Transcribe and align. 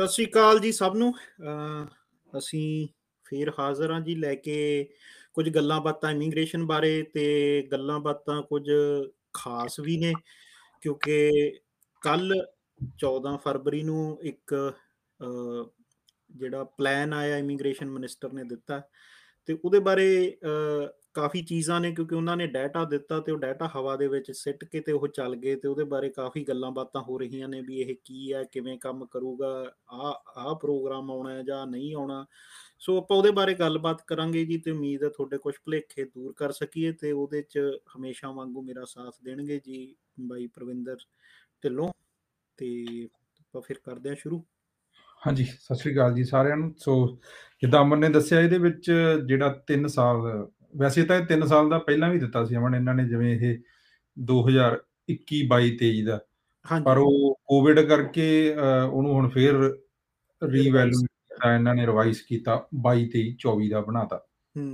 ਸਤਿ 0.00 0.06
ਸ਼੍ਰੀ 0.08 0.26
ਅਕਾਲ 0.26 0.58
ਜੀ 0.60 0.72
ਸਭ 0.72 0.94
ਨੂੰ। 0.96 1.12
ਅ, 1.14 1.86
ਅਸੀਂ 2.38 2.88
ਫੇਰ 3.26 3.50
ਹਾਜ਼ਰ 3.58 3.90
ਹਾਂ 3.92 4.00
ਜੀ 4.00 4.14
ਲੈ 4.14 4.34
ਕੇ 4.34 4.56
ਕੁਝ 5.32 5.48
ਗੱਲਾਂ 5.50 5.80
ਬਾਤਾਂ 5.80 6.10
ਇਮੀਗ੍ਰੇਸ਼ਨ 6.10 6.64
ਬਾਰੇ 6.66 7.02
ਤੇ 7.02 7.24
ਗੱਲਾਂ 7.72 8.00
ਬਾਤਾਂ 8.00 8.42
ਕੁਝ 8.42 8.70
ਖਾਸ 9.32 9.80
ਵੀ 9.80 9.96
ਨੇ 9.96 10.12
ਕਿਉਂਕਿ 10.82 11.30
ਕੱਲ 12.02 12.34
14 12.98 13.36
ਫਰਵਰੀ 13.36 13.82
ਨੂੰ 13.82 14.18
ਇੱਕ 14.22 14.54
ਅ, 15.20 15.64
ਜਿਹੜਾ 16.30 16.64
ਪਲਾਨ 16.64 17.12
ਆਇਆ 17.12 17.36
ਇਮੀਗ੍ਰੇਸ਼ਨ 17.38 17.90
ਮਿਨਿਸਟਰ 17.90 18.32
ਨੇ 18.32 18.44
ਦਿੱਤਾ 18.44 18.82
ਤੇ 19.46 19.58
ਉਹਦੇ 19.64 19.78
ਬਾਰੇ 19.78 20.38
ਅ, 20.44 20.88
ਕਾਫੀ 21.14 21.42
ਚੀਜ਼ਾਂ 21.42 21.80
ਨੇ 21.80 21.92
ਕਿਉਂਕਿ 21.94 22.14
ਉਹਨਾਂ 22.14 22.36
ਨੇ 22.36 22.46
ਡਾਟਾ 22.46 22.84
ਦਿੱਤਾ 22.84 23.20
ਤੇ 23.20 23.32
ਉਹ 23.32 23.38
ਡਾਟਾ 23.38 23.70
ਹਵਾ 23.76 23.96
ਦੇ 23.96 24.08
ਵਿੱਚ 24.08 24.30
ਸਿੱਟ 24.32 24.64
ਕੇ 24.64 24.80
ਤੇ 24.80 24.92
ਉਹ 24.92 25.06
ਚੱਲ 25.08 25.36
ਗਏ 25.36 25.54
ਤੇ 25.56 25.68
ਉਹਦੇ 25.68 25.84
ਬਾਰੇ 25.84 26.08
ਕਾਫੀ 26.08 26.44
ਗੱਲਾਂ 26.44 26.70
ਬਾਤਾਂ 26.70 27.02
ਹੋ 27.02 27.18
ਰਹੀਆਂ 27.18 27.48
ਨੇ 27.48 27.60
ਵੀ 27.60 27.80
ਇਹ 27.80 27.94
ਕੀ 28.04 28.32
ਹੈ, 28.32 28.42
ਕਿਵੇਂ 28.44 28.78
ਕੰਮ 28.78 29.06
ਕਰੂਗਾ 29.06 29.72
ਆ 29.90 30.22
ਆ 30.36 30.54
ਪ੍ਰੋਗਰਾਮ 30.54 31.10
ਆਉਣਾ 31.10 31.32
ਹੈ 31.32 31.42
ਜਾਂ 31.42 31.66
ਨਹੀਂ 31.66 31.94
ਆਉਣਾ। 31.94 32.26
ਸੋ 32.78 32.96
ਆਪਾਂ 32.98 33.16
ਉਹਦੇ 33.16 33.30
ਬਾਰੇ 33.30 33.54
ਗੱਲਬਾਤ 33.54 34.02
ਕਰਾਂਗੇ 34.06 34.44
ਜੀ 34.44 34.58
ਤੇ 34.58 34.70
ਉਮੀਦ 34.70 35.02
ਹੈ 35.02 35.08
ਤੁਹਾਡੇ 35.08 35.38
ਕੁਝ 35.38 35.54
ਭੁਲੇਖੇ 35.64 36.04
ਦੂਰ 36.04 36.32
ਕਰ 36.36 36.52
ਸਕੀਏ 36.52 36.92
ਤੇ 36.92 37.12
ਉਹਦੇ 37.12 37.42
ਚ 37.42 37.58
ਹਮੇਸ਼ਾ 37.96 38.30
ਵਾਂਗੂ 38.30 38.62
ਮੇਰਾ 38.62 38.84
ਸਾਥ 38.84 39.14
ਦੇਣਗੇ 39.24 39.60
ਜੀ 39.64 39.96
ਬਾਈ 40.20 40.46
ਪ੍ਰਵਿੰਦਰ 40.46 40.96
ਢਿੱਲੋਂ 41.64 41.90
ਤੇ 42.56 42.68
ਆਪਾਂ 43.40 43.62
ਫਿਰ 43.62 43.78
ਕਰਦੇ 43.84 44.08
ਹਾਂ 44.08 44.16
ਸ਼ੁਰੂ। 44.16 44.44
ਹਾਂਜੀ, 45.26 45.44
ਸਤਿ 45.44 45.74
ਸ਼੍ਰੀ 45.74 45.92
ਅਕਾਲ 45.94 46.14
ਜੀ 46.14 46.24
ਸਾਰਿਆਂ 46.24 46.56
ਨੂੰ। 46.56 46.74
ਸੋ 46.78 47.18
ਜਿੱਦਾਂ 47.62 47.82
ਅਮਨ 47.82 47.98
ਨੇ 47.98 48.08
ਦੱਸਿਆ, 48.08 48.40
ਇਹਦੇ 48.40 48.58
ਵਿੱਚ 48.58 48.92
ਜਿਹੜਾ 49.26 49.62
3 49.66 49.86
ਸਾਲ 49.86 50.50
ਵੈਸੇ 50.76 51.04
ਤਾਂ 51.04 51.16
ਇਹ 51.16 51.24
3 51.24 51.46
ਸਾਲ 51.46 51.68
ਦਾ 51.68 51.78
ਪਹਿਲਾਂ 51.78 52.10
ਵੀ 52.10 52.18
ਦਿੱਤਾ 52.18 52.44
ਸੀ 52.44 52.56
ਅਮਨ 52.56 52.74
ਇਹਨਾਂ 52.74 52.94
ਨੇ 52.94 53.08
ਜਿਵੇਂ 53.08 53.40
ਇਹ 53.40 53.58
2021 54.18 55.42
22 55.46 55.70
23 55.82 56.02
ਦਾ। 56.04 56.20
ਪਰ 56.84 56.98
ਉਹ 56.98 57.40
ਕੋਵਿਡ 57.46 57.80
ਕਰਕੇ 57.80 58.54
ਉਹਨੂੰ 58.92 59.12
ਹੁਣ 59.12 59.28
ਫੇਰ 59.28 59.54
ਰੀਵੈਲੂਏਟ 60.44 61.08
ਕੀਤਾ 61.10 61.54
ਇਹਨਾਂ 61.54 61.74
ਨੇ 61.74 61.86
ਰਿਵਾਈਜ਼ 61.86 62.18
ਕੀਤਾ 62.28 62.66
22 62.74 63.06
23 63.06 63.36
24 63.46 63.68
ਦਾ 63.68 63.80
ਬਣਾਤਾ। 63.80 64.26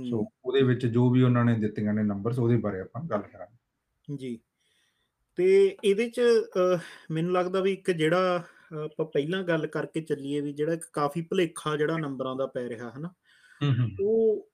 ਸੋ 0.09 0.25
ਉਹਦੇ 0.45 0.61
ਵਿੱਚ 0.63 0.85
ਜੋ 0.85 1.09
ਵੀ 1.09 1.23
ਉਹਨਾਂ 1.23 1.45
ਨੇ 1.45 1.53
ਦਿੱਤੀਆਂ 1.53 1.93
ਨੇ 1.93 2.03
ਨੰਬਰਸ 2.03 2.39
ਉਹਦੇ 2.39 2.57
ਬਾਰੇ 2.57 2.79
ਆਪਾਂ 2.79 3.03
ਗੱਲ 3.03 3.21
ਕਰਾਂਗੇ। 3.21 3.57
ਜੀ। 4.15 4.39
ਤੇ 5.35 5.77
ਇਹਦੇ 5.83 6.09
ਚ 6.09 6.21
ਮੈਨੂੰ 7.11 7.33
ਲੱਗਦਾ 7.33 7.61
ਵੀ 7.61 7.73
ਇੱਕ 7.73 7.91
ਜਿਹੜਾ 7.91 8.43
ਆਪਾਂ 8.85 9.05
ਪਹਿਲਾਂ 9.05 9.43
ਗੱਲ 9.43 9.67
ਕਰਕੇ 9.67 10.01
ਚੱਲੀਏ 10.01 10.41
ਵੀ 10.41 10.53
ਜਿਹੜਾ 10.53 10.73
ਇੱਕ 10.73 10.85
ਕਾਫੀ 10.93 11.21
ਭੁਲੇਖਾ 11.21 11.75
ਜਿਹੜਾ 11.77 11.97
ਨੰਬਰਾਂ 11.97 12.35
ਦਾ 12.35 12.45
ਪੈ 12.45 12.69
ਰਿਹਾ 12.69 12.91
ਹਨਾ? 12.97 13.07
ਹੂੰ 13.63 13.73
ਹੂੰ। 13.79 13.89
ਉਹ 14.01 14.49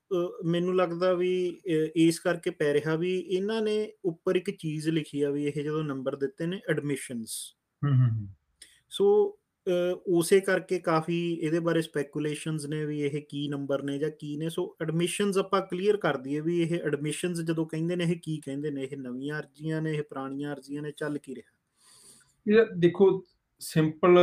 ਮੈਨੂੰ 0.45 0.75
ਲੱਗਦਾ 0.75 1.13
ਵੀ 1.13 1.61
ਇਸ 1.95 2.19
ਕਰਕੇ 2.19 2.49
ਪੈ 2.49 2.73
ਰਿਹਾ 2.73 2.95
ਵੀ 2.95 3.17
ਇਹਨਾਂ 3.19 3.61
ਨੇ 3.61 3.91
ਉੱਪਰ 4.05 4.35
ਇੱਕ 4.35 4.49
ਚੀਜ਼ 4.51 4.89
ਲਿਖੀ 4.89 5.21
ਆ 5.21 5.29
ਵੀ 5.29 5.45
ਇਹ 5.45 5.63
ਜਦੋਂ 5.63 5.83
ਨੰਬਰ 5.83 6.15
ਦਿੱਤੇ 6.15 6.45
ਨੇ 6.45 6.59
ਐਡਮਿਸ਼ਨਸ 6.69 7.37
ਹੂੰ 7.81 7.93
ਹੂੰ 7.93 8.27
ਸੋ 8.89 9.39
ਉਸੇ 10.07 10.39
ਕਰਕੇ 10.39 10.79
ਕਾਫੀ 10.79 11.17
ਇਹਦੇ 11.33 11.59
ਬਾਰੇ 11.59 11.81
ਸਪੈਕੂਲੇਸ਼ਨਸ 11.81 12.65
ਨੇ 12.65 12.85
ਵੀ 12.85 12.99
ਇਹ 13.01 13.21
ਕੀ 13.29 13.47
ਨੰਬਰ 13.47 13.83
ਨੇ 13.83 13.97
ਜਾਂ 13.99 14.09
ਕੀ 14.09 14.35
ਨੇ। 14.37 14.49
ਸੋ 14.49 14.65
ਐਡਮਿਸ਼ਨਸ 14.81 15.37
ਆਪਾਂ 15.37 15.61
ਕਲੀਅਰ 15.61 15.97
ਕਰ 15.97 16.17
ਦਈਏ 16.17 16.39
ਵੀ 16.39 16.59
ਇਹ 16.61 16.73
ਐਡਮਿਸ਼ਨਸ 16.79 17.39
ਜਦੋਂ 17.41 17.65
ਕਹਿੰਦੇ 17.65 17.95
ਨੇ 17.95 18.03
ਇਹ 18.03 18.15
ਕੀ 18.23 18.37
ਕਹਿੰਦੇ 18.37 18.71
ਨੇ? 18.71 18.83
ਇਹ 18.83 18.97
ਨਵੀਆਂ 18.97 19.39
ਅਰਜ਼ੀਆਂ 19.39 19.81
ਨੇ 19.81 19.93
ਇਹ 19.93 20.03
ਪੁਰਾਣੀਆਂ 20.03 20.53
ਅਰਜ਼ੀਆਂ 20.53 20.81
ਨੇ 20.81 20.91
ਚੱਲ 20.91 21.17
ਕੀ 21.17 21.35
ਰਿਹਾ? 21.35 21.51
ਇਹ 22.47 22.75
ਦੇਖੋ 22.77 23.07
ਸਿੰਪਲ 23.61 24.17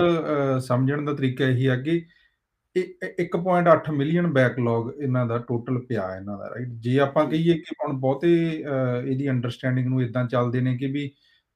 ਸਮਝਣ 0.60 1.04
ਦਾ 1.04 1.14
ਤਰੀਕਾ 1.14 1.46
ਇਹੀ 1.46 1.68
ਹੈ 1.68 1.76
ਕਿ 1.82 2.00
1.8 2.76 3.92
ਮਿਲੀਅਨ 3.92 4.26
ਬੈਕਲੌਗ 4.26 4.90
ਇਹਨਾਂ 5.02 5.26
ਦਾ 5.26 5.38
ਟੋਟਲ 5.38 5.78
ਪਿਆ 5.78 6.16
ਇਹਨਾਂ 6.16 6.38
ਦਾ 6.38 6.50
ਰਾਈਟ 6.50 6.68
ਜੇ 6.68 6.98
ਆਪਾਂ। 7.00 7.24
ਕਹੀਏ 7.26 7.54
ਕਿ 7.54 7.74
ਹੁਣ 7.84 7.92
ਬਹੁਤੇ 7.92 8.30
ਇਹਦੀ 9.06 9.28
ਅੰਡਰਸਟੈਂਡਿੰਗ 9.30 9.86
ਨੂੰ 9.86 10.02
ਇਦਾਂ 10.02 10.24
ਚੱਲਦੇ 10.28 10.60
ਨੇ 10.60 10.76
ਕਿ 10.76 10.86
ਵੀ 10.86 11.10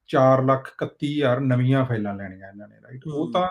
4 0.09 0.44
ਲੱਖ 0.47 0.71
31 0.84 1.12
ਹਜ਼ਾਰ 1.12 1.41
ਨਵੀਆਂ 1.41 1.84
ਫਾਈਲਾਂ 1.84 2.15
ਲੈਣੀਆਂ 2.15 2.49
ਇਹਨਾਂ 2.49 2.69
ਨੇ 2.69 2.75
ਰਾਈਟ 2.83 3.06
ਉਹ। 3.06 3.33
ਤਾਂ 3.33 3.49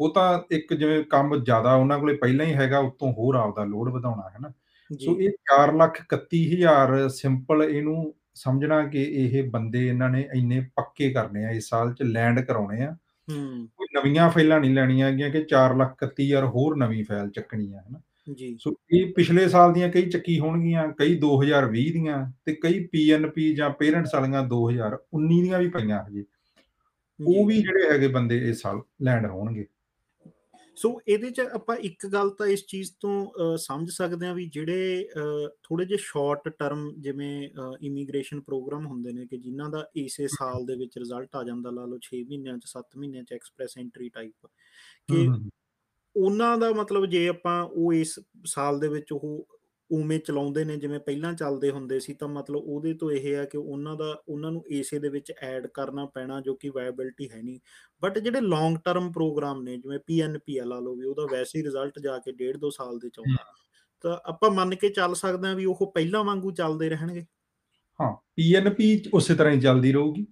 ਉਹ 0.00 0.12
ਤਾਂ 0.14 0.40
ਇੱਕ 0.52 0.74
ਜਿਵੇਂ 0.74 1.02
ਕੰਮ 1.04 1.36
ਜ਼ਿਆਦਾ 1.44 1.74
ਉਹਨਾਂ 1.74 1.98
ਕੋਲੇ 1.98 2.16
ਪਹਿਲਾਂ 2.16 2.46
ਹੀ 2.46 2.54
ਹੈਗਾ 2.54 2.78
ਉਤੋਂ 2.78 3.12
ਹੋਰ 3.12 3.34
ਆਪਦਾ 3.34 3.64
ਲੋਡ 3.64 3.88
ਵਧਾਉਣਾ 3.88 4.28
ਹੈ 4.28 4.38
ਨਾ 4.40 4.52
ਸੋ 4.90 5.20
ਇਹ 5.20 5.30
4 5.52 5.74
ਲੱਖ 5.76 6.00
31 6.14 6.44
ਹਜ਼ਾਰ 6.54 7.08
ਸਿੰਪਲ 7.08 7.62
ਇਹਨੂੰ 7.62 8.14
ਸਮਝਣਾ 8.34 8.82
ਕਿ 8.82 9.02
ਇਹ 9.02 9.50
ਬੰਦੇ 9.50 9.86
ਇਹਨਾਂ 9.88 10.08
ਨੇ 10.10 10.28
ਇੰਨੇ 10.34 10.60
ਪੱਕੇ 10.76 11.10
ਕਰਨੇ 11.10 11.44
ਆ 11.44 11.50
ਇਸ 11.50 11.68
ਸਾਲ 11.68 11.92
ਚ 11.94 12.02
ਲੈਂਡ 12.02 12.40
ਕਰਾਉਣੇ 12.40 12.82
ਆ 12.82 12.96
ਹੂੰ। 13.30 13.68
ਕੋਈ 13.76 13.86
ਨਵੀਆਂ 13.94 14.30
ਫਾਈਲਾਂ 14.30 14.60
ਨਹੀਂ 14.60 14.74
ਲੈਣੀਆਂ 14.74 15.10
ਹੈਗੀਆਂ 15.10 15.30
ਕਿ 15.30 15.44
4 15.44 15.76
ਲੱਖ 15.76 15.94
31 16.04 16.24
ਹਜ਼ਾਰ 16.24 16.44
ਹੋਰ 16.44 16.76
ਨਵੀਂ 16.76 17.04
ਫਾਈਲ 17.04 17.30
ਚੱਕਣੀ 17.30 17.72
ਆ 17.72 17.80
ਹਨਾ। 17.80 18.00
ਜੀ। 18.34 18.56
ਸੋ 18.60 18.74
ਇਹ 18.94 19.12
ਪਿਛਲੇ 19.12 19.48
ਸਾਲ 19.48 19.72
ਦੀਆਂ 19.72 19.88
ਕਈ 19.88 20.02
ਚੱਕੀ 20.02 20.38
ਹੋਣਗੀਆਂ 20.38 20.88
ਕਈ 20.88 21.18
2020 21.18 21.90
ਦੀਆਂ 21.92 22.32
ਤੇ 22.44 22.54
ਕਈ 22.54 22.86
ਪੀਐਨਪੀ 22.86 23.54
ਜਾਂ 23.54 23.70
ਪੇਰੈਂਟਸ 23.70 24.14
ਵਾਲੀਆਂ 24.14 24.42
2019 24.42 25.42
ਦੀਆਂ 25.42 25.58
ਵੀ 25.58 25.68
ਪਈਆਂ 25.68 26.04
ਹਜੇ। 26.04 26.24
ਉਹ 27.26 27.46
ਵੀ 27.46 27.62
ਜਿਹੜੇ 27.62 27.92
ਹੈਗੇ 27.92 28.08
ਬੰਦੇ 28.08 28.48
ਇਸ 28.48 28.60
ਸਾਲ 28.62 28.80
ਲੈਂਡ 29.02 29.26
ਹੋਣਗੇ। 29.26 29.66
ਸੋ 30.80 30.90
ਇਹਦੇ 31.06 31.30
ਚ 31.30 31.40
ਆਪਾਂ 31.40 31.76
ਇੱਕ 31.76 32.06
ਗੱਲ 32.06 32.30
ਤਾਂ 32.30 32.46
ਇਸ 32.46 32.64
ਚੀਜ਼ 32.66 32.90
ਤੋਂ 33.00 33.56
ਸਮਝ 33.56 33.90
ਸਕਦੇ 33.90 34.26
ਹਾਂ 34.26 34.34
ਵੀ 34.34 34.46
ਜਿਹੜੇ 34.46 35.08
ਥੋੜੇ 35.62 35.84
ਜਿਹੇ 35.84 35.98
ਸ਼ਾਰਟ 35.98 36.48
ਟਰਮ 36.48 36.88
ਜਿਵੇਂ 36.98 37.32
ਇਮੀਗ੍ਰੇਸ਼ਨ 37.82 38.40
ਪ੍ਰੋਗਰਾਮ 38.40 38.86
ਹੁੰਦੇ 38.86 39.12
ਨੇ 39.12 39.26
ਕਿ 39.26 39.36
ਜਿਨ੍ਹਾਂ 39.36 39.68
ਦਾ 39.70 39.84
ਇਸੇ 39.94 40.28
ਸਾਲ 40.28 40.64
ਦੇ 40.66 40.76
ਵਿੱਚ 40.76 40.98
ਰਿਜ਼ਲਟ 40.98 41.36
ਆ 41.36 41.42
ਜਾਂਦਾ 41.44 41.70
ਲਾ 41.70 41.84
ਲਓ 41.84 41.98
6 42.06 42.22
ਮਹੀਨਿਆਂ 42.22 42.56
ਚ 42.58 42.70
7 42.70 42.96
ਮਹੀਨਿਆਂ 42.96 43.24
ਚ 43.24 43.32
ਐਕਸਪ੍ਰੈਸ 43.32 43.78
ਐਂਟਰੀ 43.78 44.08
ਟਾਈਪ 44.08 44.46
ਕਿ 45.08 45.28
ਉਹਨਾਂ 46.16 46.56
ਦਾ 46.58 46.70
ਮਤਲਬ 46.72 47.06
ਜੇ 47.06 47.26
ਆਪਾਂ 47.28 47.62
ਉਹ 47.64 47.92
ਇਸ 47.92 48.18
ਸਾਲ 48.46 48.80
ਦੇ 48.80 48.88
ਵਿੱਚ 48.88 49.12
ਉਹ 49.12 49.59
ਉਵੇਂ 49.90 50.18
ਚਲਾਉਂਦੇ 50.20 50.64
ਨੇ 50.64 50.76
ਜਿਵੇਂ 50.76 51.00
ਪਹਿਲਾਂ 51.00 51.32
ਚੱਲਦੇ 51.32 51.70
ਹੁੰਦੇ 51.70 52.00
ਸੀ 52.00 52.14
ਤਾਂ 52.14 52.28
ਮਤਲਬ 52.28 52.56
ਉਹਦੇ 52.56 52.94
ਤੋਂ 52.94 53.10
ਇਹ 53.10 53.34
ਹੈ 53.36 53.44
ਕਿ 53.44 53.58
ਉਹਨਾਂ 53.58 53.96
ਦਾ 53.96 54.22
ਉਹਨਾਂ 54.28 54.50
ਨੂੰ 54.52 54.64
ਏਸੇ 54.72 54.98
ਦੇ 54.98 55.08
ਵਿੱਚ 55.08 55.32
ਐਡ 55.42 55.66
ਕਰਨਾ 55.66 56.06
ਪੈਣਾ 56.06 56.40
ਜੋ 56.40 56.54
ਕਿ 56.54 56.68
ਵਾਇਬਿਲਿਟੀ 56.68 57.30
ਹੈ 57.30 57.42
ਨਹੀਂ। 57.42 57.58
ਬਟ 58.02 58.18
ਜਿਹੜੇ 58.18 58.40
ਲੌਂਗ 58.40 58.76
ਟਰਮ 58.84 59.12
ਪ੍ਰੋਗਰਾਮ 59.12 59.62
ਨੇ 59.62 59.76
ਜਿਵੇਂ 59.76 59.98
ਪੀਐਨਪੀ 60.06 60.58
ਆ 60.58 60.64
ਲਾ 60.64 60.78
ਲਓ 60.80 60.96
ਵੀ 60.96 61.06
ਉਹਦਾ 61.06 61.26
ਵੈਸੇ 61.32 61.58
ਹੀ 61.58 61.64
ਰਿਜ਼ਲਟ 61.64 61.98
ਜਾ 61.98 62.18
ਕੇ 62.18 62.32
ਡੇਢ 62.32 62.56
ਦੋ 62.56 62.70
ਸਾਲ 62.70 62.98
ਦੇ 62.98 63.08
ਚ 63.08 63.18
ਆਉਂਦਾ। 63.18 63.44
ਤਾਂ 64.00 64.18
ਆਪਾਂ 64.24 64.50
ਮੰਨ 64.50 64.74
ਕੇ 64.74 64.88
ਚੱਲ 64.88 65.14
ਸਕਦੇ 65.14 65.48
ਹਾਂ 65.48 65.54
ਵੀ 65.54 65.64
ਉਹ 65.64 65.92
ਪਹਿਲਾਂ 65.94 66.24
ਵਾਂਗੂ 66.24 66.50
ਚੱਲਦੇ 66.50 66.88
ਰਹਿਣਗੇ। 66.88 67.24
ਹਾਂ 68.00 68.12
ਪੀਐਨਪੀ 68.36 69.02
ਉਸੇ 69.14 69.34
ਤਰ੍ਹਾਂ 69.34 69.54
ਹੀ 69.54 69.60
ਚੱਲਦੀ 69.60 69.92
ਰਹੂਗੀ। 69.92 70.26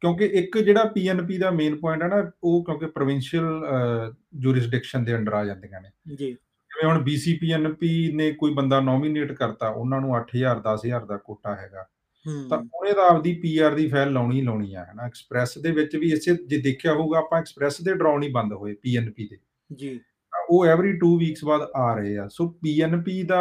ਕਿਉਂਕਿ 0.00 0.24
ਇੱਕ 0.24 0.58
ਜਿਹੜਾ 0.58 0.84
ਪੀਐਨਪੀ 0.84 1.38
ਦਾ 1.38 1.50
ਮੇਨ 1.50 1.76
ਪੁਆਇੰਟ 1.76 2.02
ਹੈ 2.02 2.08
ਨਾ 2.08 2.30
ਉਹ 2.44 2.64
ਕਿਉਂਕਿ 2.64 2.86
ਪ੍ਰੋਵਿੰਸ਼ੀਅਲ 2.86 3.44
ਜੂਰਿਸਡਿਕਸ਼ਨ 4.34 5.04
ਦੇ 5.04 5.16
ਅੰਡਰ 5.16 5.32
ਆ 5.32 5.44
ਜਾਂਦੀਆਂ 5.44 5.80
ਨੇ। 5.80 5.88
ਜੀ। 6.16 6.36
ਜਿਵੇਂ 6.78 6.92
ਹੁਣ 6.92 7.02
ਬੀਸੀਪੀਐਨਪੀ 7.04 7.90
ਨੇ 8.14 8.30
ਕੋਈ 8.32 8.52
ਬੰਦਾ 8.54 8.80
ਨੋਮੀਨੇਟ 8.80 9.32
ਕਰਤਾ 9.32 9.68
ਉਹਨਾਂ 9.68 10.00
ਨੂੰ 10.00 10.16
8000 10.16 10.60
10000 10.64 11.06
ਦਾ 11.06 11.16
ਕੋਟਾ 11.16 11.54
ਹੈਗਾ। 11.56 11.86
ਤਾਂ 12.50 12.58
ਉਹਨੇ 12.58 12.92
ਤਾਂ 12.92 13.04
ਆਪਦੀ 13.10 13.32
ਪੀਆਰ 13.42 13.74
ਦੀ 13.74 13.86
ਫਾਈਲ 13.88 14.12
ਲਾਉਣੀ 14.12 14.40
ਲਾਉਣੀ 14.42 14.72
ਆ 14.74 14.84
ਹਨਾ? 14.84 15.06
ਐਕਸਪ੍ਰੈਸ 15.06 15.56
ਦੇ 15.58 15.70
ਵਿੱਚ 15.72 15.96
ਵੀ 15.96 16.10
ਇਸੇ 16.12 16.34
ਜੇ 16.48 16.58
ਦੇਖਿਆ 16.62 16.92
ਹੋਊਗਾ 16.94 17.18
ਆਪਾਂ 17.18 17.38
ਐਕਸਪ੍ਰੈਸ 17.40 17.80
ਦੇ 17.82 17.94
ਡਰਾਉ 17.94 18.18
ਨਹੀਂ 18.18 18.30
ਬੰਦ 18.32 18.52
ਹੋਏ 18.52 18.74
ਪੀਐਨਪੀ 18.82 19.26
ਦੇ। 19.30 19.38
ਜੀ। 19.70 19.98
ਉਹ 20.50 20.64
ਐਵਰੀ 20.66 20.92
2 20.98 21.16
ਵੀਕਸ 21.18 21.44
ਬਾਅਦ 21.44 21.62
ਆ 21.76 21.94
ਰਹੇ 21.94 22.16
ਆ। 22.18 22.26
ਸੋ 22.32 22.48
ਪੀਐਨਪੀ 22.62 23.22
ਦਾ 23.22 23.40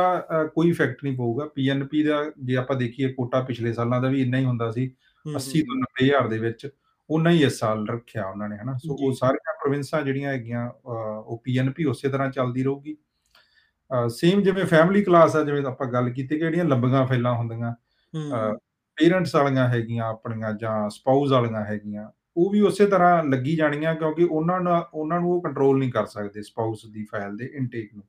ਕੋਈ 0.56 0.70
ਇਫੈਕਟ 0.70 1.04
ਨਹੀਂ 1.04 1.16
ਪਊਗਾ। 1.18 1.46
ਪੀਐਨਪੀ 1.56 2.04
ਦਾ 2.04 2.24
ਜੇ 2.44 2.56
ਆਪਾਂ 2.58 2.76
ਦੇਖੀਏ 2.76 3.12
ਕੋਟਾ 3.14 3.42
ਪਿਛਲੇ 3.44 3.74
ਸਾਲਾਂ 3.74 4.02
ਦਾ 4.02 4.10
ਵੀ 4.10 4.22
ਇੰਨਾ 4.22 4.38
ਹੀ 4.38 4.46
ਹੁੰਦਾ 4.46 4.72
ਸੀ 4.72 4.88
ਹੂੰ 5.26 5.36
80 5.36 5.62
ਤੋਂ 5.62 5.76
90 5.78 6.06
ਹਜ਼ਾਰ 6.06 6.28
ਦੇ 6.28 6.38
ਵਿੱਚ। 6.40 6.68
ਉਹਨਾਂ 7.10 7.32
ਹੀ 7.32 7.44
ਇਸ 7.44 7.60
ਸਾਲ 7.60 7.86
ਰੱਖਿਆ 7.90 8.26
ਉਹਨਾਂ 8.30 8.50
ਨੇ 8.50 8.58
ਹਨਾ? 8.58 8.78
ਸੋ 8.78 8.94
ਉਹ। 8.96 9.14
ਸਾਰੀਆਂ 9.16 9.54
ਪ੍ਰੋਵਿੰਸਾਂ 9.62 10.02
ਜਿਹੜੀਆਂ 10.02 10.32
ਹੈਗੀਆਂ 10.34 10.70
ਉਹ 10.86 11.42
ਪੀਐਨਪੀ 11.44 11.86
ਉਸੇ 11.86 12.10
ਤਰ੍ਹਾਂ 12.10 12.30
ਚੱਲਦੀ 12.32 12.64
ਰਹੂਗੀ। 12.64 12.96
ਸੇਮ 14.10 14.42
ਜਿਵੇਂ 14.42 14.66
ਫੈਮਿਲੀ 14.66 15.04
ਕਲਾਸ 15.04 15.36
ਆ 15.36 15.44
ਜਿਵੇਂ 15.44 15.66
ਆਪਾਂ 15.66 15.88
ਗੱਲ 15.88 16.10
ਕੀਤੀ 16.10 16.36
ਕਿ 16.36 16.40
ਜਿਹੜੀਆਂ 16.40 16.66
ਲੰਬੀਆਂ 16.66 17.06
ਫਾਈਲਾਂ 17.08 17.34
ਹੁੰਦੀਆਂ 17.34 17.74
ਪੇਰੈਂਟਸ 18.98 19.36
ਵਾਲੀਆਂ 19.36 19.68
ਹੈਗੀਆਂ 19.70 20.06
ਆਪਣੀਆਂ 20.06 20.54
ਜਾਂ 20.54 20.90
ਸਪਾਊਸ 20.90 21.32
ਵਾਲੀਆਂ 21.32 21.66
ਹੈਗੀਆਂ 21.66 22.10
ਉਹ 22.38 22.50
ਵੀ 22.50 22.62
ਉਸੇ 22.62 22.86
ਤਰ੍ਹਾਂ 22.88 23.24
ਲੱਗੀ 23.24 23.56
ਜਾਣੀਆਂ 23.56 23.96
ਕਿਉਂਕਿ 23.96 24.24
ਉਹਨਾਂ 24.24 24.60
ਨੂੰ 24.60 24.74
ਉਹਨਾਂ 24.94 25.20
ਨੂੰ 25.20 25.32
ਉਹ 25.32 25.42
ਕੰਟਰੋਲ 25.42 25.80
ਨਹੀਂ 25.80 25.92
ਕਰ 25.92 26.06
ਸਕਦੇ 26.06 26.42
ਸਪਾਊਸ 26.42 26.86
ਦੀ 26.86 27.06
ਫਾਈਲ 27.06 27.38
ਦੇ 27.38 27.46
ਇਨਟੇਕ 27.46 27.94
ਨੂੰ। 27.96 28.04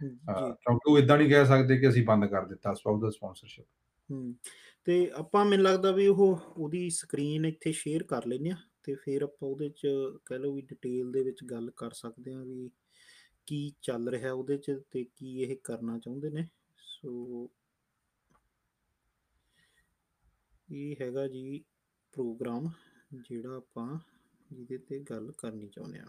ਕਿਉਂਕਿ 0.00 0.90
ਉਹ 0.92 0.98
ਇਦਾਂ 0.98 1.18
ਨਹੀਂ 1.18 1.28
ਕਹਿ 1.30 1.44
ਸਕਦੇ 1.46 1.78
ਕਿ 1.78 1.88
ਅਸੀਂ 1.88 2.04
ਬੰਦ 2.04 2.24
ਕਰ 2.26 2.44
ਦਿੱਤਾ 2.44 2.74
ਸਪਾਊਸ 2.74 3.00
ਦਾ 3.00 3.10
ਸਪਾਂਸਰਸ਼ਿਪ 3.10 3.66
ਤੇ 4.84 5.10
ਆਪਾਂ 5.14 5.44
ਮੈਨੂੰ 5.44 5.64
ਲੱਗਦਾ 5.64 5.92
ਵੀ 5.92 6.06
ਉਹ 6.06 6.38
ਉਹਦੀ 6.56 6.90
ਸਕਰੀਨ 6.90 7.44
ਇੱਥੇ 7.46 7.72
ਸ਼ੇਅਰ 7.72 8.02
ਕਰ 8.02 8.26
ਲੈਂਦੇ 8.26 8.50
ਆ 8.50 8.56
ਤੇ 8.82 8.94
ਫਿਰ 8.94 9.22
ਆਪਾਂ 9.22 9.48
ਉਹਦੇ 9.48 9.68
ਚ 9.68 9.86
ਕਹਿ 10.26 10.38
ਲਓ 10.38 10.52
ਵੀ 10.52 10.62
ਡਿਟੇਲ 10.62 11.12
ਦੇ 11.12 11.22
ਵਿੱਚ 11.22 11.44
ਗੱਲ 11.44 11.70
ਕਰ 11.76 11.90
ਸਕਦੇ 11.92 12.32
ਆ 12.34 12.42
ਵੀ 12.42 12.70
ਕੀ 13.50 13.72
ਚੱਲ 13.82 14.08
ਰਿਹਾ 14.08 14.32
ਉਹਦੇ 14.32 14.56
ਚ 14.58 14.78
ਤੇ 14.90 15.02
ਕੀ 15.16 15.40
ਇਹ 15.42 15.56
ਕਰਨਾ 15.64 15.98
ਚਾਹੁੰਦੇ 15.98 16.30
ਨੇ? 16.30 16.46
ਸੋ 16.78 17.48
ਇਹ 20.68 20.96
ਹੈਗਾ 21.00 21.26
ਜੀ 21.28 21.62
ਪ੍ਰੋਗਰਾਮ 22.14 22.68
ਜਿਹੜਾ 23.20 23.56
ਆਪਾਂ 23.56 23.98
ਜਿਹਦੇ 24.50 24.78
ਤੇ 24.78 24.98
ਗੱਲ 25.00 25.30
ਕਰਨੀ 25.38 25.68
ਚਾਹੁੰਦੇ 25.68 25.98
ਆ 25.98 26.06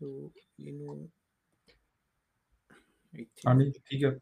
ਸੋ 0.00 0.30
ਇਹਨੂੰ 0.60 1.08
ਇੱਥੇ 3.14 3.48
ਹਾਂਜੀ 3.48 3.70
ਠੀਕ 3.84 4.04
ਹੈ। 4.04 4.18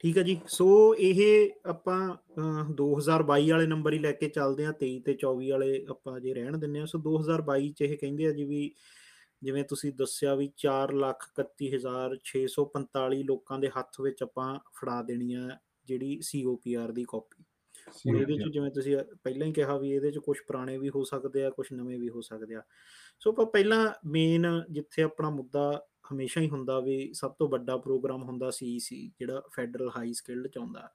ਠੀਕ 0.00 0.18
ਹੈ 0.18 0.22
ਜੀ। 0.22 0.38
ਸੋ 0.48 0.94
ਇਹ 0.94 1.50
ਆਪਾਂ 1.66 1.98
ਅਹ, 2.08 2.72
2022 2.72 3.50
ਵਾਲੇ 3.50 3.66
ਨੰਬਰ 3.66 3.92
ਹੀ 3.92 3.98
ਲੈ 3.98 4.12
ਕੇ 4.12 4.28
ਚੱਲਦੇ 4.28 4.64
ਆ 4.66 4.72
23 4.80 4.98
ਤੇ 5.02 5.16
24 5.16 5.50
ਵਾਲੇ 5.50 5.84
ਆਪਾਂ 5.90 6.18
ਜੇ 6.20 6.34
ਰਹਿਣ 6.34 6.58
ਦਿੰਨੇ 6.58 6.80
ਆ 6.80 6.86
ਸੋ 6.86 6.98
2022 7.00 7.72
ਚ 7.72 7.82
ਇਹ 7.82 7.96
ਕਹਿੰਦੇ 7.98 8.26
ਆ 8.26 8.32
ਜੀ 8.32 8.44
ਵੀ 8.44 8.70
ਜਿਵੇਂ 9.42 9.64
ਤੁਸੀਂ 9.64 9.92
ਦੱਸਿਆ 9.92 10.34
ਵੀ 10.34 10.52
431645 10.58 13.22
ਲੋਕਾਂ 13.22 13.58
ਦੇ 13.58 13.68
ਹੱਥ 13.68 14.00
ਵਿੱਚ 14.00 14.22
ਆਪਾਂ 14.22 14.58
ਫੜਾ 14.74 15.02
ਦੇਣੀ 15.02 15.34
ਆ 15.34 15.58
ਜਿਹੜੀ 15.84 16.18
ਸੀਓਪੀਆਰ 16.22 16.92
ਦੀ 16.92 17.04
ਕਾਪੀ 17.08 17.44
ਹੁਣ 18.06 18.16
ਇਹਦੇ 18.16 18.34
ਚ 18.34 18.52
ਜਿਵੇਂ 18.52 18.70
ਤੁਸੀਂ 18.70 18.96
ਪਹਿਲਾਂ 19.24 19.46
ਹੀ 19.46 19.52
ਕਿਹਾ 19.52 19.78
ਵੀ 19.78 19.90
ਇਹਦੇ 19.90 20.10
ਚ 20.10 20.18
ਕੁਝ 20.18 20.36
ਪੁਰਾਣੇ 20.46 20.78
ਵੀ 20.78 20.88
ਹੋ 20.88 21.04
ਸਕਦੇ 21.04 21.44
ਆ 21.44 21.50
ਕੁਝ 21.50 21.66
ਨਵੇਂ 21.72 21.98
ਵੀ 21.98 22.08
ਹੋ 22.08 22.20
ਸਕਦੇ 22.20 22.54
ਆ। 22.54 22.62
ਸੋ 23.20 23.30
ਆਪਾਂ 23.30 23.46
ਪਹਿਲਾਂ 23.46 23.92
ਮੇਨ 24.06 24.62
ਜਿੱਥੇ 24.70 25.02
ਆਪਣਾ 25.02 25.30
ਮੁੱਦਾ 25.30 25.86
ਹਮੇਸ਼ਾ 26.12 26.40
ਹੀ 26.40 26.48
ਹੁੰਦਾ 26.48 26.80
ਵੀ 26.80 27.14
ਸਭ 27.14 27.32
ਤੋਂ 27.32 27.48
ਵੱਡਾ 27.48 27.76
ਪ੍ਰੋਗਰਾਮ 27.76 28.22
ਹੁੰਦਾ 28.22 28.50
ਸੀਈਸੀ 28.50 29.12
ਜਿਹੜਾ 29.18 29.42
ਫੈਡਰਲ 29.56 29.88
ਹਾਈ 29.88 30.12
ਸਕਿੱਲਡ 30.12 30.46
ਚ 30.46 30.58
ਆਉਂਦਾ। 30.58 30.90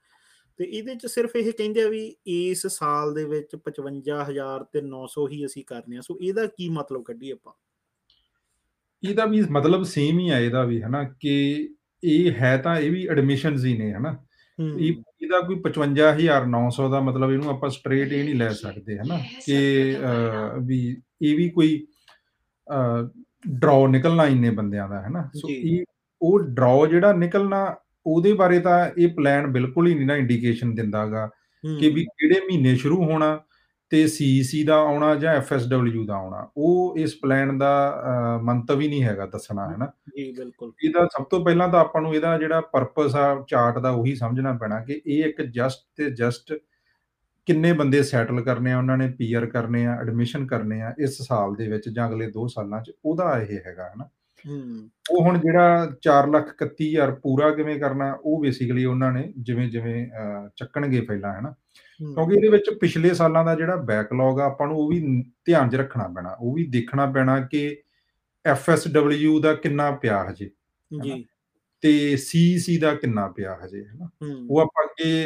ਤੇ 0.57 0.65
ਇਹਦੇ 0.65 0.95
ਚ 0.95 1.05
ਸਿਰਫ 1.05 1.35
ਇਹ 1.35 1.53
ਕਹਿੰਦੇ 1.53 1.83
ਆ 1.83 1.87
ਵੀ 1.87 2.15
ਇਸ 2.27 2.67
ਸਾਲ 2.67 3.13
ਦੇ 3.13 3.25
ਵਿੱਚ 3.25 3.55
55000 3.55 4.65
ਤੇ 4.71 4.81
900 4.81 5.31
ਹੀ 5.31 5.45
ਅਸੀਂ 5.45 5.65
ਕਰਨੇ 5.65 5.97
ਆ। 5.97 6.01
ਸੋ 6.01 6.17
ਇਹਦਾ 6.21 6.45
ਕੀ 6.45 6.69
ਮਤਲਬ 6.69 7.03
ਕੱਢੀ 7.03 7.31
ਆਪਾਂ? 7.31 7.53
ਇਹਦਾ 9.03 9.25
ਵੀ 9.25 9.41
ਮਤਲਬ 9.51 9.83
ਸੇਮ 9.83 10.19
ਹੀ 10.19 10.29
ਆ 10.29 10.39
ਇਹਦਾ 10.39 10.63
ਵੀ 10.63 10.81
ਹਨਾ 10.81 11.03
ਕਿ 11.19 11.35
ਇਹ 12.03 12.31
ਹੈ 12.31 12.55
ਤਾਂ 12.57 12.75
ਇਹ 12.77 12.91
ਵੀ 12.91 13.07
ਐਡਮਿਸ਼ਨਸ 13.07 13.65
ਹੀ 13.65 13.77
ਨੇ 13.77 13.91
ਹਨਾ। 13.93 14.15
ਇਹ 14.59 14.93
ਇਹਦਾ 15.21 15.39
ਕੋਈ 15.39 15.55
55900 15.63 16.89
ਦਾ 16.91 16.99
ਮਤਲਬ 16.99 17.31
ਇਹਨੂੰ 17.31 17.49
ਆਪਾਂ 17.49 17.69
ਸਟ੍ਰੇਟ 17.69 18.11
ਇਹ 18.13 18.23
ਨਹੀਂ 18.23 18.35
ਲੈ 18.35 18.49
ਸਕਦੇ 18.49 18.97
ਹਨਾ 18.97 19.17
ਕਿ 19.45 19.57
ਵੀ 20.65 20.79
ਇਹ 21.21 21.35
ਵੀ 21.37 21.49
ਕੋਈ 21.49 21.85
ਡਰਾਅ 23.47 23.87
ਨਿਕਲਣਾ 23.87 24.25
ਇੰਨੇ 24.25 24.49
ਬੰਦਿਆਂ 24.49 24.87
ਦਾ 24.89 25.01
ਹੈਨਾ। 25.01 25.29
ਸੋ 25.35 25.49
ਇਹ 25.49 25.83
ਉਹ 26.21 26.39
ਡਰਾਅ 26.39 26.85
ਜਿਹੜਾ 26.85 27.13
ਨਿਕਲਣਾ 27.13 27.75
ਉਹਦੇ 28.05 28.33
ਬਾਰੇ 28.33 28.59
ਤਾਂ 28.59 28.77
ਇਹ 28.97 29.07
ਪਲਾਨ 29.07 29.47
ਬਿਲਕੁਲ 29.47 29.87
ਹੀ 29.87 29.93
ਨਹੀਂ 29.93 30.07
ਨਾ 30.07 30.15
ਇੰਡੀਕੇਸ਼ਨ 30.15 30.73
ਦਿੰਦਾਗਾ 30.75 31.27
ਕਿ 31.63 31.89
ਵੀ 31.89 32.03
ਕਿਹੜੇ 32.05 32.39
ਮਹੀਨੇ 32.39 32.75
ਸ਼ੁਰੂ 32.75 33.03
ਹੋਣਾ 33.03 33.39
ਤੇ 33.91 34.07
ਸੀਸੀ 34.07 34.63
ਦਾ 34.63 34.75
ਆਉਣਾ 34.75 35.13
ਜਾਂ 35.15 35.33
ਐਫਐਸਡਬਲਯੂ 35.35 36.05
ਦਾ 36.05 36.13
ਆਉਣਾ 36.15 36.47
ਉਹ 36.57 36.97
ਇਸ 36.97 37.15
ਪਲਾਨ 37.21 37.57
ਦਾ 37.57 37.69
ਮੰਤਵ 38.43 38.81
ਹੀ 38.81 38.87
ਨਹੀਂ 38.87 39.03
ਹੈਗਾ 39.03 39.25
ਦੱਸਣਾ 39.25 39.69
ਹੈ 39.71 39.77
ਨਾ? 39.77 39.91
ਜੀ 40.17 40.31
ਬਿਲਕੁਲ। 40.31 40.71
ਇਹਦਾ 40.83 41.07
ਸਭ 41.07 41.23
ਤੋਂ 41.23 41.45
ਪਹਿਲਾਂ 41.45 41.67
ਤਾਂ 41.67 41.79
ਆਪਾਂ 41.79 42.01
ਨੂੰ 42.01 42.15
ਇਹਦਾ 42.15 42.37
ਜਿਹੜਾ 42.37 42.61
ਪਰਪਸ 42.61 43.15
ਆ 43.15 43.43
ਚਾਰਟ 43.47 43.79
ਦਾ 43.79 43.89
ਉਹੀ 43.89 44.15
ਸਮਝਣਾ 44.15 44.53
ਪੈਣਾ 44.53 44.79
ਕਿ 44.79 45.01
ਇਹ 45.05 45.23
ਇੱਕ 45.23 45.41
ਜਸਟ 45.41 45.85
ਤੇ 45.95 46.09
ਜਸਟ 46.11 46.53
ਕਿੰਨੇ 47.47 47.73
ਬੰਦੇ 47.73 48.03
ਸੈਟਲ 48.03 48.41
ਕਰਨੇ 48.41 48.71
ਆ 48.71 48.77
ਉਹਨਾਂ 48.77 48.97
ਨੇ 48.97 49.07
ਪੀਆਰ 49.09 49.45
ਕਰਨੇ 49.45 49.85
ਆ 49.85 49.95
ਐਡਮਿਸ਼ਨ 50.01 50.45
ਕਰਨੇ 50.47 50.81
ਆ 50.81 50.93
ਇਸ 50.99 51.21
ਸਾਲ 51.21 51.55
ਦੇ 51.55 51.67
ਵਿੱਚ 51.67 51.89
ਜਾਂ 51.89 52.07
ਅਗਲੇ 52.07 52.27
2 52.27 52.47
ਸਾਲਾਂ 52.47 52.81
'ਚ 52.81 52.91
ਉਹਦਾ 53.05 53.37
ਇਹ 53.39 53.59
ਹੈਗਾ 53.65 53.89
ਹਨਾ 53.89 54.09
ਉਹ 55.11 55.23
ਹੁਣ 55.23 55.39
ਜਿਹੜਾ 55.39 55.87
431000 56.07 57.11
ਪੂਰਾ 57.23 57.49
ਕਿਵੇਂ 57.51 57.79
ਕਰਨਾ 57.79 58.11
ਉਹ 58.23 58.41
ਬੇਸਿਕਲੀ 58.41 58.85
ਉਹਨਾਂ 58.85 59.11
ਨੇ 59.11 59.33
ਜਿਵੇਂ 59.37 59.69
ਜਿਵੇਂ 59.69 60.07
ਚੱਕਣਗੇ 60.55 61.01
ਪਹਿਲਾਂ 61.01 61.33
ਹੈਨਾ 61.33 61.53
ਕਿਉਂਕਿ 61.99 62.35
ਇਹਦੇ 62.35 62.47
ਵਿੱਚ 62.47 62.69
ਪਿਛਲੇ 62.81 63.13
ਸਾਲਾਂ 63.13 63.43
ਦਾ 63.45 63.55
ਜਿਹੜਾ 63.55 63.75
ਬੈਕਲੌਗ 63.75 64.39
ਆ 64.39 64.45
ਆਪਾਂ 64.45 64.67
ਨੂੰ 64.67 64.77
ਉਹ 64.77 64.89
ਵੀ 64.89 64.99
ਧਿਆਨ 65.45 65.69
'ਚ 65.69 65.75
ਰੱਖਣਾ 65.75 66.07
ਪੈਣਾ 66.07 66.35
ਉਹ 66.39 66.53
ਵੀ 66.55 66.65
ਦੇਖਣਾ 66.67 67.05
ਪੈਣਾ 67.11 67.39
ਕਿ 67.41 67.61
ਐਫਐਸਡਬਲਯੂ 68.45 69.39
ਦਾ 69.41 69.53
ਕਿੰਨਾ 69.53 69.89
ਪਿਆ 69.91 70.23
ਹਜੇ 70.29 70.49
ਜੀ। 70.91 71.25
ਤੇ 71.83 72.15
ਸੀਸੀ 72.17 72.77
ਦਾ 72.77 72.93
ਕਿੰਨਾ 72.95 73.27
ਪਿਆ 73.31 73.57
ਹਜੇ 73.65 73.83
ਹੈਨਾ? 73.85 74.09
ਉਹ 74.49 74.59
ਆਪਾਂ 74.59 74.83
ਅੱਗੇ 74.85 75.25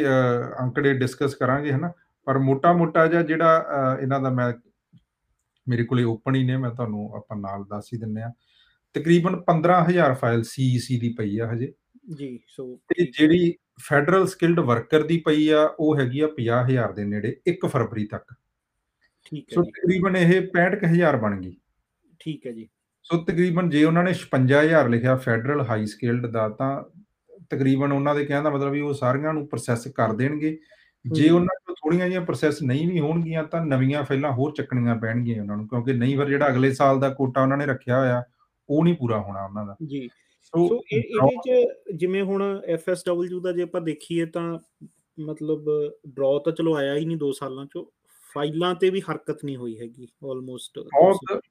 ਅੰਕੜੇ 0.62 0.92
ਡਿਸਕਸ 0.98 1.34
ਕਰਾਂਗੇ 1.34 1.72
ਹੈਨਾ? 1.72 1.92
ਪਰ 2.26 2.38
ਮੋਟਾ-ਮੋਟਾ 2.38 3.06
ਜਿਹਾ 3.06 3.22
ਜਿਹੜਾ 3.22 3.96
ਇਹਨਾਂ 4.02 4.20
ਦਾ 4.20 4.30
ਮੈਂ 4.30 4.52
ਮੇਰੇ 5.66 5.84
ਕੋਲੇ 5.84 6.04
ਓਪਨ 6.04 6.34
ਹੀ 6.34 6.44
ਨੇ 6.44 6.56
ਮੈਂ 6.56 6.70
ਤੁਹਾਨੂੰ 6.70 7.10
ਆਪਾਂ 7.16 7.36
ਨਾਲ 7.36 7.64
ਦੱਸ 7.64 7.88
ਹੀ 7.92 7.98
ਦਿੰਨੇ 7.98 8.22
ਆ। 8.22 8.30
ਤਕਰੀਬਨ 8.94 9.40
15000 9.42 10.14
ਫਾਈਲ 10.14 10.42
ਸੀਈਸੀ 10.42 10.98
ਦੀ 11.00 11.14
ਪਈ 11.18 11.38
ਆ 11.38 11.52
ਹਜੇ। 11.52 11.72
ਜੀ 12.04 12.40
ਸੋ 12.48 12.78
ਤੇ 12.88 13.04
ਜਿਹੜੀ 13.04 13.54
ਫੈਡਰਲ 13.80 14.26
ਸਕਿਲਡ 14.26 14.60
ਵਰਕਰ 14.60 15.02
ਦੀ 15.02 15.18
ਪਈ 15.18 15.48
ਆ 15.48 15.74
ਉਹ 15.80 15.96
ਹੈਗੀ 15.96 16.20
ਆ 16.20 16.28
50000 16.36 16.92
ਦੇ 16.92 17.04
ਨੇੜੇ 17.04 17.36
1 17.48 17.66
ਫਰਵਰੀ 17.68 18.06
ਤੱਕ। 18.06 18.34
ਠੀਕ 19.24 19.44
ਹੈ 19.44 19.54
ਸੋ 19.54 19.62
ਤਕਰੀਬਨ 19.62 20.16
ਇਹ 20.16 20.40
65000 20.46 21.16
ਬਣ 21.16 21.40
ਗਈ। 21.40 21.56
ਠੀਕ 22.20 22.46
ਹੈ 22.46 22.52
ਜੀ। 22.52 22.68
ਸੋ 23.02 23.18
ਤਕਰੀਬਨ 23.18 23.70
ਜੇ 23.70 23.84
ਉਹਨਾਂ 23.84 24.04
ਨੇ 24.04 24.12
56000 24.14 24.88
ਲਿਖਿਆ 24.88 25.16
ਫੈਡਰਲ 25.16 25.60
ਹਾਈ 25.60 25.86
ਸਕਿਲਡ 25.86 26.26
ਦਾ 26.26 26.48
ਤਾਂ 26.48 26.82
ਤਕਰੀਬਨ 27.50 27.92
ਉਹਨਾਂ 27.92 28.14
ਦੇ 28.14 28.24
ਕਹਿਣ 28.24 28.42
ਦਾ 28.42 28.50
ਮਤਲਬ 28.50 28.72
ਵੀ 28.72 28.80
ਉਹ 28.80 28.94
ਸਾਰੀਆਂ 28.94 29.34
ਨੂੰ 29.34 29.46
ਪ੍ਰੋਸੈਸ 29.48 29.88
ਕਰ 29.88 30.12
ਦੇਣਗੇ। 30.12 30.58
ਜੇ 31.04 31.30
ਉਹਨਾਂ 31.30 31.56
ਕੋਲ 31.66 31.74
ਥੋੜੀਆਂ 31.74 32.06
ਜਿਹੀਆਂ 32.06 32.20
ਪ੍ਰੋਸੈਸ 32.20 32.62
ਨਹੀਂ 32.62 32.88
ਵੀ 32.88 33.00
ਹੋਣਗੀਆਂ 33.00 33.44
ਤਾਂ 33.44 33.66
ਨਵੀਆਂ 33.66 34.02
ਫਾਈਲਾਂ 34.04 34.32
ਹੋਰ 34.32 34.52
ਚੱਕਣੀਆਂ 34.56 34.96
ਪੈਣਗੀਆਂ 34.96 35.42
ਉਹਨਾਂ 35.42 35.56
ਨੂੰ 35.56 35.68
ਕਿਉਂਕਿ 35.68 35.92
ਨਹੀਂ 35.92 36.16
ਫਿਰ 36.18 36.28
ਜਿਹੜਾ 36.28 36.48
ਅਗਲੇ 36.48 36.72
ਸਾਲ 36.72 37.00
ਦਾ 37.00 37.08
ਕੋਟਾ 37.08 37.42
ਉਹਨਾਂ 37.42 37.56
ਨੇ 37.56 37.66
ਰੱਖਿਆ 37.66 37.98
ਹੋਇਆ 37.98 38.22
ਉਹ 38.68 38.84
ਨਹੀਂ 38.84 38.94
ਪੂਰਾ 38.94 39.18
ਹੋਣਾ 39.18 39.44
ਉਹਨਾਂ 39.44 39.66
ਦਾ। 39.66 39.76
ਜੀ। 39.86 40.08
ਸੋ 40.56 40.82
ਇਹਦੇ 40.92 41.36
ਚ 41.36 41.66
ਜਿਵੇਂ 41.94 42.22
ਹੁਣ 42.22 42.62
ਐਫਐਸਡਬਲਯੂ 42.66 43.40
ਦਾ 43.40 43.52
ਜੇ 43.52 43.62
ਆਪਾਂ 43.62 43.80
ਦੇਖੀਏ 43.80 44.26
ਤਾਂ 44.26 44.58
ਮਤਲਬ 45.20 45.64
ਡਰਾਅ 46.08 46.38
ਤਾਂ 46.38 46.52
ਚਲੋ 46.52 46.74
ਆਇਆ 46.76 46.94
ਹੀ 46.94 47.04
ਨਹੀਂ 47.04 47.16
2 47.16 47.30
ਸਾਲਾਂ 47.32 47.66
ਚੋਂ 47.66 47.84
ਫਾਈਲਾਂ 48.34 48.74
ਤੇ 48.74 48.90
ਵੀ 48.90 49.00
ਹਰਕਤ 49.00 49.44
ਨਹੀਂ 49.44 49.56
ਹੋਈ 49.56 49.78
ਹੈਗੀ 49.78 50.08
ਆਲਮੋਸਟ 50.30 50.78
ਬਹੁਤ 50.78 51.42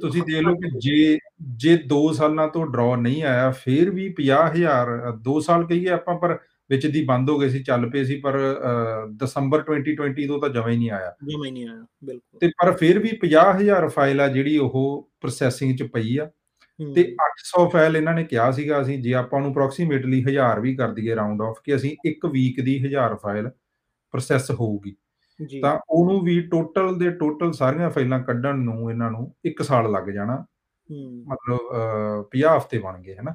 ਤੁਸੀਂ 0.00 0.22
ਦੇਖ 0.22 0.42
ਲਓ 0.42 0.54
ਕਿ 0.54 0.70
ਜੇ 0.78 1.18
ਜੇ 1.56 1.78
2 1.94 2.12
ਸਾਲਾਂ 2.12 2.48
ਤੋਂ 2.48 2.66
ਡਰਾਅ 2.66 2.96
ਨਹੀਂ 2.96 3.22
ਆਇਆ 3.24 3.50
ਫਿਰ 3.50 3.90
ਵੀ 3.90 4.14
50000 4.20 4.92
2 5.28 5.40
ਸਾਲ 5.40 5.64
ਕਹੀਏ 5.64 5.88
ਆਪਾਂ 5.88 6.18
ਪਰ 6.18 6.38
ਵਿੱਚ 6.70 6.86
ਦੀ 6.86 7.04
ਬੰਦ 7.04 7.30
ਹੋ 7.30 7.38
ਗਏ 7.38 7.48
ਸੀ 7.48 7.62
ਚੱਲ 7.62 7.90
ਪਏ 7.90 8.04
ਸੀ 8.04 8.20
ਪਰ 8.20 8.38
ਦਸੰਬਰ 9.16 9.64
2020 9.70 10.26
ਤੋਂ 10.26 10.40
ਤਾਂ 10.40 10.48
ਜਮਾ 10.48 10.68
ਹੀ 10.68 10.76
ਨਹੀਂ 10.76 10.90
ਆਇਆ। 10.90 11.16
ਜਮਾ 11.24 11.46
ਹੀ 11.46 11.50
ਨਹੀਂ 11.50 11.68
ਆਇਆ 11.68 11.86
ਬਿਲਕੁਲ। 12.04 12.40
ਤੇ 12.40 12.48
ਪਰ 12.48 12.72
ਫਿਰ 12.72 12.98
ਵੀ 12.98 13.10
50000 13.20 13.88
ਫਾਈਲ 13.88 14.20
ਆ 14.20 14.28
ਜਿਹੜੀ 14.28 14.58
ਉਹ 14.58 15.10
ਪ੍ਰੋਸੈਸਿੰਗ 15.20 15.76
'ਚ 15.76 15.82
ਪਈ 15.82 16.16
ਆ। 16.16 16.30
ਤੇ 16.94 17.16
800 17.24 17.68
ਫਾਈਲ 17.68 17.96
ਇਹਨਾਂ 17.96 18.14
ਨੇ 18.14 18.24
ਕਿਹਾ 18.24 18.50
ਸੀਗਾ 18.50 18.82
ਅਸੀਂ 18.82 19.02
ਜੇ 19.02 19.14
ਆਪਾਂ 19.14 19.40
ਨੂੰ 19.40 19.52
ਅਪਰੋਕਸੀਮੇਟਲੀ 19.52 20.24
1000 20.24 20.60
ਵੀ 20.60 20.76
ਕਰ 20.76 20.88
ਦਈਏ 20.88 21.16
ਰਾਉਂਡ 21.16 21.42
ਆਫ 21.42 21.60
ਕਿ 21.64 21.76
ਅਸੀਂ 21.76 21.96
ਇੱਕ 22.04 22.26
ਵੀਕ 22.26 22.60
ਦੀ 22.60 22.86
1000 22.86 23.16
ਫਾਈਲ 23.16 23.48
ਪ੍ਰੋਸੈਸ 24.12 24.50
ਹੋਊਗੀ। 24.50 24.96
ਤਾਂ 25.60 25.78
ਉਹਨੂੰ 25.90 26.24
ਵੀ 26.24 26.40
ਟੋਟਲ 26.40 26.98
ਦੇ 26.98 27.10
ਟੋਟਲ 27.10 27.52
ਸਾਰੀਆਂ 27.52 27.90
ਫਾਈਲਾਂ 27.90 28.20
ਕੱਢਣ 28.20 28.56
ਨੂੰ 28.56 28.90
ਇਹਨਾਂ 28.90 29.10
ਨੂੰ 29.10 29.34
1 29.46 29.62
ਸਾਲ 29.62 29.92
ਲੱਗ 29.92 30.10
ਜਾਣਾ। 30.10 30.44
ਮਤਲਬ 31.26 31.58
50 32.30 32.56
ਹਫ਼ਤੇ 32.56 32.78
ਬਣ 32.78 33.02
ਗਏ 33.02 33.14
ਹਨਾ? 33.14 33.34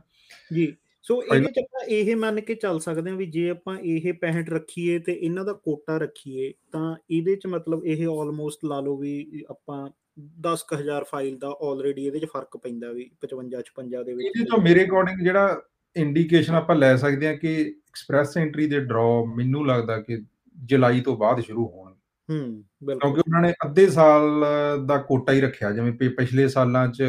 ਜੀ। 0.54 0.76
ਸੋ 1.04 1.24
ਇਹਦੇ 1.24 1.52
ਚ 1.52 1.60
ਆਪਾਂ 1.60 1.86
ਇਹ 1.88 2.16
ਮੰਨ 2.16 2.42
ਕੇ 2.42 2.56
ਚੱਲ 2.56 2.80
ਸਕਦੇ 2.80 3.10
ਹਾਂ 3.10 3.18
ਵੀ 3.18 3.26
ਜੇ 3.26 3.50
ਆਪਾਂ 3.50 3.78
ਇਹ 3.78 4.14
65 4.14 4.50
ਰੱਖੀਏ 4.50 5.00
ਤੇ 5.00 5.14
ਇਹਨਾਂ 5.14 5.46
ਦਾ 5.46 5.54
ਕੋਟਾ 5.54 5.98
ਰੱਖੀਏ 5.98 6.54
ਤਾਂ 6.72 6.96
ਇਹਦੇ 7.10 7.36
ਚ 7.36 7.48
ਮਤਲਬ 7.48 7.86
ਇਹ 7.86 8.08
ਆਲਮੋਸਟ 8.08 8.66
ਲਾ 8.66 8.80
ਲਓ 8.80 8.98
ਵੀ 8.98 9.44
ਆਪਾਂ 9.50 9.90
10000 10.20 11.04
ਫਾਈਲ 11.04 11.38
ਦਾ 11.38 11.48
ਆਲਰੇਡੀ 11.62 12.06
ਇਹਦੇ 12.06 12.20
ਚ 12.20 12.26
ਫ਼ਰਕ 12.26 12.58
ਪੈਂਦਾ 12.58 12.92
ਵੀ 12.92 13.12
55 13.22 13.64
56 13.76 14.04
ਦੇ 14.04 14.14
ਵਿੱਚ 14.14 14.28
ਇਹਦੇ 14.28 14.46
ਤੋਂ 14.46 14.62
ਮੇਰੇ 14.62 14.86
ਅਕੋਰਡਿੰਗ 14.86 15.20
ਜਿਹੜਾ 15.20 15.62
ਇੰਡੀਕੇਸ਼ਨ 15.96 16.56
ਆਪਾਂ 16.56 16.76
ਲੈ 16.76 16.96
ਸਕਦੇ 16.96 17.28
ਹਾਂ 17.28 17.36
ਕਿ 17.36 17.62
ਐਕਸਪ੍ਰੈਸ 17.62 18.38
ਐਂਟਰੀ 18.38 18.68
ਦੇ 18.68 18.80
ਡਰਾਅ 18.80 19.36
ਮੈਨੂੰ 19.36 19.68
ਲੱਗਦਾ 19.68 20.02
ਕਿ 20.02 20.24
ਜੁਲਾਈ 20.58 21.02
ਤੋਂ 21.02 21.18
ਬਾਅਦ 21.18 21.40
ਸ਼ੁਰੂ 21.40 21.68
ਹੋਣਗੇ। 21.68 22.00
ਹੂੰ 22.30 22.64
ਬਿਲਕੁਲ। 22.84 23.00
ਕਿਉਂਕਿ 23.00 23.20
ਉਹਨਾਂ 23.20 23.42
ਨੇ 23.42 23.54
ਅੱਧੇ 23.66 23.88
ਸਾਲ 23.88 24.46
ਦਾ 24.86 24.98
ਕੋਟਾ 24.98 25.34
ਹੀ 25.34 25.42
ਰੱਖਿਆ 25.42 25.72
ਜਿਵੇਂ 25.72 26.10
ਪਿਛਲੇ 26.10 26.48
ਸਾਲਾਂ 26.48 26.88
'ਚ 26.88 27.04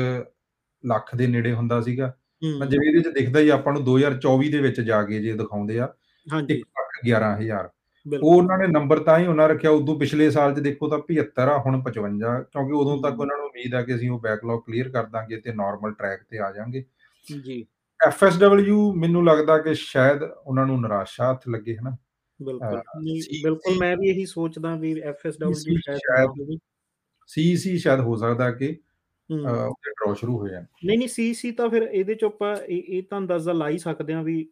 ਲੱਖ 0.87 1.17
ਦੇ 1.17 1.27
ਨੇੜੇ 1.27 1.53
ਹੁੰਦਾ 1.53 1.81
ਸੀਗਾ। 1.81 2.15
ਮੈਂ 2.59 2.67
ਜਿਵੇਂ 2.67 2.89
ਇਹਦੇ 2.89 3.01
'ਚ 3.01 3.15
ਦਿਖਦਾ 3.15 3.41
ਹੀ 3.41 3.49
ਆਪਾਂ 3.49 3.73
ਨੂੰ 3.73 3.85
2024 3.85 4.49
ਦੇ 4.51 4.59
ਵਿੱਚ 4.59 4.81
ਜਾ 4.81 5.03
ਕੇ 5.03 5.21
ਜੇ 5.21 5.33
ਦਿਖਾਉਂਦੇ 5.33 5.79
ਆ 5.81 5.95
ਹਾਂਜੀ। 6.33 6.55
1,11,000 6.55 7.69
ਉਹ 8.07 8.33
ਉਹਨਾਂ 8.33 8.57
ਨੇ 8.59 8.67
ਨੰਬਰ 8.69 8.99
ਤਾਂ 8.99 9.19
ਹੀ 9.19 9.27
ਉਹਨਾਂ 9.27 9.49
ਰੱਖਿਆ 9.49 9.71
ਉਦੋਂ 9.71 9.99
ਪਿਛਲੇ 9.99 10.29
ਸਾਲ 10.31 10.55
'ਚ 10.55 10.61
ਦੇਖੋ 10.61 10.89
ਤਾਂ 10.89 10.99
75 11.09 11.49
ਆ 11.49 11.59
ਹੁਣ 11.59 11.81
55 11.83 12.33
ਕਿਉਂਕਿ 12.47 12.73
ਉਦੋਂ 12.73 12.97
ਤੱਕ 13.03 13.21
ਉਹਨਾਂ 13.21 13.37
ਨੂੰ 13.37 13.47
ਉਮੀਦ 13.47 13.75
ਆ 13.75 13.83
ਕਿ 13.83 13.95
ਅਸੀਂ 13.95 14.11
ਉਹ 14.11 14.21
ਬੈਕਲੌਗ 14.21 14.61
ਕਲੀਅਰ 14.63 14.89
ਕਰ 14.89 15.07
ਦਾਂਗੇ 15.09 15.37
ਤੇ 15.41 15.53
ਨਾਰਮਲ 15.55 15.93
ਟਰੈਕ 15.95 16.23
ਤੇ 16.31 16.39
ਆ 16.39 16.51
ਜਾਾਂਗੇ 16.53 16.85
ਜੀ। 17.27 17.65
ਐਫਐਸਡਬਲਯੂ 18.01 18.79
ਮੈਨੂੰ 18.95 19.25
ਲੱਗਦਾ 19.25 19.59
ਕਿ 19.59 19.75
ਸ਼ਾਇਦ 19.75 20.23
ਉਹਨਾਂ 20.23 20.67
ਨੂੰ 20.67 20.81
ਨਿਰਾਸ਼ਾ 20.81 21.31
ਹੱਥ 21.31 21.49
ਲੱਗੇ 21.49 21.77
ਹਨਾ? 21.77 21.97
ਬਿਲਕੁਲ। 22.41 22.81
ਬਿਲਕੁਲ 23.43 23.79
ਮੈਂ 23.79 23.97
ਵੀ 23.97 24.09
ਇਹੀ 24.09 24.25
ਸੋਚਦਾ 24.27 24.75
ਵੀ 24.77 24.93
ਐਫਐਸਡਬਲਯੂ 25.03 25.77
ਸ਼ਾਇਦ 25.81 26.57
ਸੀਸੀ 27.31 27.77
ਸ਼ਾਇਦ 27.79 28.01
ਹੋ 28.01 28.17
ਸਕਦਾ 28.17 28.51
ਕਿ 28.53 28.77
ਉਹਦੇ 29.31 29.91
ਡਰਾਅ 29.91 30.15
ਸ਼ੁਰੂ 30.15 30.39
ਹੋ 30.39 30.49
ਜਾਣ 30.49 30.65
ਨਹੀਂ 30.85 30.99
ਨਹੀਂ 30.99 31.09
ਸੀਸੀ 31.09 31.51
ਤਾਂ 31.53 31.69
ਫਿਰ 31.69 31.83
ਇਹਦੇ 31.83 32.15
ਚ 32.15 32.25
ਆਪਾਂ 32.25 32.57
ਇਹ 32.57 32.83
ਇਹ 32.89 33.03
ਤਾਂ 33.03 33.19
ਅੰਦਾਜ਼ਾ 33.19 33.53
ਲਾ 33.53 33.69
ਹੀ 33.69 33.79
ਸਕਦੇ 33.79 34.13
ਆ 34.13 34.23
ਵੀ 34.23 34.49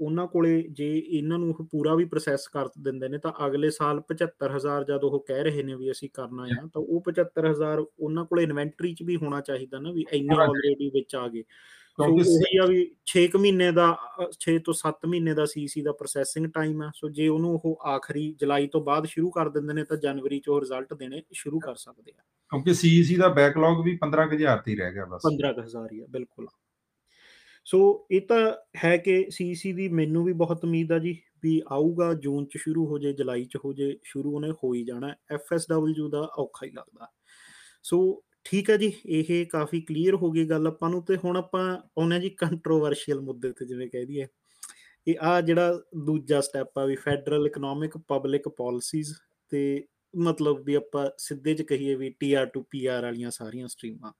ਉਹਨਾਂ 0.00 0.26
ਕੋਲੇ 0.26 0.62
ਜੇ 0.62 0.98
ਇਹਨਾਂ 0.98 1.38
ਨੂੰ 1.38 1.54
ਪੂਰਾ 1.54 1.94
ਵੀ 1.94 2.04
ਪ੍ਰੋਸੈਸ 2.04 2.48
ਕਰ 2.48 2.68
ਦਿੰਦੇ 2.82 3.08
ਨੇ 3.08 3.18
ਤਾਂ 3.18 3.32
ਅਗਲੇ 3.46 3.70
ਸਾਲ 3.70 4.00
75000 4.12 4.84
ਜਦ 4.84 5.04
ਉਹ 5.04 5.24
ਕਹਿ 5.28 5.44
ਰਹੇ 5.44 5.62
ਨੇ 5.62 5.74
ਵੀ 5.74 5.90
ਅਸੀਂ 5.90 6.10
ਕਰਨਾ 6.14 6.42
ਆ 6.42 6.66
ਤਾਂ 6.74 6.82
ਉਹ 6.82 7.02
75000 7.10 7.84
ਉਹਨਾਂ 7.98 8.24
ਕੋਲੇ 8.24 8.42
ਇਨਵੈਂਟਰੀ 8.42 8.94
ਚ 8.94 9.02
ਵੀ 9.02 9.16
ਹੋਣਾ 9.16 9.40
ਚਾਹੀਦਾ 9.40 9.78
ਨਾ 9.78 9.92
ਵੀ 9.92 10.04
ਇੰਨੇ 10.12 10.42
ਆਲਰੇਡੀ 10.42 10.90
ਵਿੱਚ 10.90 11.14
ਆ 11.16 11.28
ਗਏ। 11.28 11.42
ਸੋ 11.98 12.14
ਉਹੀ 12.14 12.56
ਆ 12.56 12.66
ਵੀ 12.66 12.96
6 13.06 13.28
ਮਹੀਨੇ 13.38 13.72
ਦਾ 13.72 13.98
6 14.30 14.58
ਤੋਂ 14.64 14.74
7 14.74 15.08
ਮਹੀਨੇ 15.08 15.34
ਦਾ 15.34 15.46
ਸੀਸੀ 15.46 15.82
ਦਾ 15.82 15.92
ਪ੍ਰੋਸੈਸਿੰਗ 15.92 16.46
ਟਾਈਮ 16.46 16.82
ਆ। 16.82 16.90
ਸੋ 16.94 17.08
ਜੇ 17.08 17.28
ਉਹਨੂੰ 17.28 17.60
ਉਹ 17.64 17.78
ਆਖਰੀ 17.86 18.32
ਜੁਲਾਈ 18.32 18.66
ਤੋਂ 18.66 18.80
ਬਾਅਦ 18.80 19.06
ਸ਼ੁਰੂ 19.06 19.30
ਕਰ 19.30 19.48
ਦਿੰਦੇ 19.48 19.74
ਨੇ 19.74 19.84
ਤਾਂ 19.84 19.96
ਜਨਵਰੀ 19.96 20.40
ਚ 20.40 20.48
ਉਹ 20.48 20.60
ਰਿਜ਼ਲਟ 20.60 20.94
ਦੇਣੇ 20.94 21.22
ਸ਼ੁਰੂ 21.32 21.58
ਕਰ 21.58 21.74
ਸਕਦੇ 21.74 22.12
ਆ। 22.18 22.22
ਕਿਉਂਕਿ 22.22 22.74
ਸੀਈਸੀ 22.74 23.16
ਦਾ 23.16 23.28
ਬੈਕਲੌਗ 23.28 23.84
ਵੀ 23.84 23.98
15000 24.06 24.62
ਤੇ 24.64 24.76
ਰਹਿ 24.76 24.94
ਗਿਆ 24.94 25.04
ਬਸ। 25.04 25.22
15000 25.30 25.88
ਹੀ 25.92 26.00
ਆ 26.00 26.06
ਬਿਲਕੁਲ। 26.10 26.46
ਸੋ 27.64 28.06
ਇਹ 28.10 28.20
ਤਾਂ 28.20 28.52
ਹੈ 28.84 28.96
ਕਿ 28.96 29.26
ਸੀਈਸੀ 29.30 29.72
ਦੀ 29.72 29.88
ਮੈਨੂੰ 29.88 30.24
ਵੀ 30.24 30.32
ਬਹੁਤ 30.32 30.64
ਉਮੀਦ 30.64 30.92
ਆ 30.92 30.98
ਜੀ 30.98 31.18
ਵੀ 31.42 31.62
ਆਊਗਾ 31.72 32.14
ਜੂਨ 32.14 32.44
ਚ 32.44 32.50
ਸ਼ੁਰੂ 32.56 32.86
ਹੋ 32.86 32.98
ਜੇ 32.98 33.12
ਜੁਲਾਈ 33.12 33.44
ਚ 33.44 33.56
ਹੋ 33.64 33.72
ਜੇ 33.72 33.98
ਸ਼ੁਰੂ 34.04 34.34
ਉਹਨੇ 34.34 34.50
ਹੋ 34.50 34.74
ਹੀ 34.74 34.84
ਜਾਣਾ। 34.84 35.14
ਐਫਐਸਡਬਲਯੂ 35.30 36.08
ਦਾ 36.08 36.30
ਔਖਾ 36.38 36.66
ਹੀ 36.66 36.70
ਲੱਗਦਾ। 36.70 37.08
ਸੋ 37.82 38.24
ਠੀਕ 38.48 38.70
ਹੈ 38.70 38.76
ਜੀ 38.76 38.92
ਇਹ 39.06 39.46
ਕਾਫੀ 39.46 39.80
ਕਲੀਅਰ 39.80 40.14
ਹੋ 40.14 40.30
ਗਈ 40.30 40.44
ਗੱਲ 40.44 40.66
ਆਪਾਂ 40.66 40.90
ਨੂੰ 40.90 41.04
ਤੇ 41.04 41.16
ਹੁਣ 41.16 41.36
ਆਪਾਂ 41.36 41.78
ਆਉਨੇ 41.98 42.20
ਜੀ 42.20 42.30
ਕੰਟਰੋਵਰਸ਼ੀਅਲ 42.30 43.20
ਮੁੱਦੇ 43.20 43.52
ਤੇ 43.52 43.66
ਜਿਵੇਂ 43.66 43.88
ਕਹਿ 43.88 44.04
ਦਈਏ। 44.04 44.26
ਇਹ 45.06 45.14
ਆ 45.20 45.40
ਜਿਹੜਾ 45.40 45.82
ਦੂਜਾ 46.04 46.40
ਸਟੈਪ 46.40 46.78
ਆ 46.78 46.84
ਵੀ 46.84 46.96
ਫੈਡਰਲ 46.96 47.46
ਇਕਨੋਮਿਕ 47.46 47.98
ਪਬਲਿਕ 47.98 48.48
ਪਾਲਿਸੀਜ਼ 48.48 49.14
ਤੇ 49.48 49.86
ਮਤਲਬ 50.16 50.64
ਵੀ 50.64 50.74
ਆਪਾਂ 50.74 51.10
ਸਿੱਧੇ 51.18 51.54
ਚ 51.54 51.62
ਕਹੀਏ 51.62 51.94
ਵੀ 51.94 52.10
ਟੀਆਰ 52.10 52.46
ਟੂ 52.46 52.62
ਪੀਆਰ 52.62 53.02
ਵਾਲੀਆਂ 53.02 53.30
ਸਾਰੀਆਂ 53.30 53.68
ਸਟਰੀਮਾਂ 53.68 54.12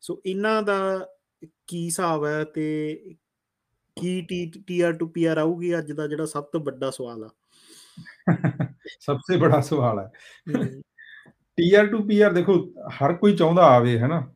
ਸੋ 0.00 0.22
ਇਹਨਾਂ 0.26 0.62
ਦਾ 0.62 1.06
ਕੀ 1.66 1.84
ਹਿਸਾਬ 1.84 2.24
ਹੈ 2.26 2.44
ਤੇ 2.44 2.96
ਕੀ 3.96 4.22
ਟੀ 4.22 4.50
ਟੀਆਰ 4.66 4.92
ਟੂ 4.92 5.08
ਪੀਆਰ 5.08 5.38
ਆਊਗੀ 5.38 5.78
ਅੱਜ 5.78 5.92
ਦਾ 5.92 6.06
ਜਿਹੜਾ 6.06 6.26
ਸਭ 6.26 6.44
ਤੋਂ 6.44 6.60
ਵੱਡਾ 6.60 6.90
ਸਵਾਲ 6.90 7.24
ਆ? 7.24 7.28
ਸਭ 9.00 9.18
ਤੋਂ 9.18 9.38
ਬੜਾ 9.38 9.60
ਸਵਾਲ 9.60 9.98
ਹੈ। 9.98 10.10
ਟੀਆਰ 11.56 11.86
ਟੂ 11.86 12.02
ਪੀਆਰ 12.02 12.32
ਦੇਖੋ 12.32 12.54
ਹਰ 12.88 13.12
ਕੋਈ 13.12 13.36
ਚਾਹੁੰਦਾ 13.36 13.62
ਆਵੇ 13.62 13.98
ਹਨਾ? 13.98 14.26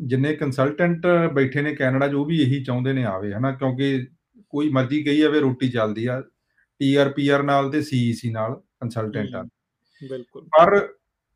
ਜਿੰਨੇ 0.00 0.34
ਕੰਸਲਟੈਂਟ 0.36 1.06
ਬੈਠੇ 1.32 1.62
ਨੇ 1.62 1.74
ਕੈਨੇਡਾ 1.74 2.08
'ਚ 2.08 2.14
ਉਹ 2.14 2.24
ਵੀ 2.26 2.40
ਇਹੀ 2.42 2.64
ਚਾਹੁੰਦੇ 2.64 2.92
ਨੇ 2.92 3.04
ਆਵੇ 3.04 3.32
ਹਨਾ? 3.32 3.52
ਕਿਉਂਕਿ 3.52 4.06
ਕੋਈ 4.48 4.68
ਮਰਜ਼ੀ 4.68 5.02
ਕਹੀ 5.02 5.18
ਜਾਵੇ 5.20 5.40
ਰੋਟੀ 5.40 5.68
ਚੱਲਦੀ 5.68 6.06
ਆ। 6.06 6.20
ਟੀਆਰ 6.80 7.08
ਪੀਆਰ 7.08 7.42
ਨਾਲ 7.42 7.70
ਤੇ 7.70 7.82
ਸੀਈਸੀ 7.82 8.30
ਨਾਲ 8.30 8.54
ਕੰਸਲਟੈਂਟ 8.80 9.36
ਬਿਲਕੁਲ। 10.10 10.42
ਪਰ 10.44 10.88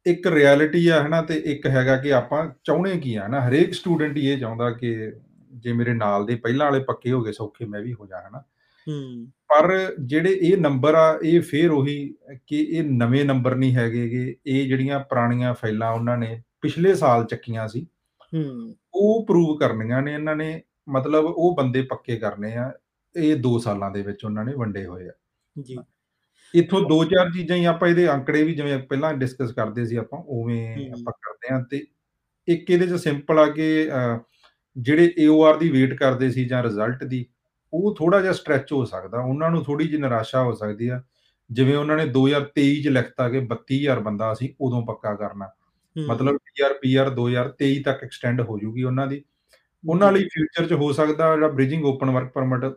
ਇੱਕ 0.07 0.27
ਰਿਐਲਿਟੀ 0.27 0.89
ਆ 0.89 1.03
ਹਨਾ? 1.07 1.23
ਤੇ 1.23 1.35
ਇੱਕ 1.35 1.67
ਹੈਗਾ 1.67 1.97
ਕਿ 1.97 2.13
ਆਪਾਂ 2.13 2.51
ਚਾਹੁੰਦੇ 2.65 2.99
ਕੀ 2.99 3.15
ਆ 3.15 3.27
ਹਨਾ? 3.27 3.49
ਹਰੇਕ 3.49 3.75
ਸਟੂਡੈਂਟ 3.75 4.19
ਇਹ 4.19 4.39
ਚਾਹੁੰਦਾ 4.39 4.71
ਕਿ 4.71 5.13
ਜੇ 5.53 5.73
ਮੇਰੇ 5.73 5.95
ਨਾਲ 5.95 6.27
ਦੇ 6.27 6.35
ਪਹਿਲਾਂ 6.35 6.71
ਵਾਲੇ 6.71 6.85
ਪੱਕੇ 6.85 7.13
ਹੋ 7.13 7.23
ਗਏ 7.23 7.33
ਸੌਖੇ 7.33 7.65
ਮੈਂ 7.65 7.81
ਵੀ 7.81 7.93
ਹੋ 7.93 8.07
ਜਾ 8.07 8.21
ਹਨਾ? 8.29 8.43
ਪਰ 9.25 9.95
ਜਿਹੜੇ 10.05 10.39
ਇਹ 10.43 10.57
ਨੰਬਰ 10.57 10.95
ਆ 10.95 11.21
ਇਹ 11.25 11.41
ਫੇਰ 11.41 11.71
ਉਹੀ 11.71 12.15
ਕਿ 12.47 12.63
ਇਹ 12.63 12.83
ਨਵੇਂ 12.85 13.25
ਨੰਬਰ 13.25 13.55
ਨਹੀਂ 13.55 13.75
ਹੈਗੇਗੇ 13.75 14.37
ਇਹ 14.47 14.69
ਜਿਹੜੀਆਂ 14.69 15.01
ਪੁਰਾਣੀਆਂ 15.01 15.55
ਫਾਈਲਾਂ 15.55 15.93
ਉਹਨਾਂ 15.93 16.19
ਨੇ 16.19 16.43
ਪਿਛਲੇ 16.61 16.95
ਸਾਲ 16.95 17.25
ਚੱਕੀਆਂ 17.25 17.69
ਸੀ। 17.69 17.87
ਹੂੰ। 18.35 18.75
ਉਹ 18.95 19.27
ਪ੍ਰੂਵ 19.27 19.59
ਕਰਨੀਆਂ 19.59 20.03
ਨੇ 20.03 20.13
ਇਹਨਾਂ 20.15 20.37
ਨੇ। 20.37 20.63
ਮਤਲਬ 20.89 21.25
ਉਹ 21.25 21.57
ਬੰਦੇ 21.57 21.83
ਪੱਕੇ 21.83 22.17
ਕਰਨੇ 22.17 22.53
ਆ। 22.55 22.73
ਇਹ 23.17 23.37
2 23.37 23.59
ਸਾਲਾਂ 23.59 23.91
ਦੇ 23.91 24.03
ਵਿੱਚ 24.03 24.25
ਉਹਨਾਂ 24.25 24.45
ਨੇ 24.45 24.53
ਵੰਡੇ 24.55 24.87
ਹੋਏ 24.87 25.09
ਆ। 25.09 25.13
ਜੀ। 25.63 25.77
ਇੱਥੋਂ 26.55 26.89
ਦੋ 26.89 27.05
ਚਾਰ 27.05 27.31
ਚੀਜ਼ਾਂ 27.31 27.57
ਹੀ 27.57 27.65
ਆਪਾਂ 27.65 27.89
ਇਹਦੇ 27.89 28.09
ਅੰਕੜੇ 28.09 28.43
ਵੀ 28.43 28.55
ਜਿਵੇਂ 28.55 28.79
ਪਹਿਲਾਂ 28.79 29.15
ਡਿਸਕਸ 29.15 29.53
ਕਰਦੇ 29.53 29.85
ਸੀ 29.85 29.97
ਆਪਾਂ 29.97 30.19
ਉਵੇਂ। 30.19 30.91
ਆਪਾਂ 30.91 31.13
ਕਰਦੇ 31.13 31.55
ਆ 31.55 31.65
ਤੇ 31.71 31.85
ਇੱਕ 32.49 32.71
ਇਹਦੇ 32.71 32.87
ਚ 32.87 32.95
ਸਿੰਪਲ 32.95 33.39
ਆ 33.39 33.47
ਕਿ 33.47 33.91
ਜਿਹੜੇ 34.79 35.15
AOR 35.27 35.59
ਦੀ 35.59 35.71
ਵੇਟ 35.71 35.95
ਕਰਦੇ 35.95 36.31
ਸੀ 36.31 36.45
ਜਾਂ 36.45 36.63
ਰਿਜ਼ਲਟ 36.63 37.05
ਦੀ 37.05 37.27
ਉਹ 37.75 37.97
ਥੋੜਾ 37.97 38.21
ਜਿਹਾ 38.21 38.33
ਸਟ੍ਰੈਚ 38.33 38.73
ਹੋ 38.73 38.85
ਸਕਦਾ 38.85 39.21
ਉਹਨਾਂ 39.21 39.51
ਨੂੰ 39.51 39.65
ਥੋੜੀ 39.65 39.89
ਜਿਹੀ 39.89 40.03
ਨਿਰਾਸ਼ਾ 40.03 40.43
ਹੋ 40.43 40.55
ਸਕਦੀ 40.55 40.89
ਆ। 40.89 41.03
ਜਿਵੇਂ 41.51 41.77
ਉਹਨਾਂ 41.77 41.97
ਨੇ 41.97 42.07
2023 42.07 42.83
ਚ 42.83 42.89
ਲਿਖਤਾ 42.89 43.29
ਕਿ 43.29 43.41
32000 43.41 44.01
ਬੰਦਾ 44.01 44.33
ਅਸੀਂ 44.33 44.51
ਉਦੋਂ 44.61 44.87
ਪੱਕਾ 44.87 45.15
ਕਰਨਾ। 45.15 45.49
ਮਤਲਬ 46.09 46.35
PR 46.35 47.11
2023 47.11 47.83
ਤੱਕ 47.83 48.05
ਐਕਸਟੈਂਡ 48.05 48.41
ਹੋ 48.41 48.59
ਜੂਗੀ 48.59 48.83
ਉਹਨਾਂ 48.83 49.07
ਦੀ। 49.07 49.25
ਉਹਨਾਂ 49.89 50.13
ਲਈ 50.13 50.25
ਫਿਊਚਰ 50.25 50.67
'ਚ 50.67 50.73
ਹੋ 50.73 50.93
ਸਕਦਾ 50.93 51.35
ਜਿਹੜਾ 51.35 51.49
ਬ੍ਰਿਜਿੰਗ 51.49 51.85
ਓਪਨ 51.85 52.11
ਵਰਕ 52.11 52.33
ਪਰਮਿਟ 52.33 52.73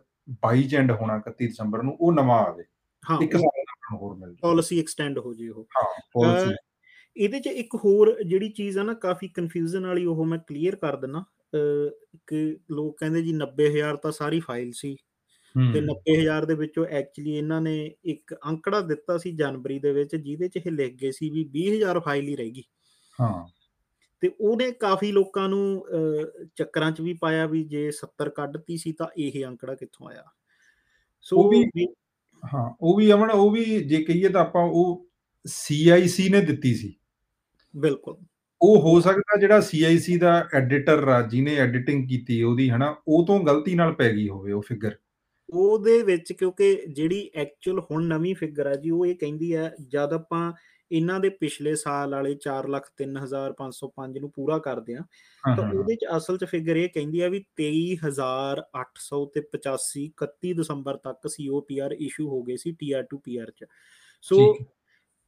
22 0.46 0.62
ਚ 0.62 0.74
ਐਂਡ 0.74 0.90
ਹੋਣਾ 0.92 1.18
31 1.18 1.46
ਦਸੰਬਰ 1.46 1.82
ਨੂੰ 1.82 1.96
ਉਹ 2.00 2.12
ਨਵਾਂ 2.12 2.38
ਆਵੇ। 2.38 2.64
ਹਾਂ 3.10 3.20
ਇੱਕ 3.20 3.32
ਸਾਲ 3.32 3.40
ਦਾ 3.40 3.96
ਹੋਰ 3.96 4.16
ਮਿਲ 4.16 4.36
ਪਾਲਿਸੀ 4.42 4.80
ਐਕਸਟੈਂਡ 4.80 5.18
ਹੋ 5.18 5.34
ਜੇ 5.34 5.48
ਉਹ। 5.48 5.68
ਹਾਂ 5.76 6.46
ਅਹ, 6.46 6.52
ਇਹਦੇ 7.16 7.40
ਚ 7.40 7.46
ਇੱਕ 7.46 7.74
ਹੋਰ 7.74 8.22
ਜਿਹੜੀ 8.22 8.48
ਚੀਜ਼ 8.48 8.78
ਆ 8.78 8.82
ਨਾ 8.82 8.94
ਕਾਫੀ 8.94 9.28
ਕਨਫਿਊਜ਼ਨ 9.28 9.86
ਵਾਲੀ 9.86 10.04
ਉਹ 10.04 10.24
ਮੈਂ 10.24 10.38
ਕਲੀਅਰ 10.38 10.76
ਕਰ 10.76 10.96
ਦਿੰਨਾ 10.96 11.24
ਕਿ 12.26 12.56
ਲੋਕ 12.70 12.96
ਕਹਿੰਦੇ 13.00 13.22
ਜੀ 13.22 13.32
90000 13.32 13.96
ਤਾਂ 13.96 14.12
ਸਾਰੀ 14.12 14.40
ਫਾਈਲ 14.40 14.72
ਸੀ 14.72 14.96
ਤੇ 15.72 15.80
ਹੂੰ। 15.80 15.86
90000 15.86 16.44
ਦੇ 16.44 16.54
ਵਿੱਚੋਂ 16.54 16.86
ਐਕਚੁਅਲੀ 16.86 17.36
ਇਹਨਾਂ 17.36 17.60
ਨੇ 17.60 17.94
ਇੱਕ 18.04 18.34
ਅੰਕੜਾ 18.34 18.80
ਦਿੱਤਾ 18.80 19.18
ਸੀ 19.18 19.32
ਜਨਵਰੀ 19.32 19.78
ਦੇ 19.78 19.92
ਵਿੱਚ 19.92 20.16
ਜਿਹਦੇ 20.16 20.48
ਚ 20.48 20.56
ਇਹ 20.56 20.70
ਲਿਖ 20.70 20.94
ਗਏ 20.94 21.10
ਸੀ 21.10 21.30
ਵੀ 21.30 21.44
20000 21.44 22.00
ਫਾਈਲ 22.00 22.28
ਹੀ 22.28 22.36
ਰਹਿ 22.36 22.50
ਗਈ। 22.50 22.62
ਹਾਂ। 23.20 23.48
ਤੇ 24.20 24.30
ਉਹਨੇ 24.40 24.70
ਕਾਫੀ 24.72 25.12
ਲੋਕਾਂ 25.12 25.48
ਨੂੰ 25.48 25.86
ਚੱਕਰਾਂ 26.56 26.92
'ਚ 26.92 27.00
ਵੀ 27.00 27.14
ਪਾਇਆ 27.14 27.46
ਵੀ 27.46 27.64
ਜੇ 27.64 27.90
70 27.90 28.28
ਕੱਢਤੀ 28.28 28.76
ਸੀ 28.76 28.92
ਤਾਂ 28.92 29.06
ਇਹ 29.18 29.44
ਅੰਕੜਾ 29.44 29.74
ਕਿੱਥੋਂ 29.74 30.08
ਆਇਆ। 30.08 30.24
ਸੋ 31.20 31.36
ਉਹ 31.36 31.50
ਵੀ- 31.50 31.94
ਹਾਂ 32.54 32.76
ਉਹ 32.80 32.96
ਵੀ 32.96 33.12
ਅਮਨ 33.12 33.30
ਉਹ 33.30 33.50
ਵੀ 33.50 33.64
ਜੇ 33.64 34.04
ਕਹੀਏ 34.04 34.28
ਤਾਂ 34.28 34.40
ਆਪਾਂ 34.40 34.62
ਉਹ 34.62 35.08
CIC 35.48 36.30
ਨੇ 36.30 36.40
ਦਿੱਤੀ 36.40 36.74
ਸੀ। 36.74 36.96
ਬਿਲਕੁਲ। 37.76 38.16
ਉਹ 38.64 38.80
ਹੋ 38.80 39.00
ਸਕਦਾ 39.00 39.40
ਜਿਹੜਾ 39.40 39.58
CIC 39.58 40.18
ਦਾ 40.18 40.48
ਐਡੀਟਰ 40.54 41.08
ਆ 41.08 41.22
ਜਿਹਨੇ 41.22 41.56
ਐਡੀਟਿੰਗ 41.56 42.08
ਕੀਤੀ 42.08 42.42
ਉਹਦੀ 42.42 42.70
ਹਨਾ 42.70 42.94
ਉਹ 43.08 43.26
ਤੋਂ 43.26 43.40
ਗਲਤੀ 43.40 43.74
ਨਾਲ 43.74 43.92
ਪੈ 43.92 44.12
ਗਈ 44.12 44.28
ਹੋਵੇ 44.28 44.52
ਉਹ 44.52 44.62
ਫਿਗਰ 44.62 44.96
ਉਹਦੇ 45.48 46.02
ਵਿੱਚ 46.02 46.32
ਕਿਉਂਕਿ 46.32 46.82
ਜਿਹੜੀ 46.88 47.30
ਐਕਚੁਅਲ 47.34 47.80
ਹੁਣ 47.80 48.04
ਨਵੀਂ 48.04 48.34
ਫਿਗਰ 48.34 48.66
ਹੈ 48.66 48.74
ਜੀ 48.74 48.90
ਉਹ 48.90 49.06
ਇਹ 49.06 49.14
ਕਹਿੰਦੀ 49.14 49.56
ਹੈ 49.56 49.74
ਜਦ 49.88 50.12
ਆਪਾਂ 50.12 50.52
ਇਹਨਾਂ 50.92 51.20
ਦੇ 51.20 51.28
ਪਿਛਲੇ 51.28 51.74
ਸਾਲ 51.74 52.10
ਵਾਲੇ 52.10 52.36
403505 52.48 54.20
ਨੂੰ 54.20 54.30
ਪੂਰਾ 54.30 54.58
ਕਰਦੇ 54.58 54.94
ਆ 54.94 55.02
ਤਾਂ 55.56 55.72
ਉਹਦੇ 55.72 55.94
ਚ 55.94 56.06
ਅਸਲ 56.16 56.38
ਚ 56.38 56.44
ਫਿਗਰ 56.44 56.76
ਇਹ 56.76 56.88
ਕਹਿੰਦੀ 56.88 57.20
ਆ 57.20 57.28
ਵੀ 57.28 57.44
23800 57.60 59.20
ਤੇ 59.34 59.44
85 59.48 60.06
31 60.24 60.52
ਦਸੰਬਰ 60.54 60.96
ਤੱਕ 60.96 61.28
ਸੀਓਪੀਆਰ 61.28 61.92
ਇਸ਼ੂ 61.92 62.28
ਹੋ 62.28 62.42
ਗਏ 62.42 62.56
ਸੀ 62.56 62.72
ਟੀਆਰ 62.72 63.02
ਟੂ 63.02 63.18
ਪੀਆਰ 63.18 63.50
ਚ। 63.50 63.64
ਸੋ 64.22 64.54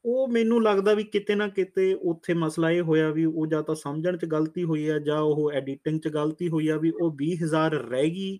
ਉਹ 0.06 0.28
ਮੈਨੂੰ 0.28 0.62
ਲੱਗਦਾ 0.62 0.94
ਵੀ 0.94 1.04
ਕਿਤੇ 1.04 1.34
ਨਾ 1.34 1.48
ਕਿਤੇ 1.48 1.94
ਉੱਥੇ 1.94 2.34
ਮਸਲਾ 2.34 2.70
ਇਹ 2.70 2.82
ਹੋਇਆ 2.82 3.10
ਵੀ 3.10 3.24
ਉਹ 3.24 3.46
ਜਾਂ 3.46 3.62
ਤਾਂ 3.62 3.74
ਸਮਝਣ 3.74 4.16
ਚ 4.16 4.24
ਗਲਤੀ 4.24 4.64
ਹੋਈ 4.64 4.88
ਆ 4.88 4.98
ਜਾਂ 4.98 5.20
ਉਹ 5.20 5.52
ਐਡੀਟਿੰਗ 5.52 6.00
ਚ 6.00 6.08
ਗਲਤੀ 6.08 6.48
ਹੋਈ 6.48 6.68
ਆ 6.68 6.76
ਵੀ 6.76 6.90
ਉਹ 6.90 7.16
20000 7.16 7.72
ਰਹਿ 7.90 8.10
ਗਈ 8.10 8.38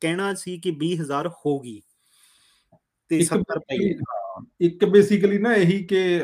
ਕਹਿਣਾ 0.00 0.34
ਸੀ 0.34 0.58
ਕਿ 0.58 0.70
20000 0.70 1.28
ਹੋ 1.28 1.58
ਗਈ। 1.60 1.80
ਤੇ 3.08 3.18
ਇੱਕ 3.18 3.28
70 3.28 3.58
ਪਈ 3.58 3.76
basically- 3.76 4.02
ਹਾਂ, 4.08 4.44
ਇੱਕ 4.60 4.84
ਬੇਸਿਕਲੀ 4.84 5.38
ਨਾ 5.38 5.54
ਇਹੀ 5.54 5.84
ਕਿ 5.84 6.20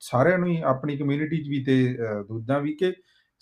ਸਾਰਿਆਂ 0.00 0.38
ਨੂੰ 0.38 0.48
ਹੀ 0.48 0.60
ਆਪਣੀ 0.60 0.96
ਕਮਿਊਨਿਟੀ 0.96 1.44
'ਚ 1.44 1.48
ਵੀ 1.48 1.64
ਤੇ 1.64 1.98
ਦੂਜਾ 2.28 2.58
ਵੀ 2.58 2.74
ਕਿ 2.74 2.92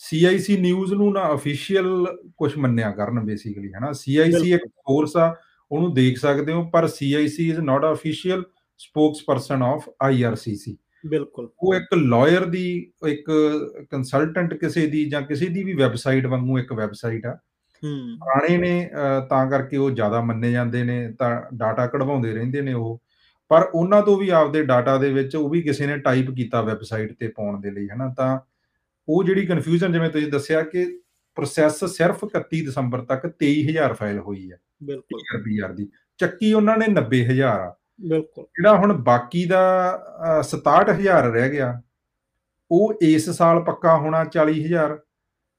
CIC 0.01 0.61
ਨਿਊਜ਼ 0.61 0.95
ਨੂੰ 0.95 1.13
ਨਾ 1.13 1.35
ਅਫੀਸ਼ੀਅਲ 1.35 2.07
ਕੁਝ 2.37 2.57
ਮੰਨਿਆ 2.57 2.91
ਕਰਨ 2.91 3.21
ਬੇਸਿਕਲੀ 3.21 3.73
ਹਨਾ। 3.73 3.91
CIC 3.91 4.45
ਇੱਕ 4.55 4.67
ਸੋਰਸ 4.67 5.17
ਆ 5.17 5.37
ਉਹਨੂੰ 5.73 5.95
ਦੇਖ 5.95 6.19
ਸਕਦੇ 6.19 6.53
ਹੋ 6.53 6.71
ਪਰ 6.71 6.85
CIC 6.85 7.45
is 7.49 7.61
not 7.61 7.85
official 7.93 8.43
spokesperson 8.79 9.63
of 9.63 9.89
IRCC 9.89 10.75
ਬਿਲਕੁਲ। 11.07 11.49
ਉਹ 11.61 11.75
ਇੱਕ 11.75 11.95
ਲਾਇਰ 11.95 12.45
ਦੀ 12.45 12.93
ਇੱਕ 13.09 13.31
ਕੰਸਲਟੈਂਟ 13.91 14.55
ਕਿਸੇ 14.55 14.87
ਦੀ 14.87 15.09
ਜਾਂ 15.11 15.23
ਕਿਸੇ 15.23 15.47
ਦੀ 15.47 15.65
ਵੀ 15.65 15.75
ਵੈਬਸਾਈਟ 15.75 16.27
ਵਾਂਗੂ 16.27 16.59
ਇੱਕ 16.59 16.73
ਵੈਬਸਾਈਟ 16.73 17.27
ਆ। 17.27 17.39
ਹੂੰ। 17.85 18.19
ਪੁਰਾਣੇ 18.19 18.57
ਨੇ 18.57 18.91
ਤਾਂ 19.31 19.51
ਕਰਕੇ 19.51 19.77
ਉਹ 19.77 19.91
ਜ਼ਿਆਦਾ 19.91 20.21
ਮੰਨੇ 20.21 20.53
ਜਾਂਦੇ 20.53 20.85
ਨੇ 20.85 21.13
ਤਾਂ 21.19 21.43
ਡਾਟਾ 21.55 21.87
ਕਢਵਾਉਂਦੇ 21.87 22.33
ਰਹਿੰਦੇ 22.33 22.61
ਨੇ 22.61 22.73
ਉਹ। 22.73 23.03
ਪਰ 23.49 23.71
ਉਹਨਾਂ 23.75 24.03
ਤੋਂ 24.03 24.17
ਵੀ 24.19 24.29
ਆਪਦੇ 24.29 24.65
ਡਾਟਾ 24.65 24.97
ਦੇ 24.97 25.13
ਵਿੱਚ 25.13 25.37
ਉਹ 25.37 25.51
ਵੀ 25.51 25.63
ਕਿਸੇ 25.63 25.87
ਨੇ 25.87 25.99
ਟਾਈਪ 25.99 26.31
ਕੀਤਾ 26.31 26.63
ਵੈਬਸਾਈਟ 26.63 27.13
ਤੇ 27.19 27.29
ਪਾਉਣ 27.29 27.61
ਦੇ 27.61 27.71
ਲਈ 27.71 27.89
ਹਨਾ? 27.89 28.15
ਤਾਂ 28.17 28.39
ਉਹ 29.09 29.25
ਜਿਹੜੀ 29.25 29.47
ਕਨਫਿਊਜ਼ਨ 29.47 29.93
ਜਿਵੇਂ 29.93 30.11
ਤੁਸੀਂ 30.11 30.33
ਦੱਸਿਆ 30.33 30.63
ਕਿ 30.63 31.01
ਪ੍ਰੋਸੈਸ 31.35 31.85
ਸਿਰਫ 31.85 32.25
31 32.25 32.61
ਦਸੰਬਰ 32.67 33.01
ਤੱਕ 33.01 33.27
23000 33.27 33.95
ਫਾਈਲ 33.95 34.19
ਹੋਈ 34.19 34.51
ਹੈ 34.53 34.57
ਬਿਲਕੁਲ। 34.83 35.43
ਪੀਆਰ 35.43 35.73
ਦੀ। 35.73 35.89
ਚੱਕੀ 36.19 36.53
ਉਹਨਾਂ 36.53 36.77
ਨੇ 36.79 36.87
90000 36.89 37.61
ਆ। 37.61 37.78
ਬਿਲਕੁਲ। 38.01 38.45
ਜਿਹੜਾ 38.45 38.77
ਹੁਣ 38.77 38.93
ਬਾਕੀ 38.93 39.45
ਦਾ 39.45 39.61
ਅਹ, 39.97 40.43
67000 40.43 41.25
ਰਹਿ 41.33 41.51
ਗਿਆ 41.51 41.83
ਉਹ 42.71 42.95
ਇਸ 43.03 43.31
ਸਾਲ 43.31 43.63
ਪੱਕਾ 43.63 43.97
ਹੋਣਾ 43.97 44.25
40000 44.25 44.91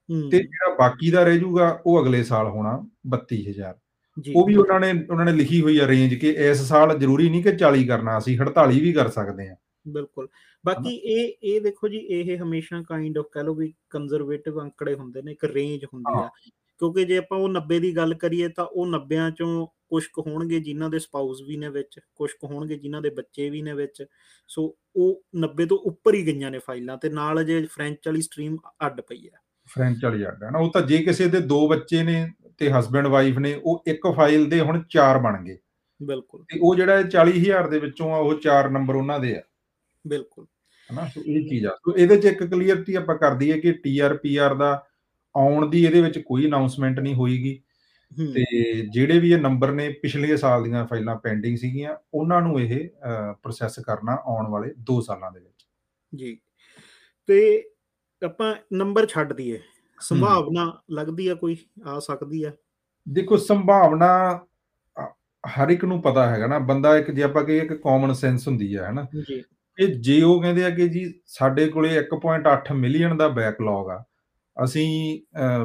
ਹੂੰ। 0.10 0.30
ਤੇ 0.30 0.38
ਜਿਹੜਾ 0.38 0.76
ਬਾਕੀ 0.76 1.12
ਦਾ 1.12 1.24
ਰਹਿ 1.24 1.38
ਜਾਊਗਾ 1.40 1.80
ਉਹ 1.86 2.02
ਅਗਲੇ 2.04 2.24
ਸਾਲ 2.24 2.48
ਹੋਣਾ 2.48 2.86
32000 3.10 3.74
ਜੀ। 4.20 4.34
ਉਹ 4.36 4.48
ਵੀ 4.48 4.56
ਉਹਨਾਂ 4.56 4.80
ਨੇ 4.80 5.06
ਉਹਨਾਂ 5.10 5.26
ਨੇ 5.26 5.32
ਲਿਖੀ 5.32 5.62
ਹੋਈ 5.62 5.78
ਆ 5.80 5.88
ਰੇਂਜ 5.88 6.14
ਕਿ 6.14 6.30
ਇਸ 6.30 6.58
ਸਾਲ 6.62 7.00
ਜ਼ਰੂਰੀ 7.00 7.30
ਨਹੀਂ 7.30 7.44
ਕਿ 7.44 7.52
40 7.52 7.88
ਕਰਨਾ 7.88 8.18
ਅਸੀਂ 8.18 8.40
48 8.40 8.80
ਵੀ 8.80 8.94
ਕਰ 8.94 9.10
ਸਕਦੇ 9.10 9.50
ਹਾਂ। 9.50 9.56
ਬਿਲਕੁਲ। 9.88 10.28
ਬਾਕੀ 10.66 10.96
ਇਹ 10.96 11.34
ਇਹ 11.44 11.62
ਦੇਖੋ 11.62 11.88
ਜੀ 11.88 11.98
ਇਹ 11.98 12.38
ਹਮੇਸ਼ਾ 12.38 12.82
ਕਾਈਂਡ 12.82 13.18
ਆਫ 13.18 13.26
ਕਹ 13.32 13.40
ਲਓ 13.40 13.54
ਵੀ 13.54 13.74
ਕੰਜ਼ਰਵੇਟਿਵ 13.90 14.62
ਅੰਕੜੇ 14.62 14.94
ਹੁੰਦੇ 14.96 15.22
ਨੇ 15.22 15.32
ਇੱਕ 15.32 15.44
ਰੇਂਜ 15.46 15.86
ਹੁੰਦੀ। 15.86 16.20
ਆ। 16.20 16.30
ਕਿਉਂਕਿ 16.80 17.06
ਜੇ 17.06 17.18
ਆਪਾਂ 17.18 17.38
ਉਹ 17.38 17.50
90 17.50 17.80
ਦੀ 17.80 17.96
ਗੱਲ 17.96 18.14
ਕਰੀਏ 18.14 18.48
ਤਾਂ 18.48 18.66
ਉਹ 18.66 18.88
90 18.88 19.32
ਚੋਂ 19.32 19.68
ਕੁਝ 19.68 20.06
ਕੁ 20.14 20.22
ਹੋਣਗੇ 20.22 20.60
ਜਿਨ੍ਹਾਂ 20.60 20.90
ਦੇ 20.90 21.00
ਸਪਾਊਸ 21.00 21.42
ਵੀ 21.48 21.58
ਨੇ 21.58 21.70
ਵਿੱਚ 21.70 22.00
ਕੁਝ 22.16 22.32
ਕੁ 22.32 22.48
ਹੋਣਗੇ 22.48 22.78
ਜਿਨ੍ਹਾਂ 22.78 23.02
ਦੇ 23.02 23.10
ਬੱਚੇ 23.10 23.50
ਵੀ 23.50 23.62
ਨੇ 23.62 23.74
ਵਿੱਚ। 23.74 24.06
ਸੋ 24.48 24.78
ਉਹ 24.96 25.24
90 25.40 25.66
ਤੋਂ 25.66 25.78
ਉੱਪਰ 25.78 26.14
ਹੀ 26.14 26.26
ਗਈਆਂ 26.26 26.52
ਨੇ 26.52 26.60
ਫਾਈਲਾਂ 26.60 26.98
ਤੇ 26.98 27.10
ਨਾਲ 27.10 27.44
ਜੇ 27.44 27.66
ਫ੍ਰੈਂਚ 27.66 27.98
ਵਾਲੀ 28.08 28.22
ਸਟਰੀਮ 28.22 28.58
ਅੱਡ 28.86 29.02
ਪਈ 29.02 29.28
ਆ 29.28 29.38
ਫ੍ਰੈਂਚ 29.68 29.98
ਵਾਲੀ 30.04 30.28
ਅੱਡ 30.28 30.44
ਹੈ 30.44 30.50
ਨਾ 30.52 30.60
ਉਹ 30.60 30.72
ਤਾਂ 30.72 30.82
ਜੇ 30.82 30.98
ਕਿਸੇ 30.98 31.28
ਦੇ 31.28 31.40
ਦੋ 31.40 31.70
ਬੱਚੇ 31.70 32.04
ਨੇ 32.04 32.32
ਤੇ 32.58 32.72
ਹਸਬੰਡ 32.72 33.08
ਵਾਈਫ 33.08 33.38
ਨੇ 33.38 33.62
ਉਹ 33.64 33.84
ਇੱਕ 33.88 34.02
ਫਾਈਲ 34.16 34.50
ਦੇ 34.50 34.60
ਹੁਣ 34.60 34.84
ਚਾਰ 34.90 35.18
ਬਣ 35.18 35.44
ਗਏ। 35.44 35.58
ਬਿਲਕੁਲ। 36.04 36.44
ਤੇ 36.44 36.60
ਉਹ 36.62 36.76
ਜਿਹੜਾ 36.76 37.02
40000 37.02 37.70
ਦੇ 37.70 37.80
ਵਿੱਚੋਂ 37.80 38.14
ਆ 38.14 38.18
ਉਹ 38.18 38.34
ਚਾਰ 38.34 38.70
ਨੰਬਰ 38.70 38.96
ਉਹਨਾਂ 38.96 39.20
ਦੇ 39.20 39.38
ਆ। 39.38 39.42
ਬਿਲਕੁਲ। 40.08 40.46
ਹਨਾ 40.94 41.06
ਸੋ 41.06 41.22
ਇਹ 41.22 41.50
ਚੀਜ਼ 41.50 41.66
ਆ। 41.66 41.70
ਸੋ 41.70 41.98
ਇਹਦੇ 41.98 42.18
ਚ 42.18 42.26
ਇੱਕ 42.26 42.44
ਕਲੀਅਰਟੀ 42.44 42.96
ਆਪਾਂ 42.96 43.18
ਕਰ 43.18 43.34
ਦਈਏ 43.34 43.60
ਕਿ 43.60 43.72
ਟੀਆਰਪੀਆਰ 43.72 44.54
ਦਾ 44.54 44.86
ਆਉਣ 45.38 45.70
ਦੀ 45.70 45.84
ਇਹਦੇ 45.86 46.02
ਵਿੱਚ 46.02 46.20
ਕੋਈ 46.20 46.46
ਅਨਾਉਂਸਮੈਂਟ 46.48 47.00
ਨਹੀਂ 47.00 47.16
ਹੋਈਗੀ। 47.16 47.60
ਤੇ 48.34 48.46
ਜਿਹੜੇ 48.90 49.20
ਵੀ 49.20 49.32
ਇਹ 49.32 49.38
ਨੰਬਰ 49.38 49.72
ਨੇ 49.72 49.90
ਪਿਛਲੇ 50.02 50.38
ਸਾਲ 50.38 50.64
ਦੀਆਂ 50.64 50.86
ਫਾਈਲਾਂ 50.88 51.16
ਪੈਂਡਿੰਗ 51.16 51.58
ਸੀਗੀਆਂ 51.58 51.96
ਉਹਨਾਂ 52.14 52.42
ਨੂੰ 52.42 52.60
ਇਹ 52.62 52.90
ਪ੍ਰੋਸੈਸ 53.44 53.80
ਕਰਨਾ 53.80 54.18
ਆਉਣ 54.26 54.48
ਵਾਲੇ 54.48 54.74
2 54.92 55.00
ਸਾਲਾਂ 55.02 55.32
ਦੇ 55.32 55.40
ਵਿੱਚ। 55.40 55.66
ਜੀ। 56.16 56.38
ਤੇ 57.28 57.64
ਆਪਾਂ 58.22 58.56
ਨੰਬਰ 58.74 59.06
ਛੱਡ 59.06 59.34
ਦਈਏ। 59.34 59.60
ਸੰਭਾਵਨਾ 60.02 60.72
ਲੱਗਦੀ 60.92 61.28
ਆ 61.28 61.34
ਕੋਈ? 61.34 61.58
ਆ 61.88 62.00
ਸਕਦੀ 62.00 62.44
ਆ? 62.44 62.52
ਦੇਖੋ 63.10 63.38
ਸੰਭਾਵਨਾ 63.38 64.40
ਹਰ 65.44 65.70
ਇੱਕ 65.70 65.86
ਨੂੰ 65.86 66.02
ਪਤਾ 66.02 66.30
ਹੈਗਾ 66.30 66.48
ਨਾ। 66.48 66.60
ਬੰਦਾ 66.60 66.98
ਇੱਕ 66.98 67.12
ਜੇ 67.12 67.24
ਆਪਾਂ 67.24 67.44
ਕਹੀਏ 67.44 67.60
ਇੱਕ 67.60 67.74
ਕਾਮਨ 67.74 68.14
ਸੈਂਸ 68.14 68.48
ਹੁੰਦੀ 68.48 68.76
ਹੈ 68.78 68.90
ਹਨਾ। 68.90 69.06
ਜੀ। 69.30 69.42
ਕਿ 69.78 69.86
ਜੇ 69.86 70.22
ਉਹ 70.22 70.42
ਕਹਿੰਦੇ 70.42 70.64
ਆ 70.66 70.70
ਕਿ 70.70 70.88
ਜੀ 70.88 71.14
ਸਾਡੇ 71.28 71.68
ਕੋਲੇ 71.68 71.98
1.8 71.98 72.74
ਮਿਲੀਅਨ 72.74 73.18
ਦਾ 73.18 73.28
ਬੈਕਲੌਗ 73.28 73.90
ਆ 73.90 74.04
ਅਸੀਂ 74.64 75.20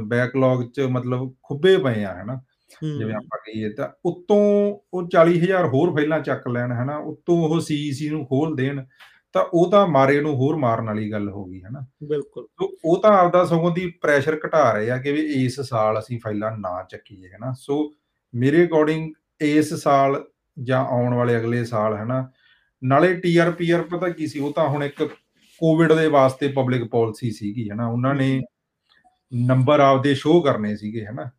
ਬੈਕਲੌਗ 0.06 0.62
'ਚ 0.70 0.80
ਮਤਲਬ 0.90 1.32
ਖੁੱਬੇ 1.42 1.76
ਪਏ 1.76 2.04
ਆ 2.04 2.12
ਹਨਾ। 2.22 2.40
ਜਿਵੇਂ 2.82 3.14
ਆਪਾਂ 3.14 3.38
ਕਹੀਏ 3.38 3.68
ਤਾਂ 3.68 3.88
ਉੱਤੋਂ 4.04 4.38
ਉਹ 4.94 5.08
40000 5.08 5.66
ਹੋਰ 5.66 5.94
ਫਾਈਲਾਂ 5.94 6.20
ਚੱਕ 6.20 6.48
ਲੈਣ 6.48 6.72
ਹਨਾ 6.72 6.96
ਉੱਤੋਂ 7.06 7.36
ਉਹ 7.44 7.60
ਸੀਈਸੀ 7.60 8.08
ਨੂੰ 8.10 8.24
ਖੋਲ 8.26 8.54
ਦੇਣ 8.56 8.84
ਤਾਂ 9.34 9.44
ਉਹ 9.54 9.70
ਤਾਂ 9.70 9.86
ਮਾਰੇ 9.86 10.20
ਨੂੰ 10.20 10.34
ਹੋਰ 10.34 10.56
ਮਾਰਨ 10.56 10.86
ਵਾਲੀ 10.86 11.10
ਗੱਲ 11.12 11.28
ਹੋ 11.28 11.44
ਗਈ 11.44 11.60
ਹਨਾ। 11.62 11.80
ਬਿਲਕੁਲ। 12.04 12.46
ਸੋ 12.60 12.68
ਉਹ 12.84 13.00
ਤਾਂ 13.02 13.10
ਆਪਦਾ 13.10 13.44
ਸਗੋਂ 13.44 13.70
ਦੀ 13.70 13.86
ਪ੍ਰੈਸ਼ਰ 14.02 14.38
ਘਟਾ 14.46 14.70
ਰਹੇ 14.72 14.90
ਆ 14.90 14.98
ਕਿ 14.98 15.12
ਵੀ 15.12 15.20
ਇਸ 15.44 15.60
ਸਾਲ 15.60 15.98
ਅਸੀਂ 15.98 16.18
ਫਾਈਲਾਂ 16.24 16.50
ਨਾ 16.58 16.82
ਚੱਕੀਏ 16.90 17.28
ਹਨਾ। 17.28 17.52
ਸੋ 17.58 17.78
ਮੇਰੇ 18.34 18.64
ਅਕੋਰਡਿੰਗ 18.66 19.12
ਇਸ 19.40 19.74
ਸਾਲ 19.74 20.24
ਜਾਂ 20.56 20.84
ਆਉਣ 20.86 21.14
ਵਾਲੇ 21.14 21.36
ਅਗਲੇ 21.36 21.64
ਸਾਲ 21.64 21.96
ਹਨਾ 21.96 22.26
ਨਾਲੇ 22.82 23.14
ਟੀਆਰਪੀਆਰ 23.14 23.82
ਪਤਾ 23.82 24.08
ਕੀ 24.08 24.26
ਸੀ 24.26 24.38
ਉਹ 24.38 24.52
ਤਾਂ 24.52 24.68
ਹੁਣ 24.68 24.84
ਇੱਕ 24.84 25.02
ਕੋਵਿਡ 25.60 25.92
ਦੇ 25.92 26.06
ਵਾਸਤੇ 26.08 26.48
ਪਬਲਿਕ 26.48 26.84
ਪਾਲਿਸੀ 26.84 27.30
ਸੀਗੀ 27.30 27.68
ਹਨਾ। 27.70 27.86
ਉਹਨਾਂ 27.88 28.14
ਨੇ 28.14 28.40
ਨੰਬਰ 29.34 29.80
ਆਪਦੇ 29.80 30.14
ਸ਼ੋਅ 30.14 30.44
ਕਰਨੇ 30.44 30.76
ਸੀਗੇ 30.76 31.06
ਹਨਾ? 31.06 31.30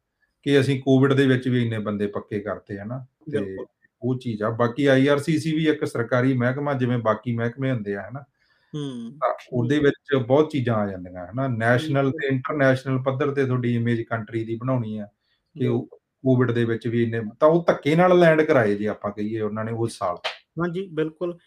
ਕਿ 0.44 0.60
ਅਸੀਂ 0.60 0.82
ਕੋਵਿਡ 0.82 1.14
ਦੇ 1.14 1.28
ਵਿੱਚ 1.28 1.48
ਵੀ 1.48 1.64
ਇੰਨੇ 1.64 1.80
ਬੰਦੇ 1.80 2.08
ਪੱਕੇ 2.08 2.40
ਕਰਤੇ 2.40 2.80
ਹਨਾ? 2.80 3.06
ਤੇ 3.32 3.58
ਉਹ 4.02 4.20
ਚੀਜ਼ 4.20 4.44
ਆ। 4.44 4.50
ਬਾਕੀ 4.50 4.86
ਆਈਆਰਸੀਸੀ 4.86 5.56
ਵੀ 5.56 5.68
ਇੱਕ 5.68 5.86
ਸਰਕਾਰੀ 5.86 6.34
ਮਹਿਕਮਾ 6.34 6.74
ਜਿਵੇਂ 6.74 6.98
ਬਾਕੀ 6.98 7.36
ਮਹਿਕਮੇ 7.36 7.72
ਹੁੰਦੇ 7.72 7.96
ਆ 7.96 8.02
ਹਨਾ? 8.10 8.24
ਹੂੰ। 8.76 9.20
ਉਹਦੇ 9.54 9.80
ਵਿੱਚ 9.80 10.26
ਬਹੁਤ 10.28 10.50
ਚੀਜ਼ਾਂ 10.50 10.76
ਆ 10.76 10.92
ਜਾਂਦੀਆਂ 10.92 11.28
ਹਨਾ? 11.28 11.48
ਨੈਸ਼ਨਲ 11.48 12.12
ਤੇ 12.12 12.28
ਇੰਟਰਨੈਸ਼ਨਲ 12.28 13.00
ਪੱਧਰ 13.02 13.32
ਤੇ 13.32 13.46
ਤੁਹਾਡੀ 13.46 13.76
ਇਮੇਜ 13.76 14.02
ਕੰਟਰੀ 14.02 14.46
ਦੀ 14.46 14.56
ਬਣਾਉਣੀ 14.56 14.98
ਆ 14.98 15.06
ਕਿ 15.60 15.68
ਉਹ 15.68 15.88
ਕੋਵਿਡ 16.02 16.52
ਦੇ 16.52 16.66
ਵਿੱਚ 16.66 16.88
ਵੀ 16.88 17.04
ਇੰਨੇ 17.04 17.22
ਤਾਂ 17.40 17.48
ਉਹ 17.48 17.64
ਧੱਕੇ 17.68 17.96
ਨਾਲ 17.96 18.20
ਲੈਂਡ 18.20 18.42
ਕਰਾਏ 18.42 18.76
ਜੀ 18.76 18.86
ਆਪਾਂ 18.86 19.12
ਕਹੀਏ 19.12 19.42
ਉਹਨਾਂ 19.42 19.66
ਨੇ 19.66 19.72
ਉਸ 19.72 19.98
ਸਾਲ। 19.98 20.16
ਹਾਂਜੀ 20.62 20.90
ਬਿਲਕੁਲ। 20.94 21.38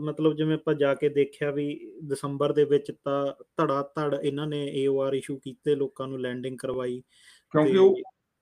ਮਤਲਬ 0.00 0.36
ਜਿਵੇਂ 0.36 0.54
ਆਪਾਂ 0.54 0.74
ਜਾ 0.74 0.94
ਕੇ 0.94 1.08
ਦੇਖਿਆ 1.08 1.50
ਵੀ 1.50 1.66
ਦਸੰਬਰ 2.04 2.52
ਦੇ 2.52 2.64
ਵਿੱਚ 2.64 2.90
ਤਾਂ 3.04 3.26
ਧੜਾ 3.58 3.82
ਧੜ 3.96 4.14
ਇਹਨਾਂ 4.14 4.46
ਨੇ 4.46 4.64
ਏਓਆਰ 4.74 5.14
ਇਸ਼ੂ 5.14 5.36
ਕੀਤੇ 5.38 5.74
ਲੋਕਾਂ 5.74 6.08
ਨੂੰ 6.08 6.20
ਲੈਂਡਿੰਗ 6.20 6.58
ਕਰਵਾਈ 6.58 7.00
ਕਿਉਂਕਿ 7.54 7.76
ਉਹ 7.78 7.96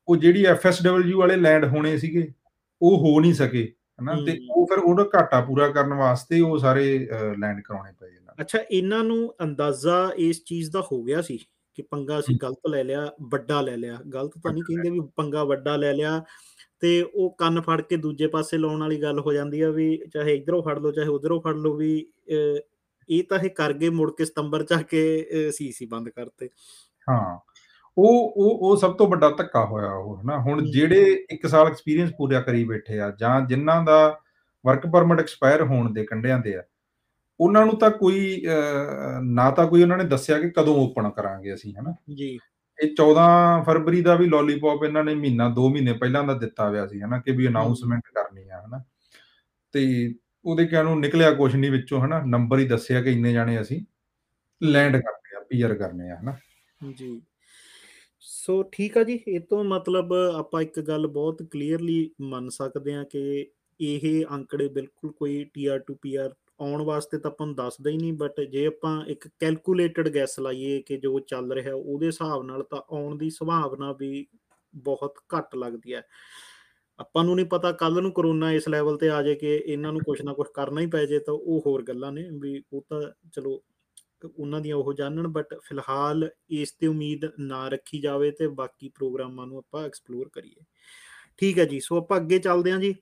ਉਹ 0.08 0.16
ਜਿਹੜੀ 0.16 0.44
ਐਫਐਸਡਬਲਯੂ 0.47 1.18
ਵਾਲੇ 1.18 1.37
ਲੈਂਡ 1.37 1.64
ਹੋਣੇ 1.64 1.97
ਸੀਗੇ 1.99 2.32
ਉਹ 2.80 2.99
ਹੋ 2.99 3.18
ਨਹੀਂ 3.20 3.35
ਸਕੇ 3.35 3.66
ਹਨਾ? 4.00 4.14
ਤੇ 4.26 4.38
ਉਹ 4.50 4.66
ਫਿਰ 4.66 4.78
ਉਹਦਾ 4.78 5.04
ਘਾਟਾ 5.14 5.40
ਪੂਰਾ 5.40 5.68
ਕਰਨ 5.68 5.94
ਵਾਸਤੇ 5.94 6.40
ਉਹ 6.40 6.58
ਸਾਰੇ 6.58 6.85
ਲੈਂਡ 7.38 7.61
ਕਰਾਉਣੇ 7.61 7.92
ਪਏ 8.00 8.08
ਇਹਨਾਂ 8.08 8.35
ਅੱਛਾ 8.40 8.58
ਇਹਨਾਂ 8.70 9.02
ਨੂੰ 9.04 9.35
ਅੰਦਾਜ਼ਾ 9.42 9.97
ਇਸ 10.18 10.42
ਚੀਜ਼ 10.44 10.70
ਦਾ 10.70 10.80
ਹੋ 10.92 11.02
ਗਿਆ 11.02 11.20
ਸੀ 11.23 11.38
ਕਿ 11.78 11.82
ਪੰਗਾ 11.82 12.18
ਅਸੀਂ 12.18 12.37
ਗਲਤ 12.42 12.66
ਲੈ 12.70 12.82
ਲਿਆ 12.85 13.11
ਵੱਡਾ 13.30 13.61
ਲੈ 13.61 13.76
ਲਿਆ। 13.76 13.99
ਗਲਤ 14.14 14.32
ਤਾਂ 14.42 14.52
ਨਹੀਂ 14.52 14.62
ਕਹਿੰਦੇ 14.64 14.90
ਵੀ 14.90 15.00
ਪੰਗਾ 15.16 15.44
ਵੱਡਾ 15.44 15.76
ਲੈ 15.76 15.92
ਲਿਆ 15.92 16.23
ਤੇ 16.80 17.00
ਉਹ 17.02 17.30
ਕੰਨ 17.38 17.61
ਫੜ 17.61 17.80
ਕੇ 17.80 17.97
ਦੂਜੇ 17.97 18.26
ਪਾਸੇ 18.26 18.58
ਲਾਉਣ 18.58 18.80
ਵਾਲੀ 18.80 19.00
ਗੱਲ 19.02 19.18
ਹੋ 19.20 19.32
ਜਾਂਦੀ 19.32 19.61
ਆ 19.61 19.70
ਵੀ 19.70 19.97
ਚਾਹੇ 20.12 20.35
ਇਧਰੋਂ 20.35 20.62
ਫੜ 20.62 20.78
ਲਓ 20.78 20.92
ਚਾਹੇ 20.92 21.08
ਉਧਰੋਂ 21.08 21.40
ਫੜ 21.40 21.54
ਲਓ 21.56 21.75
ਵੀ 21.75 22.06
ਇਹ 23.08 23.23
ਤਾਂ 23.28 23.38
ਇਹ 23.38 23.50
ਕਰ 23.50 23.73
ਗਏ 23.73 23.88
ਮੁੜ 23.88 24.11
ਕੇ 24.12 24.25
ਸਤੰਬਰ 24.25 24.62
ਚ 24.62 24.73
ਆ 24.73 24.80
ਕੇ 24.82 25.00
ਸੀਸੀ 25.52 25.87
ਬੰਦ 25.87 26.08
ਕਰਤੇ। 26.08 26.49
ਹਾਂ 27.08 27.38
ਉਹ 27.97 28.32
ਉਹ 28.37 28.58
ਉਹ 28.62 28.76
ਸਭ 28.76 28.94
ਤੋਂ 28.97 29.06
ਵੱਡਾ 29.08 29.28
ਧੱਕਾ 29.30 29.64
ਹੋਇਆ 29.64 29.92
ਉਹ 29.92 30.16
ਹਨਾ? 30.20 30.38
ਹੁਣ 30.38 30.64
ਜਿਹੜੇ 30.70 31.25
1 31.35 31.47
ਸਾਲ 31.49 31.66
ਐਕਸਪੀਰੀਅੰਸ 31.66 32.12
ਪੂਰਾ 32.18 32.40
ਕਰੀ 32.40 32.64
ਬੈਠੇ 32.64 33.00
ਆ 33.00 33.11
ਜਾਂ 33.20 33.40
ਜਿਨ੍ਹਾਂ 33.40 33.82
ਦਾ 33.85 34.20
ਵਰਕ 34.64 34.87
ਪਰਮਿਟ 34.87 35.20
ਐਕਸਪਾਇਰ 35.20 35.62
ਹੋਣ 35.62 35.92
ਦੇ 35.92 36.04
ਕੰਡਿਆਂ 36.04 36.38
ਤੇ 36.38 36.54
ਆ 36.56 36.62
ਉਹਨਾਂ 37.40 37.64
ਨੂੰ 37.66 37.76
ਤਾਂ 37.78 37.90
ਕੋਈ 37.90 38.42
ਨਾ 39.25 39.50
ਤਾਂ 39.50 39.66
ਕੋਈ 39.66 39.82
ਉਹਨਾਂ 39.82 39.97
ਨੇ 39.99 40.04
ਦੱਸਿਆ 40.04 40.38
ਕਿ 40.38 40.50
ਕਦੋਂ 40.50 40.75
ਓਪਨ 40.76 41.11
ਕਰਾਂਗੇ 41.11 41.54
ਅਸੀਂ 41.54 41.75
ਹਨਾ? 41.75 41.94
ਜੀ। 42.14 42.38
ਇਹ 42.82 42.88
14 42.88 43.62
ਫਰਵਰੀ 43.64 44.02
ਦਾ 44.02 44.14
ਵੀ 44.14 44.26
ਲੋਲੀਪੌਪ 44.26 44.85
ਇਹਨਾਂ 44.85 45.04
ਨੇ 45.04 45.14
ਮਹੀਨਾ 45.14 45.54
2 45.61 45.70
ਮਹੀਨੇ 45.70 45.92
ਪਹਿਲਾਂ 45.92 46.25
ਦਾ 46.25 46.35
ਦਿੱਤਾ 46.35 46.68
ਹੋਇਆ 46.68 46.87
ਸੀ 46.87 47.00
ਹਨਾ 47.00 47.18
ਕਿ 47.20 47.32
ਵੀ 47.32 47.49
ਅਨਾਉਂਸਮੈਂਟ 47.49 48.02
ਕਰਨੀ 48.14 48.49
ਆ 48.49 48.62
ਹਨਾ। 48.66 48.85
ਤੇ 49.73 50.14
ਉਹਦੇ 50.44 50.66
ਕਹਿਣ 50.66 50.85
ਨੂੰ 50.85 51.00
ਨਿਕਲਿਆ 51.00 51.30
ਕੁਝ 51.30 51.56
ਨਹੀਂ 51.56 51.70
ਵਿੱਚੋਂ 51.70 52.00
ਹਨਾ 52.00 52.23
ਨੰਬਰ 52.26 52.58
ਹੀ 52.58 52.68
ਦੱਸਿਆ 52.68 53.02
ਕਿ 53.02 53.12
ਇੰਨੇ 53.12 53.32
ਜਾਣੇ 53.32 53.61
ਅਸੀਂ 53.61 53.80
ਲੈਂਡ 54.62 54.97
ਕਰਨੇ 54.97 55.37
ਆ 55.37 55.40
ਪੀਆਰ 55.49 55.75
ਕਰਨੇ 55.75 56.11
ਆ 56.11 56.16
ਹਨਾ। 56.16 56.37
ਜੀ। 56.99 57.23
ਸੋ 58.20 58.62
ਠੀਕ 58.73 58.99
ਆ 58.99 59.02
ਜੀ 59.02 59.20
ਇਹ 59.28 59.40
ਤੋਂ 59.40 59.64
ਮਤਲਬ 59.64 60.12
ਆਪਾਂ 60.12 60.62
ਇੱਕ 60.62 60.80
ਗੱਲ 60.80 61.06
ਬਹੁਤ 61.06 61.42
ਕਲੀਅਰਲੀ 61.42 62.11
ਮੰਨ 62.20 62.49
ਸਕਦੇ 62.49 62.94
ਆ 62.94 63.04
ਕਿ 63.04 63.50
ਇਹ 63.80 64.25
ਅੰਕੜੇ 64.32 64.68
ਬਿਲਕੁਲ 64.68 65.12
ਕੋਈ 65.12 65.50
ਟੀਆਰ 65.54 65.78
ਟੂ 65.78 65.94
ਪੀਆਰ 66.02 66.35
ਆਉਣ 66.60 66.82
ਵਾਸਤੇ 66.82 67.18
ਤਾਂ 67.18 67.30
ਆਪਾਂ 67.30 67.46
ਨੂੰ 67.46 67.56
ਦੱਸਦਾ 67.56 67.90
ਹੀ 67.90 67.96
ਨਹੀਂ 67.96 68.12
ਬਟ 68.12 68.40
ਜੇ 68.40 68.66
ਆਪਾਂ 68.66 69.06
ਇੱਕ 69.06 69.28
ਕੈਲਕੂਲੇਟਡ 69.28 70.08
ਗੈਸ 70.08 70.40
ਲਾਈਏ 70.40 70.82
ਕਿ 70.82 70.96
ਜੋ 70.96 71.18
ਚੱਲ 71.18 71.52
ਰਿਹਾ 71.52 71.74
ਉਹਦੇ 71.74 72.06
ਹਿਸਾਬ 72.06 72.42
ਨਾਲ 72.42 72.62
ਤਾਂ 72.62 72.82
ਆਉਣ 72.90 73.18
ਦੀ 73.18 73.30
ਸੰਭਾਵਨਾ 73.30 73.92
ਵੀ 73.92 74.26
ਬਹੁਤ 74.74 75.14
ਘੱਟ 75.38 75.56
ਲੱਗਦੀ 75.56 75.94
ਹੈ। 75.94 76.02
ਆਪਾਂ 76.98 77.24
ਨੂੰ 77.24 77.37
ਨਹੀਂ 77.37 77.46
ਪਤਾ 77.46 77.72
ਕੱਲ 77.72 78.02
ਨੂੰ 78.02 78.12
ਕਰੋਨਾ 78.12 78.52
ਇਸ 78.52 78.68
ਲੈਵਲ 78.68 78.96
ਤੇ 78.96 79.11
ਆ 79.11 79.22
ਜਾਏ 79.22 79.35
ਕਿ 79.35 79.62
ਇਹਨਾਂ 79.66 79.92
ਨੂੰ 79.92 80.00
ਕੁਝ 80.00 80.22
ਨਾ 80.22 80.33
ਕੁਝ 80.33 80.46
ਕਰਨਾ 80.54 80.80
ਹੀ 80.80 80.87
ਪੈ 80.87 81.06
ਜੇ 81.06 81.18
ਤਾਂ 81.18 81.35
ਉਹ 81.35 81.62
ਹੋਰ 81.66 81.83
ਗੱਲਾਂ 81.83 82.12
ਨੇ 82.12 82.28
ਵੀ 82.33 82.62
ਉਹ 82.72 82.87
ਤਾਂ 82.88 83.02
ਚਲੋ 83.33 83.62
ਉਹਨਾਂ 84.38 84.61
ਦੀਆਂ 84.61 84.76
ਉਹ 84.76 84.92
ਜਾਣਨ 84.92 85.28
ਬਟ 85.28 85.54
ਫਿਲਹਾਲ 85.62 86.30
ਇਸ 86.50 86.72
ਤੇ 86.72 86.87
ਉਮੀਦ 86.87 87.24
ਨਾ 87.40 87.68
ਰੱਖੀ 87.68 88.00
ਜਾਵੇ 88.00 88.30
ਤੇ 88.30 88.48
ਬਾਕੀ 88.48 88.88
ਪ੍ਰੋਗਰਾਮਾਂ 88.88 89.46
ਨੂੰ 89.46 89.59
ਆਪਾਂ 89.59 89.85
ਐਕਸਪਲੋਰ 89.85 90.28
ਕਰੀਏ। 90.28 90.64
ਠੀਕ 91.37 91.59
ਹੈ 91.59 91.64
ਜੀ, 91.64 91.80
ਸੋ 91.80 91.96
ਆਪਾਂ 91.96 92.16
ਅੱਗੇ 92.16 92.38
ਚੱਲਦੇ 92.38 92.72
ਹਾਂ 92.72 92.78
ਜੀ। 92.78 92.94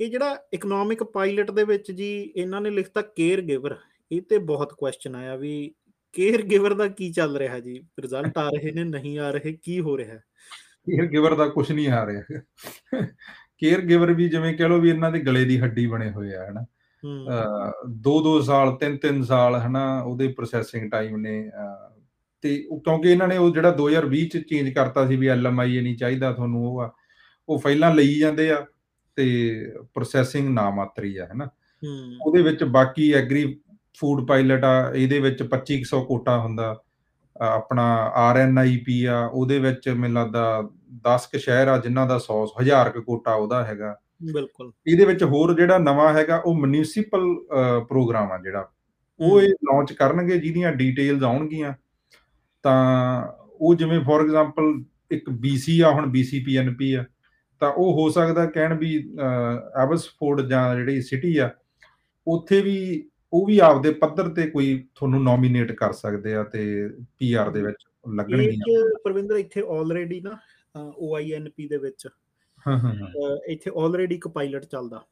ਇਹ 0.00 0.10
ਜਿਹੜਾ 0.10 0.36
ਇਕਨੋਮਿਕ 0.52 1.02
ਪਾਇਲਟ 1.04 1.50
ਦੇ 1.50 1.64
ਵਿੱਚ 1.64 1.90
ਜੀ 1.92 2.10
ਇਹਨਾਂ 2.36 2.60
ਨੇ 2.60 2.70
ਲਿਖਤਾ 2.70 3.02
ਕੇਅਰ 3.02 3.40
ਗਿਵਰ 3.40 3.76
ਇਹ 4.10 4.22
ਤੇ 4.22 4.38
ਬਹੁਤ 4.38 4.72
ਕੁਐਸਚਨ 4.72 5.14
ਆਇਆ 5.16 5.36
ਵੀ 5.36 5.74
ਕੇਅਰ 6.14 6.42
ਗਿਵਰ 6.42 6.74
ਦਾ 6.74 6.86
ਕੀ 6.88 7.10
ਚੱਲ 7.12 7.36
ਰਿਹਾ 7.36 7.58
ਜੀ? 7.60 7.80
ਰਿਜ਼ਲਟ 8.00 8.38
ਆ 8.38 8.48
ਰਹੇ 8.48 8.70
ਨੇ 8.72 8.84
ਨਹੀਂ 8.84 9.18
ਆ 9.18 9.30
ਰਹੇ 9.30 9.52
ਕੀ 9.62 9.80
ਹੋ 9.80 9.96
ਰਿਹਾ? 9.98 10.16
ਕੇਅਰ 10.86 11.06
ਗਿਵਰ 11.06 11.34
ਦਾ 11.34 11.46
ਕੁਝ 11.48 11.70
ਨਹੀਂ 11.72 11.88
ਆ 11.88 12.04
ਰਿਹਾ। 12.06 12.38
ਕੇਅਰ 13.58 13.80
ਗਿਵਰ 13.80 14.12
ਵੀ 14.12 14.28
ਜਿਵੇਂ 14.28 14.54
ਕਹ 14.56 14.68
ਲੋ 14.68 14.78
ਵੀ 14.80 14.90
ਇਹਨਾਂ 14.90 15.10
ਦੇ 15.10 15.20
ਗਲੇ 15.20 15.44
ਦੀ 15.44 15.58
ਹੱਡੀ 15.60 15.86
ਬਣੇ 15.86 16.10
ਹੋਏ 16.10 16.34
ਆ 16.34 16.46
ਹਨਾ। 16.50 16.64
ਦੋ 17.86 18.20
ਦੋ 18.22 18.40
ਸਾਲ 18.42 18.76
ਤਿੰਨ 18.76 18.96
ਤਿੰਨ 18.96 19.22
ਸਾਲ 19.22 19.56
ਹਨਾ 19.56 20.00
ਉਹਦੇ 20.02 20.28
ਪ੍ਰੋਸੈਸਿੰਗ 20.28 20.90
ਟਾਈਮ 20.90 21.16
ਨੇ 21.16 21.50
ਤੇ 22.44 22.56
ਕਿਉਂਕਿ 22.84 23.10
ਇਹਨਾਂ 23.10 23.28
ਨੇ 23.28 23.36
ਉਹ 23.36 23.50
ਜਿਹੜਾ 23.54 23.74
2020 23.80 24.24
ਚ 24.26 24.38
ਚੇਂਜ 24.38 24.70
ਕਰਤਾ 24.74 25.06
ਸੀ 25.06 25.16
ਵੀ 25.16 25.28
ਐਲਐਮਆਈ 25.28 25.80
ਨਹੀਂ 25.80 25.96
ਚਾਹੀਦਾ 25.96 26.32
ਤੁਹਾਨੂੰ 26.32 26.66
ਉਹ 26.66 26.80
ਆ 26.80 26.90
ਉਹ 27.48 27.58
ਫਾਈਲਾਂ 27.58 27.94
ਲਈ 27.94 28.18
ਜਾਂਦੇ 28.18 28.50
ਆ। 28.50 28.66
ਤੇ 29.16 29.26
ਪ੍ਰੋਸੈਸਿੰਗ 29.94 30.48
ਨਾ 30.48 30.68
ਮਾਤਰੀ 30.70 31.16
ਆ 31.16 31.26
ਹੈਨਾ? 31.26 31.48
ਉਹਦੇ 32.26 32.42
ਵਿੱਚ 32.42 32.64
ਬਾਕੀ 32.64 33.12
ਐਗਰੀ 33.12 33.44
ਫੂਡ 33.98 34.26
ਪਾਇਲਟ 34.28 34.64
ਆ 34.64 34.92
ਇਹਦੇ 34.94 35.18
ਵਿੱਚ 35.20 35.42
2500 35.42 36.02
ਕੋਟਾ 36.04 36.38
ਹੁੰਦਾ। 36.38 36.74
ਆਪਣਾ 37.36 37.84
ਆਰਐਨਆਈਪੀ 38.16 39.04
ਆ 39.04 39.18
ਉਹਦੇ 39.26 39.58
ਵਿੱਚ 39.58 39.88
ਮੈਨੂੰ 39.88 40.22
ਲੱਗਦਾ 40.22 40.42
10 41.06 41.26
ਕ 41.32 41.36
ਸ਼ਹਿਰ 41.36 41.68
ਆ 41.68 41.76
ਜਿਨ੍ਹਾਂ 41.78 42.06
ਦਾ 42.06 42.18
100 42.18 42.36
1000 42.60 42.90
ਕ 42.90 42.98
ਕੋਟਾ 42.98 43.34
ਉਹਦਾ 43.34 43.64
ਹੈਗਾ। 43.64 43.94
ਬਿਲਕੁਲ। 44.32 44.70
ਇਹਦੇ 44.86 45.04
ਵਿੱਚ 45.04 45.22
ਹੋਰ 45.24 45.54
ਜਿਹੜਾ 45.54 45.78
ਨਵਾਂ 45.78 46.12
ਹੈਗਾ 46.14 46.36
ਉਹ 46.36 46.54
ਮਿਊਨਿਸਪਲ 46.54 47.34
ਪ੍ਰੋਗਰਾਮ 47.88 48.32
ਆ 48.32 48.38
ਜਿਹੜਾ। 48.38 48.68
ਉਹ 49.20 49.40
ਇਹ 49.40 49.48
ਲਾਂਚ 49.64 49.92
ਕਰਨਗੇ 49.92 50.38
ਜਿਹਦੀਆਂ 50.38 50.72
ਡਿਟੇਲਸ 50.72 51.22
ਆਉਣਗੀਆਂ। 51.22 51.72
ਤਾਂ 52.64 53.28
ਉਹ 53.60 53.74
ਜਿਵੇਂ 53.74 54.00
ਫੋਰ 54.00 54.20
ਐਗਜ਼ਾਮਪਲ 54.20 54.72
ਇੱਕ 55.10 55.30
ਬੀਸੀ 55.30 55.80
ਆ 55.80 55.90
ਹੁਣ 55.90 56.06
ਬੀਸੀਪੀਐਨਪੀ 56.06 56.92
ਆ। 56.92 57.04
ਤਾਂ 57.60 57.72
ਉਹ 57.72 57.92
ਹੋ 57.92 58.08
ਸਕਦਾ 58.10 58.46
ਕਹਿਣ 58.46 58.74
ਵੀ 58.78 58.96
ਐਬਸਫੋਰਡ 59.82 60.48
ਜਾਂ 60.48 60.74
ਜਿਹੜੀ 60.76 61.00
ਸਿਟੀ 61.02 61.36
ਆ 61.38 61.50
ਉੱਥੇ 62.26 62.60
ਵੀ 62.60 62.76
ਉਹ 63.32 63.46
ਵੀ 63.46 63.58
ਆਪਦੇ 63.58 63.92
ਪੱਧਰ 63.92 64.28
ਤੇ 64.28 64.46
ਕੋਈ 64.50 64.76
ਤੁਹਾਨੂੰ 64.94 65.22
ਨੋਮੀਨੇਟ 65.22 65.72
ਕਰ 65.72 65.92
ਸਕਦੇ 65.92 66.34
ਆ 66.34 66.42
ਤੇ 66.44 66.88
ਪੀਆਰ 67.18 67.50
ਦੇ 67.50 67.62
ਵਿੱਚ 67.62 67.84
ਲੱਗਣਗੀਆਂ। 68.14 68.66
ਇਹ 68.70 68.98
ਪ੍ਰਵਿੰਦਰ 69.04 69.36
ਇੱਥੇ 69.36 69.62
ਆਲਰੇਡੀ 69.70 70.20
ਨਾ 70.20 70.36
OINP 71.08 71.68
ਦੇ 71.68 71.76
ਵਿੱਚ 71.76 72.06
ਹਾਂ 72.66 72.78
ਹਾਂ 72.78 72.92
ਇੱਥੇ 73.48 73.70
ਆਲਰੇਡੀ 73.76 74.14
ਇੱਕ 74.14 74.28
ਪਾਇਲਟ 74.28 74.64
ਚੱਲਦਾ। 74.64 75.04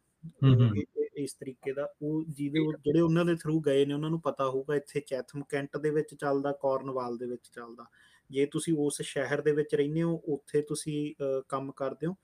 ਇਸ 1.16 1.34
ਤਰੀਕੇ 1.34 1.72
ਦਾ 1.72 1.88
ਉਹ 2.02 2.22
ਜਿਹਦੇ 2.28 2.60
ਜਿਹੜੇ 2.84 3.00
ਉਹਨਾਂ 3.00 3.24
ਦੇ 3.24 3.34
ਥਰੂ 3.34 3.60
ਗਏ 3.60 3.84
ਨੇ 3.84 3.94
ਉਹਨਾਂ 3.94 4.10
ਨੂੰ 4.10 4.20
ਪਤਾ 4.20 4.48
ਹੋਊਗਾ 4.48 4.76
ਇੱਥੇ 4.76 5.00
ਚੈਥਮ 5.00 5.42
ਕੈਂਟ 5.48 5.76
ਦੇ 5.76 5.90
ਵਿੱਚ 5.90 6.14
ਚੱਲਦਾ 6.14 6.52
ਕਾਰਨਵਾਲ 6.62 7.16
ਦੇ 7.18 7.26
ਵਿੱਚ 7.26 7.50
ਚੱਲਦਾ। 7.54 7.84
ਜੇ 8.32 8.46
ਤੁਸੀਂ 8.46 8.74
ਉਸ 8.78 9.02
ਸ਼ਹਿਰ 9.02 9.40
ਦੇ 9.40 9.52
ਵਿੱਚ 9.52 9.74
ਰਹਿੰਦੇ 9.74 10.02
ਹੋ 10.02 10.14
ਉੱਥੇ 10.28 10.62
ਤੁਸੀਂ 10.62 11.14
ਕੰਮ 11.48 11.72
ਕਰਦੇ 11.72 12.06
ਹੋ 12.06 12.14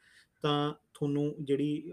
ਤਾਂ 0.42 0.72
ਤੁਹਾਨੂੰ 0.94 1.34
ਜਿਹੜੀ 1.40 1.92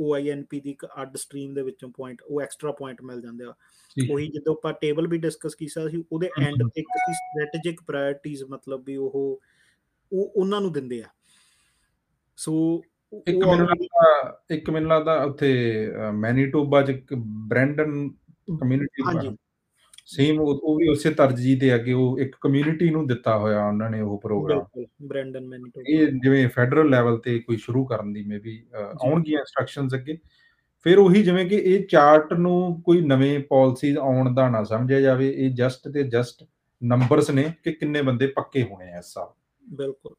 OINP 0.00 0.60
ਦੀ 0.62 0.70
ਇੱਕ 0.70 0.84
ਅੱਡ 1.02 1.16
ਸਟਰੀਮ 1.16 1.54
ਦੇ 1.54 1.62
ਵਿੱਚੋਂ 1.62 1.88
ਪੁਆਇੰਟ 1.90 2.22
ਉਹ 2.22 2.40
ਐਕਸਟਰਾ 2.42 2.72
ਪੁਆਇੰਟ 2.72 3.02
ਮਿਲ 3.02 3.20
ਜਾਂਦੇ 3.20 3.44
ਆ। 3.44 3.54
ਉਹੀ 4.10 4.26
ਜਦੋਂ 4.26 4.54
ਆਪਾਂ 4.54 4.72
ਟੇਬਲ 4.72 5.06
ਵੀ 5.08 5.18
ਡਿਸਕਸ 5.18 5.54
ਕੀਤਾ 5.54 5.88
ਸੀ 5.88 6.04
ਉਹਦੇ 6.12 6.30
ਐਂਡ 6.40 6.62
ਤੇ 6.68 6.80
ਇੱਕ 6.80 6.88
ਸੀ 6.96 7.12
ਸਟ੍ਰੈਟੇਜਿਕ 7.12 7.80
ਪ੍ਰਾਇੋਰਟੀਜ਼ 7.86 8.44
ਮਤਲਬ 8.44 8.84
ਵੀ 8.86 8.96
ਉਹ 8.96 9.40
ਉਹ 10.12 10.32
ਉਹਨਾਂ 10.36 10.60
ਨੂੰ 10.60 10.72
ਦਿੰਦੇ 10.72 11.02
ਆ। 11.02 11.08
ਸੋ 12.38 12.82
ਇੱਕ 13.12 13.46
ਮੈਨੂੰ 13.46 13.66
ਲੱਗਦਾ 13.66 14.40
ਇੱਕ 14.50 14.70
ਮੈਨੂੰ 14.70 14.90
ਲੱਗਦਾ 14.90 15.22
ਉੱਥੇ 15.24 15.52
ਮੈਨੀਟੋਬਾ 16.14 16.82
ਚ 16.82 16.92
ਬ੍ਰੈਂਡਨ 17.48 18.08
ਕਮਿਊਨਿਟੀ 18.60 19.02
ਹਾਂਜੀ। 19.06 19.36
ਸੇਮ 20.10 20.40
ਉਹ 20.40 20.76
ਵੀ 20.76 20.88
ਉਸੇ 20.88 21.10
ਤਰਜੀਹ 21.10 21.72
ਆ 21.72 21.78
ਕਿ 21.78 21.92
ਉਹ 21.92 22.20
ਇੱਕ 22.20 22.36
ਕਮਿਊਨਿਟੀ 22.40 22.90
ਨੂੰ 22.90 23.06
ਦਿੱਤਾ 23.06 23.38
ਹੋਇਆ 23.38 23.68
ਉਹਨਾਂ 23.68 23.90
ਨੇ 23.90 24.00
ਉਹ 24.00 24.20
ਪ੍ਰੋਗਰਾਮ 24.20 24.84
ਬ੍ਰੈਂਡਨ 25.02 25.46
ਮੈਨੀਟੋ 25.46 25.82
ਇਹ 25.88 26.06
ਜਿਵੇਂ 26.06 26.48
ਫੈਡਰਲ 26.48 26.90
ਲੈਵਲ 26.90 27.18
ਤੇ 27.18 27.38
ਕੋਈ 27.38 27.56
ਸ਼ੁਰੂ 27.56 27.84
ਕਰਨ 27.84 28.12
ਦੀ 28.12 28.22
ਮੇਬੀ 28.22 28.62
ਆਉਣਗੀਆਂ 28.74 29.38
ਇਨਸਟਰਕਸ਼ਨਸ 29.38 29.94
ਅੱਗੇ। 29.94 30.18
ਫਿਰ 30.84 30.98
ਉਹੀ 30.98 31.22
ਜਿਵੇਂ 31.22 31.46
ਕਿ 31.46 31.56
ਇਹ 31.56 31.86
ਚਾਰਟ 31.86 32.32
ਨੂੰ 32.32 32.82
ਕੋਈ 32.82 33.00
ਨਵੇਂ 33.00 33.40
ਪਾਲਿਸੀਜ਼ 33.40 33.98
ਆਉਣ 33.98 34.34
ਦਾ 34.34 34.50
ਨਾ 34.50 34.64
ਸਮਝਿਆ 34.64 35.00
ਜਾਵੇ 35.00 35.30
ਇਹ 35.36 35.50
ਜਸਟ 35.50 35.88
ਤੇ 35.88 36.02
ਜਸਟ 36.02 36.44
ਨੰਬਰਸ 36.84 37.30
ਨੇ 37.30 37.44
ਕਿ 37.64 37.72
ਕਿੰਨੇ 37.72 38.02
ਬੰਦੇ 38.02 38.26
ਪੱਕੇ 38.26 38.62
ਹੋਣੇ 38.62 38.92
ਆ 38.92 38.98
ਇਸ 38.98 39.04
ਸਾਲ। 39.04 39.28
ਬਿਲਕੁਲ। 39.74 40.14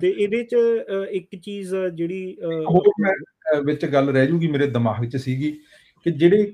ਤੇ 0.00 0.10
ਇਹਦੇ 0.10 0.44
ਚ 0.44 0.56
ਇੱਕ 1.10 1.36
ਚੀਜ਼ 1.42 1.74
ਜਿਹੜੀ 1.94 2.36
ਵਿੱਚ 3.64 3.86
ਗੱਲ 3.86 4.08
ਰਹਿ 4.08 4.26
ਜੂਗੀ 4.26 4.46
ਮੇਰੇ 4.46 4.66
ਦਿਮਾਗ 4.66 5.04
'ਚ 5.04 5.16
ਸੀਗੀ 5.16 5.52
ਕਿ 6.04 6.10
ਜਿਹੜੇ 6.10 6.52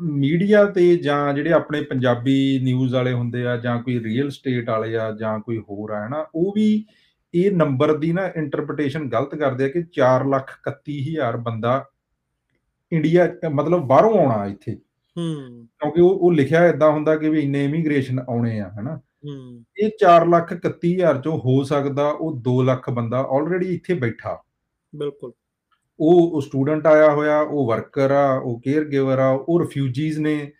ਮੀਡੀਆ 0.00 0.64
ਤੇ 0.64 0.96
ਜਾਂ 0.96 1.34
ਜਿਹੜੇ 1.34 1.52
ਆਪਣੇ 1.52 1.82
ਪੰਜਾਬੀ 1.82 2.60
ਨਿਊਜ਼ 2.62 2.94
ਵਾਲੇ 2.94 3.12
ਹੁੰਦੇ 3.12 3.46
ਆ 3.46 3.56
ਜਾਂ 3.56 3.82
ਕੋਈ 3.82 4.04
ਰੀਅਲ 4.04 4.30
ਸਟੇਟ 4.30 4.70
ਵਾਲੇ 4.70 4.96
ਆ 4.96 5.12
ਜਾਂ 5.12 5.40
ਕੋਈ 5.40 5.58
ਹੋਰ 5.58 5.90
ਆ 5.90 6.06
ਹਨਾ 6.06 6.26
ਉਹ 6.34 6.52
ਵੀ 6.56 6.86
ਇਹ 7.34 7.52
ਨੰਬਰ 7.52 7.98
ਦੀ 7.98 8.12
ਨਾ 8.12 8.30
ਇੰਟਰਪ੍ਰੀਟੇਸ਼ਨ 8.36 9.08
ਗਲਤ 9.08 9.34
ਕਰਦੇ 9.34 9.64
ਆ 9.64 9.68
ਕਿ 9.68 9.82
4 9.92 10.26
ਲੱਖ 10.26 10.60
31000 10.62 11.36
ਬੰਦਾ 11.36 11.84
ਇੰਡੀਆ 12.92 13.32
ਮਤਲਬ 13.54 13.86
ਬਾਹਰੋਂ 13.86 14.18
ਆਉਣਾ 14.18 14.46
ਇੱਥੇ। 14.46 14.72
ਹੂੰ। 15.18 15.66
ਕਿਉਂਕਿ 15.66 16.00
ਉਹ 16.00 16.10
ਉਹ 16.10 16.32
ਲਿਖਿਆ 16.32 16.66
ਇਦਾਂ 16.66 16.90
ਹੁੰਦਾ 16.90 17.16
ਕਿ 17.16 17.28
ਵੀ 17.30 17.40
ਇੰਨੇ 17.40 17.64
ਇਮੀਗ੍ਰੇਸ਼ਨ 17.64 18.18
ਆਉਣੇ 18.18 18.60
ਆ 18.60 18.70
ਹਨਾ। 18.80 18.96
ਹੂੰ। 18.96 19.64
ਇਹ 19.82 19.90
4 20.00 20.28
ਲੱਖ 20.28 20.54
31000 20.54 21.18
ਚੋਂ 21.18 21.38
ਹੋ 21.38 21.62
ਸਕਦਾ 21.62 22.08
ਉਹ 22.08 22.40
2 22.40 22.62
ਲੱਖ 22.62 22.90
ਬੰਦਾ 22.90 23.18
ਆਲਰੇਡੀ 23.18 23.74
ਇੱਥੇ 23.74 23.94
ਬੈਠਾ। 23.94 24.42
ਬਿਲਕੁਲ। 24.96 25.32
ਉਹ 26.00 26.40
ਸਟੂਡੈਂਟ 26.40 26.86
ਆਇਆ 26.86 27.10
ਹੋਇਆ 27.10 27.40
ਉਹ 27.40 27.66
ਵਰਕਰ 27.68 28.10
ਆ 28.10 28.32
ਉਹ 28.34 28.60
ਕੇਅਰ 28.60 28.84
ਗਿਵਰ 28.84 29.18
ਆ 29.18 29.28
ਉਹ 29.28 29.60
ਰਿਫਿਊਜੀਜ਼ 29.60 30.18
ਨੇ 30.18 30.52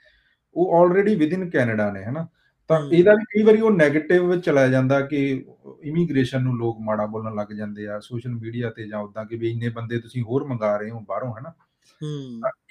ਉਹ 0.55 0.75
ਆਲਰੇਡੀ 0.81 1.15
ਵਿਦ 1.15 1.33
ਇਨ 1.33 1.51
ਕੈਨੇਡਾ 1.51 1.93
ਨੇ 1.93 2.05
ਹਨਾ? 2.05 2.27
ਤਾਂ 2.69 2.81
ਇਹਦਾ 2.93 3.15
ਵੀ 3.15 3.25
ਕਈ 3.25 3.43
ਵਾਰੀ 3.43 3.61
ਉਹ 3.61 3.71
네ਗੇਟਿਵ 3.71 4.31
ਵਿੱਚ 4.31 4.45
ਚਲਾ 4.45 4.67
ਜਾਂਦਾ 4.69 5.01
ਕਿ 5.01 5.45
ਇਮੀਗ੍ਰੇਸ਼ਨ 5.83 6.43
ਨੂੰ 6.43 6.57
ਲੋਕ 6.59 6.77
ਮਾੜਾ 6.81 7.07
ਬੋਲਣ 7.07 7.35
ਲੱਗ 7.35 7.47
ਜਾਂਦੇ 7.53 7.87
ਆ 7.87 7.99
ਸੋਸ਼ਲ 8.01 8.31
ਮੀਡੀਆ 8.31 8.71
ਤੇ 8.71 8.89
ਜਾਂ 8.89 9.01
ਉਦਾਂ 9.01 9.25
ਕਿ 9.25 9.37
ਵੀ 9.37 9.51
ਇੰਨੇ 9.51 9.69
ਬੰਦੇ 9.69 9.99
ਤੁਸੀਂ 9.99 10.23
ਹੋਰ 10.23 10.45
ਮੰਗਾ 10.45 10.77
ਰਹੇ 10.77 10.91
ਹੋ 10.91 11.01
ਬਾਹਰੋਂ 11.01 11.33
ਹਨਾ? 11.35 11.53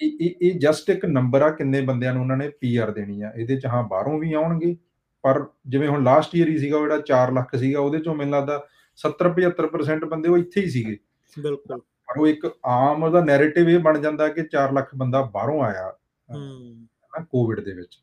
ਇਹ 0.01 0.11
ਇਹ 0.21 0.35
ਇਹ 0.41 0.59
ਜਸਟ 0.59 0.89
ਇੱਕ 0.89 1.05
ਨੰਬਰ 1.05 1.41
ਆ 1.41 1.49
ਕਿੰਨੇ 1.49 1.81
ਬੰਦਿਆਂ 1.81 2.13
ਨੂੰ 2.13 2.21
ਉਹਨਾਂ 2.21 2.37
ਨੇ 2.37 2.49
ਪੀਆਰ 2.49 2.91
ਦੇਣੀ 2.91 3.21
ਆ। 3.21 3.31
ਇਹਦੇ 3.35 3.55
ਚ 3.57 3.65
ਹਾਂ 3.65 3.83
ਬਾਹਰੋਂ 3.83 4.19
ਵੀ 4.19 4.33
ਆਉਣਗੇ 4.33 4.77
ਪਰ 5.23 5.45
ਜਿਵੇਂ 5.67 5.87
ਹੁਣ 5.87 6.03
ਲਾਸਟ 6.03 6.35
ਈਅਰ 6.35 6.47
ਹੀ 6.47 6.57
ਸੀਗਾ 6.57 6.77
ਉਹ 6.77 6.81
ਜਿਹੜਾ 6.81 7.01
4 7.11 7.33
ਲੱਖ 7.33 7.55
ਸੀਗਾ 7.55 7.79
ਉਹਦੇ 7.79 7.99
ਚੋਂ 7.99 8.15
ਮੈਨੂੰ 8.15 8.39
ਲੱਗਦਾ 8.39 8.67
70 8.97 9.31
75% 9.33 10.05
ਬੰਦੇ 10.05 10.29
ਉਹ 10.29 10.37
ਇੱਥੇ 10.37 10.61
ਹੀ 10.61 10.69
ਸੀਗੇ। 10.69 10.97
ਬਿਲਕੁਲ। 11.39 11.79
ਪਰ 12.09 12.19
ਉਹ 12.19 12.27
ਇੱਕ 12.27 12.57
ਆਮ 12.65 13.03
ਉਹਦਾ 13.03 13.23
ਨੈਰੇਟਿਵ 13.25 13.69
ਇਹ 13.69 13.79
ਬਣ 13.79 13.99
ਜਾਂਦਾ 13.99 14.27
ਕਿ 14.27 14.43
4 14.51 14.73
ਲੱਖ 14.73 14.95
ਬੰਦਾ 14.95 15.21
ਬਾਹਰੋਂ 15.21 15.61
ਆਇਆ 15.61 15.97
ਹੂੰ। 16.35 16.87
ਕੋਵਿਡ 17.23 17.59
ਦੇ 17.59 17.73
ਵਿੱਚ। 17.73 17.99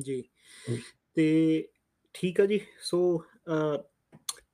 ਜੀ। 0.00 0.24
ਤੇ 1.14 1.68
ਠੀਕ 2.14 2.40
ਆ 2.40 2.46
ਜੀ। 2.46 2.60
ਸੋ 2.82 3.24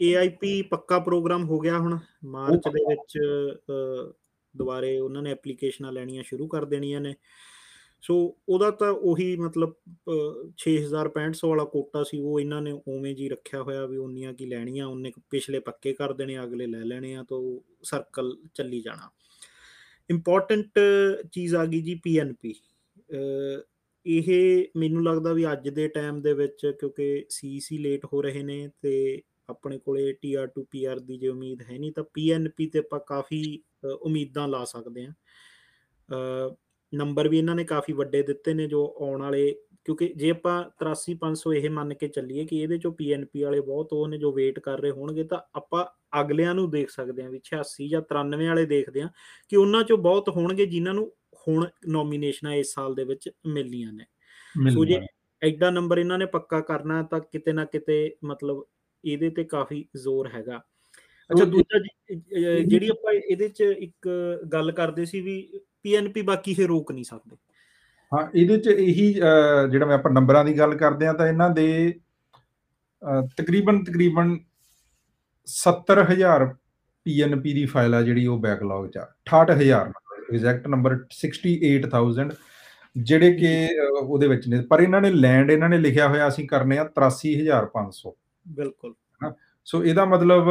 ਏਆਈਪੀ 0.03 0.63
ਪੱਕਾ 0.63 0.99
ਪ੍ਰੋਗਰਾਮ 0.99 1.45
ਹੋ 1.45 1.59
ਗਿਆ 1.59 1.79
ਹੁਣ। 1.79 1.99
ਮਾਰਚ 2.25 2.61
ਦੇ 2.69 2.95
ਵਿੱਚ 2.95 3.19
ਦੁਬਾਰੇ 4.57 4.99
ਉਹਨਾਂ 4.99 5.23
ਨੇ 5.23 5.31
ਐਪਲੀਕੇਸ਼ਨਾਂ 5.31 5.93
ਲੈਣੀਆਂ 5.93 6.23
ਸ਼ੁਰੂ 6.23 6.47
ਕਰ 6.49 6.65
ਦੇਣੀਆਂ 6.65 7.01
ਨੇ। 7.01 7.15
ਸੋ 8.03 8.15
ਉਹਦਾ 8.49 8.71
ਤਾਂ 8.73 8.91
ਉਹੀ 9.11 9.27
ਮਤਲਬ 9.37 9.75
6500 10.59 11.49
ਵਾਲਾ 11.49 11.65
ਕੋਟਾ 11.75 12.03
ਸੀ, 12.05 12.21
ਉਹ 12.21 12.41
ਇਹਨਾਂ 12.41 12.61
ਨੇ 12.63 12.73
ਉਵੇਂ 12.89 13.15
ਜੀ 13.17 13.29
ਰੱਖਿਆ 13.29 13.63
ਹੋਇਆ 13.63 13.85
ਵੀ 13.87 13.97
ਉਨੀਆਂ 13.99 14.33
ਕੀ 14.35 14.47
ਲੈਣੀਆਂ, 14.47 14.87
ਉਹਨੇ 14.87 15.13
ਪਿਛਲੇ 15.31 15.59
ਪੱਕੇ 15.69 15.93
ਕਰ 15.95 16.13
ਦੇਣੇ, 16.13 16.39
ਅਗਲੇ 16.45 16.67
ਲੈ 16.67 16.85
ਲੈਣੇ 16.85 17.15
ਆ, 17.15 17.23
ਤਾਂ 17.23 17.39
ਸਰਕਲ 17.85 18.37
ਚੱਲੀ 18.55 18.81
ਜਾਣਾ। 18.81 19.11
ਇੰਪੋਰਟੈਂਟ 20.11 20.79
ਚੀਜ਼ 21.33 21.55
ਆ 21.55 21.65
ਗਈ 21.67 21.81
ਜੀ 21.83 21.95
ਪੀਐਨਪੀ 22.05 22.55
ਇਹ 24.07 24.29
ਮੈਨੂੰ 24.77 25.03
ਲੱਗਦਾ 25.05 25.33
ਵੀ 25.33 25.45
ਅੱਜ 25.53 25.69
ਦੇ 25.69 25.87
ਟਾਈਮ 25.89 26.21
ਦੇ 26.23 26.33
ਵਿੱਚ 26.35 26.67
ਕਿਉਂਕਿ 26.81 27.25
ਸੀਸੀ 27.31 27.79
ਲੇਟ 27.79 28.05
ਹੋ 28.13 28.23
ਰਹੇ 28.23 28.43
ਨੇ 28.43 28.69
ਤੇ 28.83 29.21
ਆਪਣੇ 29.51 29.79
ਕੋਲੇ 29.79 30.13
ਟੀਆਰ 30.13 30.47
ਟੂ 30.47 30.65
ਪੀਆਰ 30.71 30.99
ਦੀ 31.01 31.17
ਜੇ 31.19 31.29
ਉਮੀਦ 31.29 31.63
ਹੈ 31.63 31.79
ਨਹੀਂ, 31.79 31.93
ਤਾਂ 31.93 32.05
ਪੀਐਨਪੀ 32.15 32.67
ਤੇ 32.67 32.79
ਆਪਾਂ 32.79 33.01
ਕਾਫੀ 33.07 33.43
ਉਮੀਦਾਂ 34.01 34.49
ਲਾ 34.49 34.65
ਸਕਦੇ 34.65 35.07
ਆ 35.07 35.13
ਨੰਬਰ 36.93 37.29
ਵੀ 37.29 37.39
ਇਹਨਾਂ 37.39 37.55
ਨੇ 37.57 37.65
ਕਾਫੀ 37.65 37.93
ਵੱਡੇ 37.93 38.23
ਦਿੱਤੇ 38.23 38.55
ਨੇ 38.55 38.67
ਜੋ 38.67 38.85
ਆਉਣ 39.01 39.23
ਵਾਲੇ 39.23 39.51
ਕਿਉਂਕਿ 39.85 40.09
ਜੇ 40.17 40.31
ਆਪਾਂ 40.31 40.57
83500 40.81 41.53
ਇਹ 41.55 41.69
ਮੰਨ 41.71 41.95
ਕੇ 41.95 42.09
ਚੱਲੀਏ 42.09 42.45
ਕਿ 42.45 42.61
ਇਹਦੇ 42.63 42.79
ਚੋਂ 42.79 42.93
ਪੀਐਨਪੀ 42.93 43.43
ਵਾਲੇ 43.43 43.61
ਬਹੁਤ 43.61 43.93
ਉਹ 43.93 44.07
ਨੇ 44.09 44.19
ਜੋ 44.19 44.33
ਵੇਟ 44.33 44.59
ਕਰ 44.59 44.81
ਰਹੇ 44.81 44.91
ਹੋਣਗੇ 44.91 45.25
ਤਾਂ 45.25 45.39
ਆਪਾਂ 45.55 45.85
ਅਗਲਿਆਂ 46.21 46.55
ਨੂੰ 46.55 46.71
ਦੇਖ 46.71 46.91
ਸਕਦੇ 46.91 47.23
ਹਾਂ 47.23 47.31
ਵੀ 47.31 47.41
86 47.45 47.89
ਜਾਂ 47.89 48.03
93 48.11 48.49
ਵਾਲੇ 48.49 48.67
ਦੇਖਦੇ 48.67 49.03
ਹਾਂ 49.03 49.09
ਕਿ 49.51 49.57
ਉਹਨਾਂ 49.57 49.83
ਚੋਂ 49.85 49.99
ਬਹੁਤ 49.99 50.29
ਹੋਣਗੇ 50.29 50.67
ਜਿਨ੍ਹਾਂ 50.67 50.95
ਨੂੰ 50.95 51.11
ਹੁਣ 51.47 51.67
ਨੋਮੀਨੇਸ਼ਨਾਂ 51.89 52.55
ਇਸ 52.55 52.75
ਸਾਲ 52.75 52.95
ਦੇ 52.95 53.05
ਵਿੱਚ 53.05 53.29
ਮਿਲਣੀਆਂ 53.47 53.93
ਨੇ। 53.93 54.05
ਸੋ 54.71 54.85
ਜੇ 54.85 55.01
ਐਡਾ 55.43 55.71
ਨੰਬਰ 55.71 55.99
ਇਹਨਾਂ 55.99 56.19
ਨੇ 56.19 56.27
ਪੱਕਾ 56.27 56.61
ਕਰਨਾ 56.61 57.03
ਤਾਂ 57.03 57.21
ਕਿਤੇ 57.23 57.53
ਨਾ 57.53 57.65
ਕਿਤੇ 57.65 57.97
ਮਤਲਬ 58.25 58.65
ਇਹਦੇ 59.05 59.31
ਤੇ 59.31 59.45
ਕਾਫੀ 59.45 59.85
ਜ਼ੋਰ 59.97 60.29
ਹੈਗਾ। 60.29 60.59
ਅੱਛਾ 61.31 61.45
ਦੂਜਾ 61.45 61.79
ਜਿਹੜੀ 62.61 62.89
ਆਪਾਂ 62.89 63.13
ਇਹਦੇ 63.13 63.49
ਚ 63.49 63.63
ਇੱਕ 63.79 64.09
ਗੱਲ 64.53 64.73
ਕਰਦੇ 64.73 65.05
ਸੀ 65.05 65.21
ਵੀ 65.21 65.37
ਪੀਐਨਪੀ 65.85 66.23
ਬਾਕੀ 66.23 66.55
ਇਹ 66.59 66.67
ਰੋਕ 66.69 66.93
ਨਹੀਂ 66.93 67.05
ਸਕਦੇ। 67.05 67.37
ਹਾਂ 68.13 68.27
ਇਹਦੇ 68.35 68.57
ਚ 68.59 68.67
ਇਹੀ 68.69 69.13
ਜਿਹੜਾ 69.13 69.87
ਮੈਂ 69.87 69.95
ਆਪਾਂ 69.95 70.11
ਨੰਬਰਾਂ 70.13 70.45
ਦੀ 70.45 70.59
ਗੱਲ 70.59 70.75
ਕਰਦੇ 70.77 71.07
ਆ 71.07 71.13
ਤਾਂ 71.13 71.27
ਇਹਨਾਂ 71.29 71.51
ਦੇ 71.51 71.69
ਤਕਰੀਬਨ 73.37 73.83
ਤਕਰੀਬਨ 73.85 74.37
70000 75.49 76.47
ਪੀਐਨਪੀ 77.07 77.53
ਦੀ 77.53 77.65
ਫਾਈਲ 77.67 77.95
ਆ 77.95 78.03
ਜਿਹੜੀ 78.03 78.27
ਉਹ 78.27 78.39
ਬੈਕਲੌਗ 78.41 78.89
ਚ 78.89 79.07
68000 79.29 79.93
ਐਗਜ਼ੈਕਟ 80.33 80.69
ਨੰਬਰ 80.75 80.99
68000 81.19 82.35
ਜਿਹੜੇ 82.97 83.33
ਕਿ 83.35 83.51
ਉਹਦੇ 83.91 84.29
ਵਿੱਚ 84.29 84.47
ਨੇ। 84.49 84.61
ਪਰ 84.71 84.81
ਇਹਨਾਂ 84.83 85.01
ਨੇ 85.01 85.11
ਲੈਂਡ 85.11 85.51
ਇਹਨਾਂ 85.51 85.69
ਨੇ 85.69 85.79
ਲਿਖਿਆ 85.79 86.09
ਹੋਇਆ 86.09 86.29
ਅਸੀਂ 86.29 86.47
ਕਰਨੇ 86.49 86.79
ਆ 86.79 86.85
83500 86.99 88.13
ਬਿਲਕੁਲ। 88.47 88.95
ਸੋ 89.65 89.85
ਇਹਦਾ 89.85 90.05
ਮਤਲਬ 90.05 90.45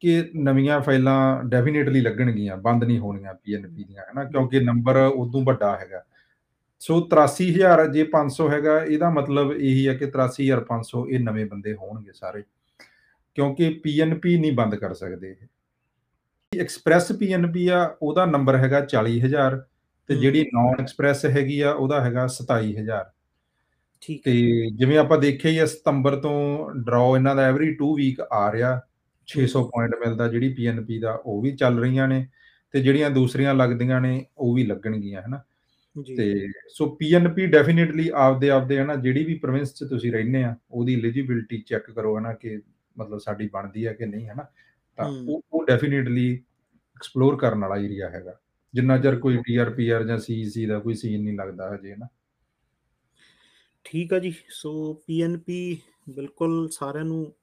ਕਿ 0.00 0.30
ਨਵੀਆਂ 0.36 0.80
ਫਾਈਲਾਂ 0.80 1.44
ਡੈਫੀਨਿਟਲੀ 1.44 2.00
ਲੱਗਣਗੀਆਂ 2.00 2.56
ਬੰਦ 2.56 2.84
ਨਹੀਂ 2.84 2.98
ਹੋਣੀਆਂ 2.98 3.34
ਪੀਐਨਪੀ 3.34 3.84
ਦੀਆਂ 3.84 4.02
ਹੈਨਾ? 4.02 4.24
ਕਿਉਂਕਿ 4.24 4.60
ਨੰਬਰ 4.60 4.96
ਉਦੋਂ 4.96 5.42
ਵੱਡਾ 5.42 5.76
ਹੈਗਾ। 5.76 6.04
ਸੋ 6.78 7.08
83000 7.14 7.86
ਜੇ 7.92 8.04
500 8.12 8.48
ਹੈਗਾ 8.50 8.84
ਇਹਦਾ 8.84 9.10
ਮਤਲਬ 9.10 9.52
ਇਹੀ 9.52 9.88
ਹੈ 9.88 9.94
ਕਿ 9.94 10.06
83500 10.06 11.06
ਇਹ 11.08 11.20
ਨਵੇਂ 11.20 11.46
ਬੰਦੇ 11.46 11.74
ਹੋਣਗੇ 11.74 12.12
ਸਾਰੇ। 12.14 12.42
ਕਿਉਂਕਿ 13.34 13.80
ਪੀਐਨਪੀ 13.82 14.38
ਨਹੀਂ 14.38 14.52
ਬੰਦ 14.52 14.74
ਕਰ 14.74 14.94
ਸਕਦੇ 14.94 15.30
ਇਹ। 15.30 16.60
ਐਕਸਪ੍ਰੈਸ 16.60 17.12
ਪੀਐਨਪੀ 17.12 17.68
ਆ 17.68 17.96
ਉਹਦਾ 18.02 18.26
ਨੰਬਰ 18.26 18.56
ਹੈਗਾ 18.56 18.80
40000 18.80 19.60
ਤੇ 20.08 20.14
ਜਿਹੜੀ 20.14 20.42
ਨਾਨ 20.42 20.80
ਐਕਸਪ੍ਰੈਸ 20.80 21.24
ਹੈਗੀ 21.24 21.60
ਆ 21.60 21.72
ਉਹਦਾ 21.72 22.04
ਹੈਗਾ 22.04 22.28
27000 22.28 23.04
ਠੀਕ 24.02 24.22
ਤੇ 24.24 24.32
ਜਿਵੇਂ 24.70 24.98
ਆਪਾਂ 24.98 25.18
ਦੇਖਿਆ 25.18 25.50
ਹੀ 25.50 25.66
ਸਤੰਬਰ 25.66 26.16
ਤੋਂ 26.16 26.70
ਡਰਾਅ 26.74 27.16
ਇਹਨਾਂ 27.16 27.36
ਦਾ 27.36 27.42
ਐਵਰੀ 27.42 27.76
2 27.76 27.94
ਵੀਕ 27.96 28.20
ਆ 28.20 28.52
ਰਿਹਾ। 28.52 28.80
600 29.28 29.62
ਪੁਆਇੰਟ 29.64 29.94
ਮਿਲਦਾ 29.94 30.28
ਜਿਹੜੀ 30.28 30.54
ਪੀਐਨਪੀ 30.54 30.98
ਦਾ 30.98 31.12
ਉਹ 31.26 31.42
ਵੀ 31.42 31.50
ਚੱਲ 31.56 31.78
ਰਹੀਆਂ 31.78 32.08
ਨੇ 32.08 32.26
ਤੇ 32.74 32.80
ਜਿਹੜੀਆਂ 32.80 33.10
ਦੂਸਰੀਆਂ 33.10 33.54
ਲੱਗਦੀਆਂ 33.54 34.00
ਨੇ 34.00 34.26
ਉਹ 34.38 34.54
ਵੀ 34.54 34.66
ਲੱਗਣਗੀਆਂ 34.66 35.22
ਹਨਾ। 35.22 35.42
ਤੇ 36.16 36.48
ਸੋ 36.68 36.86
ਪੀਐਨਪੀ 36.96 37.46
ਡੈਫੀਨਿਟਲੀ 37.46 38.10
ਆਪਦੇ 38.14 38.50
ਆਪਦੇ 38.50 38.78
ਹਨਾ 38.80 38.94
ਜਿਹੜੀ 38.96 39.24
ਵੀ 39.24 39.34
ਪ੍ਰੋਵਿੰਸ 39.34 39.74
'ਚ 39.74 39.84
ਤੁਸੀਂ 39.84 40.12
ਰਹਿੰਦੇ 40.12 40.42
ਆ 40.44 40.54
ਉਹਦੀ 40.70 40.94
ਐਲੀਜੀਬਿਲਟੀ 40.94 41.58
ਚੈੱਕ 41.66 41.90
ਕਰੋ 41.90 42.18
ਹਨਾ 42.18 42.32
ਕਿ 42.32 42.60
ਮਤਲਬ 42.98 43.18
ਸਾਡੀ 43.18 43.48
ਬਣਦੀ 43.52 43.86
ਹੈ 43.86 43.92
ਕਿ 43.92 44.06
ਨਹੀਂ 44.06 44.28
ਹਨਾ। 44.28 44.46
ਤਾਂ 44.98 45.06
ਉਹ 45.08 45.42
ਉਹ 45.52 45.64
ਡੈਫੀਨਿਟਲੀ 45.66 46.34
ਐਕਸਪਲੋਰ 46.96 47.36
ਕਰਨ 47.36 47.60
ਵਾਲਾ 47.60 47.76
ਏਰੀਆ 47.76 48.08
ਹੈਗਾ। 48.10 48.38
ਜਿੰਨਾ 48.74 48.98
ਚਿਰ 48.98 49.16
ਕੋਈ 49.16 49.36
ਟੀਆਰਪੀਆਰ 49.36 50.04
ਜਾਂ 50.04 50.18
ਸੀਸੀ 50.18 50.66
ਦਾ 50.66 50.78
ਕੋਈ 50.78 50.94
ਸੀਨ 50.94 51.24
ਨਹੀਂ 51.24 51.36
ਲੱਗਦਾ 51.36 51.74
ਹਜੇ 51.74 51.94
ਨਾ 51.96 52.06
ਠੀਕ 53.84 54.12
ਆ 54.12 54.18
ਜੀ 54.18 54.34
ਸੋ 54.50 54.92
ਪੀਐਨਪੀ 55.06 55.78
ਬਿਲਕੁਲ 56.08 56.68
ਸਾਰਿਆਂ 56.68 57.04
ਨੂੰ 57.04 57.34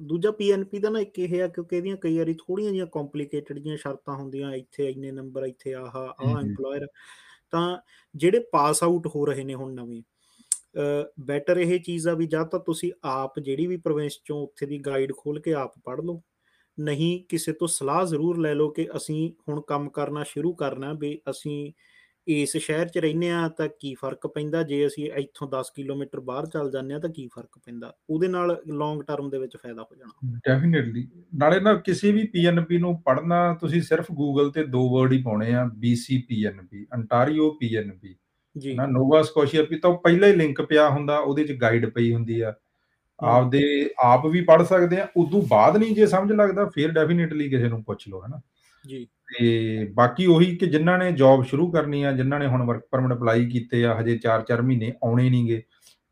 ਦੂਜਾ 0.00 0.30
ਪੀਐਨਪੀ 0.30 0.78
ਦਾ 0.78 0.90
ਨਾ 0.90 1.00
ਇੱਕ 1.00 1.18
ਇਹ 1.18 1.42
ਆ 1.42 1.46
ਕਿਉਂਕਿ 1.48 1.76
ਇਹਦੀਆਂ 1.76 1.96
ਕਈ 1.96 2.18
ਵਾਰੀ 2.18 2.34
ਥੋੜੀਆਂ 2.34 2.72
ਜੀਆਂ 2.72 2.86
ਕੰਪਲਿਕੇਟਡ 2.86 3.58
ਜੀਆਂ 3.58 3.76
ਸ਼ਰਤਾਂ 3.76 4.14
ਹੁੰਦੀਆਂ 4.14 4.52
ਇੱਥੇ 4.52 4.88
ਇੰਨੇ 4.90 5.10
ਨੰਬਰ 5.10 5.46
ਇੱਥੇ 5.46 5.74
ਆਹ 5.74 5.96
ਆਹ 5.96 6.42
EMPLOYER 6.42 6.86
ਤਾਂ 7.50 7.78
ਜਿਹੜੇ 8.14 8.38
ਪਾਸ 8.52 8.82
ਆਊਟ 8.82 9.06
ਹੋ 9.06 9.24
ਰਹੇ 9.26 9.44
ਨੇ 9.44 9.54
ਹੁਣ 9.54 9.74
ਨਵੇਂ 9.74 10.02
ਬੈਟਰ 11.20 11.58
ਇਹ 11.58 11.78
ਚੀਜ਼ 11.80 12.08
ਆ 12.08 12.14
ਵੀ 12.14 12.26
ਜਾਂ 12.26 12.44
ਤਾਂ 12.44 12.60
ਤੁਸੀਂ 12.60 12.92
ਆਪ 13.04 13.38
ਜਿਹੜੀ 13.40 13.66
ਵੀ 13.66 13.76
ਪ੍ਰੋਵਿੰਸ 13.76 14.20
ਚੋਂ 14.24 14.42
ਉੱਥੇ 14.42 14.66
ਦੀ 14.66 14.78
ਗਾਈਡ 14.78 15.12
ਖੋਲ 15.12 15.40
ਕੇ 15.40 15.54
ਆਪ 15.54 15.78
ਪੜ੍ਹ 15.84 16.02
ਲਓ 16.02 16.20
ਨਹੀਂ 16.78 17.24
ਕਿਸੇ 17.24 17.52
ਤੋਂ 17.52 17.68
ਸਲਾਹ 17.68 18.04
ਜ਼ਰੂਰ 18.04 18.38
ਲੈ 18.38 18.54
ਲਓ 18.54 18.70
ਕਿ 18.70 18.86
ਅਸੀਂ 18.96 19.30
ਹੁਣ 19.48 19.60
ਕੰਮ 19.60 19.88
ਕਰਨਾ 19.88 20.24
ਸ਼ੁਰੂ 20.24 20.52
ਕਰਨਾ 20.54 20.92
ਵੀ 20.92 21.20
ਅਸੀਂ 21.30 21.72
ਇਸ 22.28 22.56
ਸ਼ਹਿਰ 22.56 22.88
'ਚ 22.88 22.98
ਰਹਿੰਦੇ 22.98 23.30
ਆ 23.30 23.48
ਤਾਂ 23.48 23.68
ਕੀ 23.80 23.94
ਫ਼ਰਕ 23.94 24.26
ਪੈਂਦਾ? 24.26 24.62
ਜੇ 24.62 24.86
ਅਸੀਂ 24.86 25.10
ਇੱਥੋਂ 25.12 25.48
10 25.48 25.70
ਕਿਲੋਮੀਟਰ 25.74 26.20
ਬਾਹਰ 26.20 26.46
ਚੱਲ 26.46 26.70
ਜਾਂਦੇ 26.70 26.94
ਆ 26.94 26.98
ਤਾਂ 26.98 27.10
ਕੀ 27.10 27.26
ਫ਼ਰਕ 27.26 27.58
ਪੈਂਦਾ? 27.66 27.92
ਉਹਦੇ 28.10 28.28
ਨਾਲ 28.28 28.56
ਲੌਂਗ 28.68 29.02
ਟਰਮ 29.02 29.30
ਦੇ 29.30 29.38
ਵਿੱਚ 29.38 29.56
ਫਾਇਦਾ 29.56 29.82
ਹੋ 29.82 29.96
ਜਾਣਾ। 29.96 30.38
ਡੈਫੀਨਿਟਲੀ 30.48 31.06
ਨਾਲੇ 31.34 31.60
ਨਾ 31.60 31.74
ਕਿਸੇ 31.74 32.12
ਵੀ 32.12 32.24
ਪੀਐਨਪੀ 32.26 32.78
ਨੂੰ 32.78 33.02
ਪੜ੍ਹਨਾ 33.02 33.54
ਤੁਸੀਂ 33.54 33.82
ਸਿਰਫ 33.82 34.12
ਗੂਗਲ 34.12 34.50
ਤੇ 34.50 34.64
ਦੋ 34.64 34.88
ਵਰਡ 34.88 35.12
ਹੀ 35.12 35.22
ਪਾਉਣੇ 35.22 35.54
ਆ 35.54 35.64
ਬੀਸੀਪੀਐਨਪੀ 35.76 36.86
ਅੰਟਾਰੀਓ 36.94 37.50
ਪੀਐਨਪੀ 37.50 38.16
ਜੀ। 38.56 38.74
ਨਾ 38.74 38.86
ਨੋਵਾ 38.86 39.22
ਸਕੋਸ਼ੀਆ 39.22 39.62
ਪੀ 39.62 39.78
ਤਾਂ 39.78 39.92
ਪਹਿਲਾਂ 39.94 40.28
ਹੀ 40.28 40.34
ਲਿੰਕ 40.34 40.62
ਪਿਆ 40.62 40.88
ਹੁੰਦਾ 40.88 41.18
ਉਹਦੇ 41.18 41.44
'ਚ 41.44 41.52
ਗਾਈਡ 41.52 41.90
ਪਈ 41.90 42.12
ਹੁੰਦੀ 42.12 42.40
ਆ। 42.40 42.54
ਆਪਦੇ 43.18 43.90
ਆਪ 44.04 44.26
ਵੀ 44.26 44.40
ਪੜ੍ਹ 44.40 44.64
ਸਕਦੇ 44.64 45.00
ਆ 45.00 45.06
ਉਦੋਂ 45.16 45.42
ਬਾਅਦ 45.42 45.76
ਨਹੀਂ 45.76 45.94
ਜੇ 45.94 46.06
ਸਮਝ 46.06 46.32
ਲੱਗਦਾ 46.32 46.64
ਫਿਰ 46.64 46.90
ਡੈਫੀਨਿਟਲੀ 46.92 47.48
ਕਿਸੇ 47.48 47.68
ਨੂੰ 47.68 47.84
ਪੁੱਛ 47.84 48.08
ਲਓ 48.08 48.20
ਹਨਾ। 48.26 48.40
ਜੀ। 48.86 49.04
ਤੇ 49.04 49.84
ਬਾਕੀ 49.94 50.26
ਉਹੀ 50.26 50.56
ਕਿ 50.56 50.66
ਜਿਨ੍ਹਾਂ 50.66 50.98
ਨੇ 50.98 51.12
ਜੌਬ 51.12 51.44
ਸ਼ੁਰੂ 51.44 51.70
ਕਰਨੀ 51.70 52.02
ਆ 52.02 52.12
ਜਿਨ੍ਹਾਂ 52.12 52.40
ਨੇ 52.40 52.46
ਹੁਣ 52.46 52.66
ਵਰਕ 52.66 52.88
ਪਰਮਿਟ 52.90 53.18
ਅਪਲਾਈ 53.18 53.50
ਕੀਤੇ 53.50 53.84
ਆ 53.84 54.00
ਹਜੇ 54.00 54.18
4-4 54.26 54.62
ਮਹੀਨੇ 54.62 54.92
ਆਉਣੇ 55.04 55.30
ਨਹੀਂਗੇ 55.30 55.62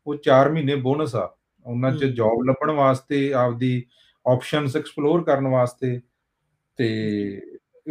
ਉਹ 0.07 0.15
4 0.15 0.51
ਮਹੀਨੇ 0.51 0.75
ਬੋਨਸ 0.75 1.15
ਆ। 1.15 1.35
ਉਹਨਾਂ 1.65 1.91
'ਚ 1.91 2.05
ਜੌਬ 2.05 2.43
ਲੱਭਣ 2.43 2.71
ਵਾਸਤੇ 2.71 3.33
ਆਪਦੀ 3.33 3.85
ਆਪਸ਼ਨਸ 4.27 4.75
ਐਕਸਪਲੋਰ 4.75 5.23
ਕਰਨ 5.23 5.47
ਵਾਸਤੇ 5.47 6.01
ਤੇ 6.75 7.41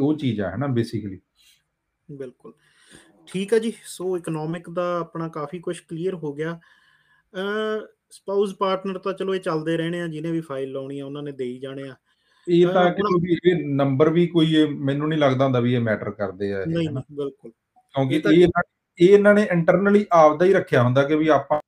ਉਹ 0.01 0.15
ਚੀਜ਼ 0.15 0.41
ਆ 0.41 0.55
ਹਨਾ 0.55 0.67
ਬੇਸਿਕਲੀ 0.67 1.21
ਬਿਲਕੁਲ। 2.11 2.53
ਠੀਕ 3.27 3.55
ਆ 3.55 3.59
ਜੀ 3.59 3.73
ਸੋ 3.85 4.17
ਇਕਨੋਮਿਕ 4.17 4.71
ਦਾ 4.71 4.99
ਆਪਣਾ 4.99 5.29
ਕਾਫੀ 5.29 5.59
ਕੁਝ 5.59 5.81
ਕਲੀਅਰ 5.81 6.15
ਹੋ 6.15 6.33
ਗਿਆ। 6.33 6.61
ਅ 7.35 7.87
ਸਪਾਊਸ 8.11 8.55
ਪਾਰਟਨਰ 8.55 8.99
ਤਾਂ 8.99 9.13
ਚਲੋ 9.13 9.35
ਇਹ 9.35 9.41
ਚੱਲਦੇ 9.41 9.77
ਰਹਿਣੇ 9.77 10.01
ਆ 10.01 10.07
ਜਿਹਨੇ 10.07 10.31
ਵੀ 10.31 10.41
ਫਾਈਲ 10.41 10.73
ਲਾਉਣੀ 10.73 10.99
ਆ 10.99 11.07
ਉਹਨਾਂ 11.07 11.23
ਨੇ 11.23 11.33
ਦੇਈ 11.33 11.59
ਜਾਣੇ 11.59 11.83
ਆ। 11.83 11.95
ਇਹ 12.49 12.67
ਤਾਂ 12.67 12.91
ਕਿ 12.91 13.03
ਇਹ 13.51 13.65
ਨੰਬਰ 13.75 14.11
ਵੀ 14.11 14.27
ਕੋਈ 14.27 14.67
ਮੈਨੂੰ 14.67 15.09
ਨਹੀਂ 15.09 15.19
ਲੱਗਦਾ 15.19 15.45
ਹੁੰਦਾ 15.45 15.61
ਵੀ 15.61 15.75
ਇਹ 15.75 15.81
ਮੈਟਰ 15.81 16.11
ਕਰਦੇ 16.11 16.53
ਆ 16.53 16.65
ਨਹੀਂ 16.67 16.89
ਨਹੀਂ 16.89 17.15
ਬਿਲਕੁਲ। 17.17 17.51
ਕਿਉਂਕਿ 17.95 18.23
ਇਹ 18.33 18.47
ਇਹ 18.99 19.09
ਇਹਨਾਂ 19.09 19.35
ਨੇ 19.35 19.47
ਇੰਟਰਨਲੀ 19.53 20.07
ਆਪਦਾ 20.13 20.45
ਹੀ 20.45 20.53
ਰੱਖਿਆ 20.53 20.83
ਹੁੰਦਾ 20.83 21.03
ਕਿ 21.03 21.17
ਵੀ 21.17 21.29
ਆਪਾਂ 21.29 21.61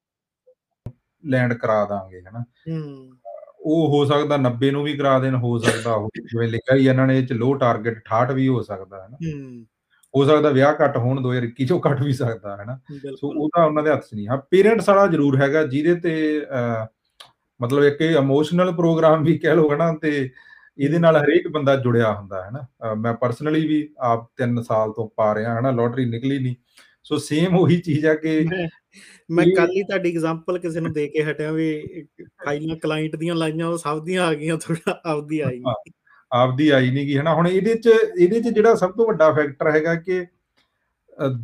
ਲੈਂਡ 1.24 1.54
ਕਰਾ 1.54 1.84
ਦਾਂਗੇ 1.84 2.20
ਹਨਾ। 2.20 2.40
ਹੂੰ। 2.40 3.12
ਉਹ 3.60 3.88
ਹੋ 3.88 4.04
ਸਕਦਾ 4.04 4.36
90 4.36 4.70
ਨੂੰ 4.70 4.82
ਵੀ 4.84 4.96
ਕਰਾ 4.96 5.18
ਦੇਣ 5.18 5.34
ਹੋ 5.34 5.58
ਸਕਦਾ 5.58 5.94
ਉਹ 5.94 6.08
ਜਿਵੇਂ 6.16 6.48
ਲਿਖਿਆ 6.48 6.76
ਹੀ 6.76 6.86
ਇਹਨਾਂ 6.86 7.06
ਨੇ 7.06 7.18
ਇਹ 7.18 7.26
ਚ 7.26 7.32
ਲੋ 7.32 7.54
ਟਾਰਗੇਟ 7.54 7.98
68 7.98 8.34
ਵੀ 8.34 8.48
ਹੋ 8.48 8.62
ਸਕਦਾ 8.62 9.02
ਹੈ 9.02 9.08
ਨਾ 9.08 9.16
ਹੂੰ। 9.16 9.66
ਹੋ 10.14 10.24
ਸਕਦਾ 10.24 10.50
ਵਿਆਹ 10.50 10.74
ਘੱਟ 10.84 10.96
ਹੋਣ 10.96 11.20
2021 11.22 11.66
ਚੋਂ 11.66 11.80
ਘੱਟ 11.80 12.02
ਵੀ 12.02 12.12
ਸਕਦਾ 12.12 12.56
ਹੈ 12.56 12.64
ਨਾ 12.64 12.78
ਸੋ 13.16 13.32
ਉਹ 13.36 13.48
ਤਾਂ 13.56 13.64
ਉਹਨਾਂ 13.64 13.82
ਦੇ 13.82 13.90
ਹੱਥ 13.90 14.04
'ਚ 14.04 14.14
ਨਹੀਂ। 14.14 14.28
ਹਾਂ 14.28 14.38
ਪੇਰੈਂਟਸ 14.50 14.88
ਵਾਲਾ 14.88 15.06
ਜ਼ਰੂਰ 15.06 15.40
ਹੈਗਾ 15.42 15.62
ਜਿਹਦੇ 15.62 15.94
ਤੇ 15.94 16.46
ਮਤਲਬ 17.60 17.84
ਇੱਕ 17.84 18.00
ਇਮੋਸ਼ਨਲ 18.00 18.72
ਪ੍ਰੋਗਰਾਮ 18.72 19.24
ਵੀ 19.24 19.38
ਕਹਿ 19.38 19.54
ਲਓ 19.56 19.74
ਹਨਾ 19.74 19.92
ਤੇ 20.02 20.30
ਇਹਦੇ 20.78 20.98
ਨਾਲ 20.98 21.16
ਹਰੇਕ 21.16 21.46
ਬੰਦਾ 21.48 21.74
ਜੁੜਿਆ 21.76 22.12
ਹੁੰਦਾ 22.14 22.44
ਹੈ 22.44 22.50
ਨਾ। 22.50 22.94
ਮੈਂ 22.94 23.12
ਪਰਸਨਲੀ 23.14 23.66
ਵੀ 23.66 23.88
ਆਪ 24.04 24.26
3 24.42 24.60
ਸਾਲ 24.62 24.92
ਤੋਂ 24.92 25.08
ਪਾ 25.16 25.34
ਰਿਹਾ 25.34 25.54
ਹਾਂ 25.54 25.62
ਨਾ 25.62 25.70
ਲੋਟਰੀ 25.70 26.04
ਨਿਕਲੀ 26.06 26.38
ਨਹੀਂ। 26.38 26.54
ਸੋ 27.04 27.16
ਸੇਮ 27.18 27.56
ਉਹੀ 27.56 27.76
ਚੀਜ਼ 27.80 28.06
ਆ 28.06 28.14
ਕਿ 28.14 28.40
ਮੈਂ 29.30 29.44
ਕੱਲ 29.56 29.70
ਹੀ 29.70 29.82
ਤੁਹਾਡੀ 29.82 30.10
ਐਗਜ਼ਾਮਪਲ 30.10 30.58
ਕਿਸੇ 30.58 30.80
ਨੂੰ 30.80 30.92
ਦੇ 30.92 31.06
ਕੇ 31.08 31.22
ਹਟਿਆ 31.24 31.52
ਵੀ 31.52 31.68
ਫਾਈਲਾਂ 32.44 32.76
ਕਲਾਇੰਟ 32.76 33.16
ਦੀਆਂ 33.16 33.34
ਲਾਈਆਂ 33.34 33.66
ਉਹ 33.66 33.76
ਸਭ 33.78 34.04
ਦੀਆਂ 34.04 34.26
ਆ 34.26 34.34
ਗਈਆਂ 34.34 34.56
ਥੋੜਾ 34.58 35.00
ਆਪਦੀ 35.04 35.40
ਆਈ 35.40 35.58
ਨਹੀਂ। 35.58 35.92
ਆਪਦੀ 36.32 36.68
ਆਈ 36.68 36.90
ਨਹੀਂ 36.90 37.06
ਗਈ 37.06 37.16
ਹਨਾ। 37.18 37.34
ਹੁਣ 37.34 37.48
ਇਹਦੇ 37.48 37.74
ਚ 37.74 37.88
ਇਹਦੇ 38.18 38.40
ਚ 38.40 38.48
ਜਿਹੜਾ 38.48 38.74
ਸਭ 38.74 38.90
ਤੋਂ 38.90 39.06
ਵੱਡਾ 39.06 39.30
ਫੈਕਟਰ 39.32 39.70
ਹੈਗਾ 39.70 39.94
ਕਿ 39.94 40.20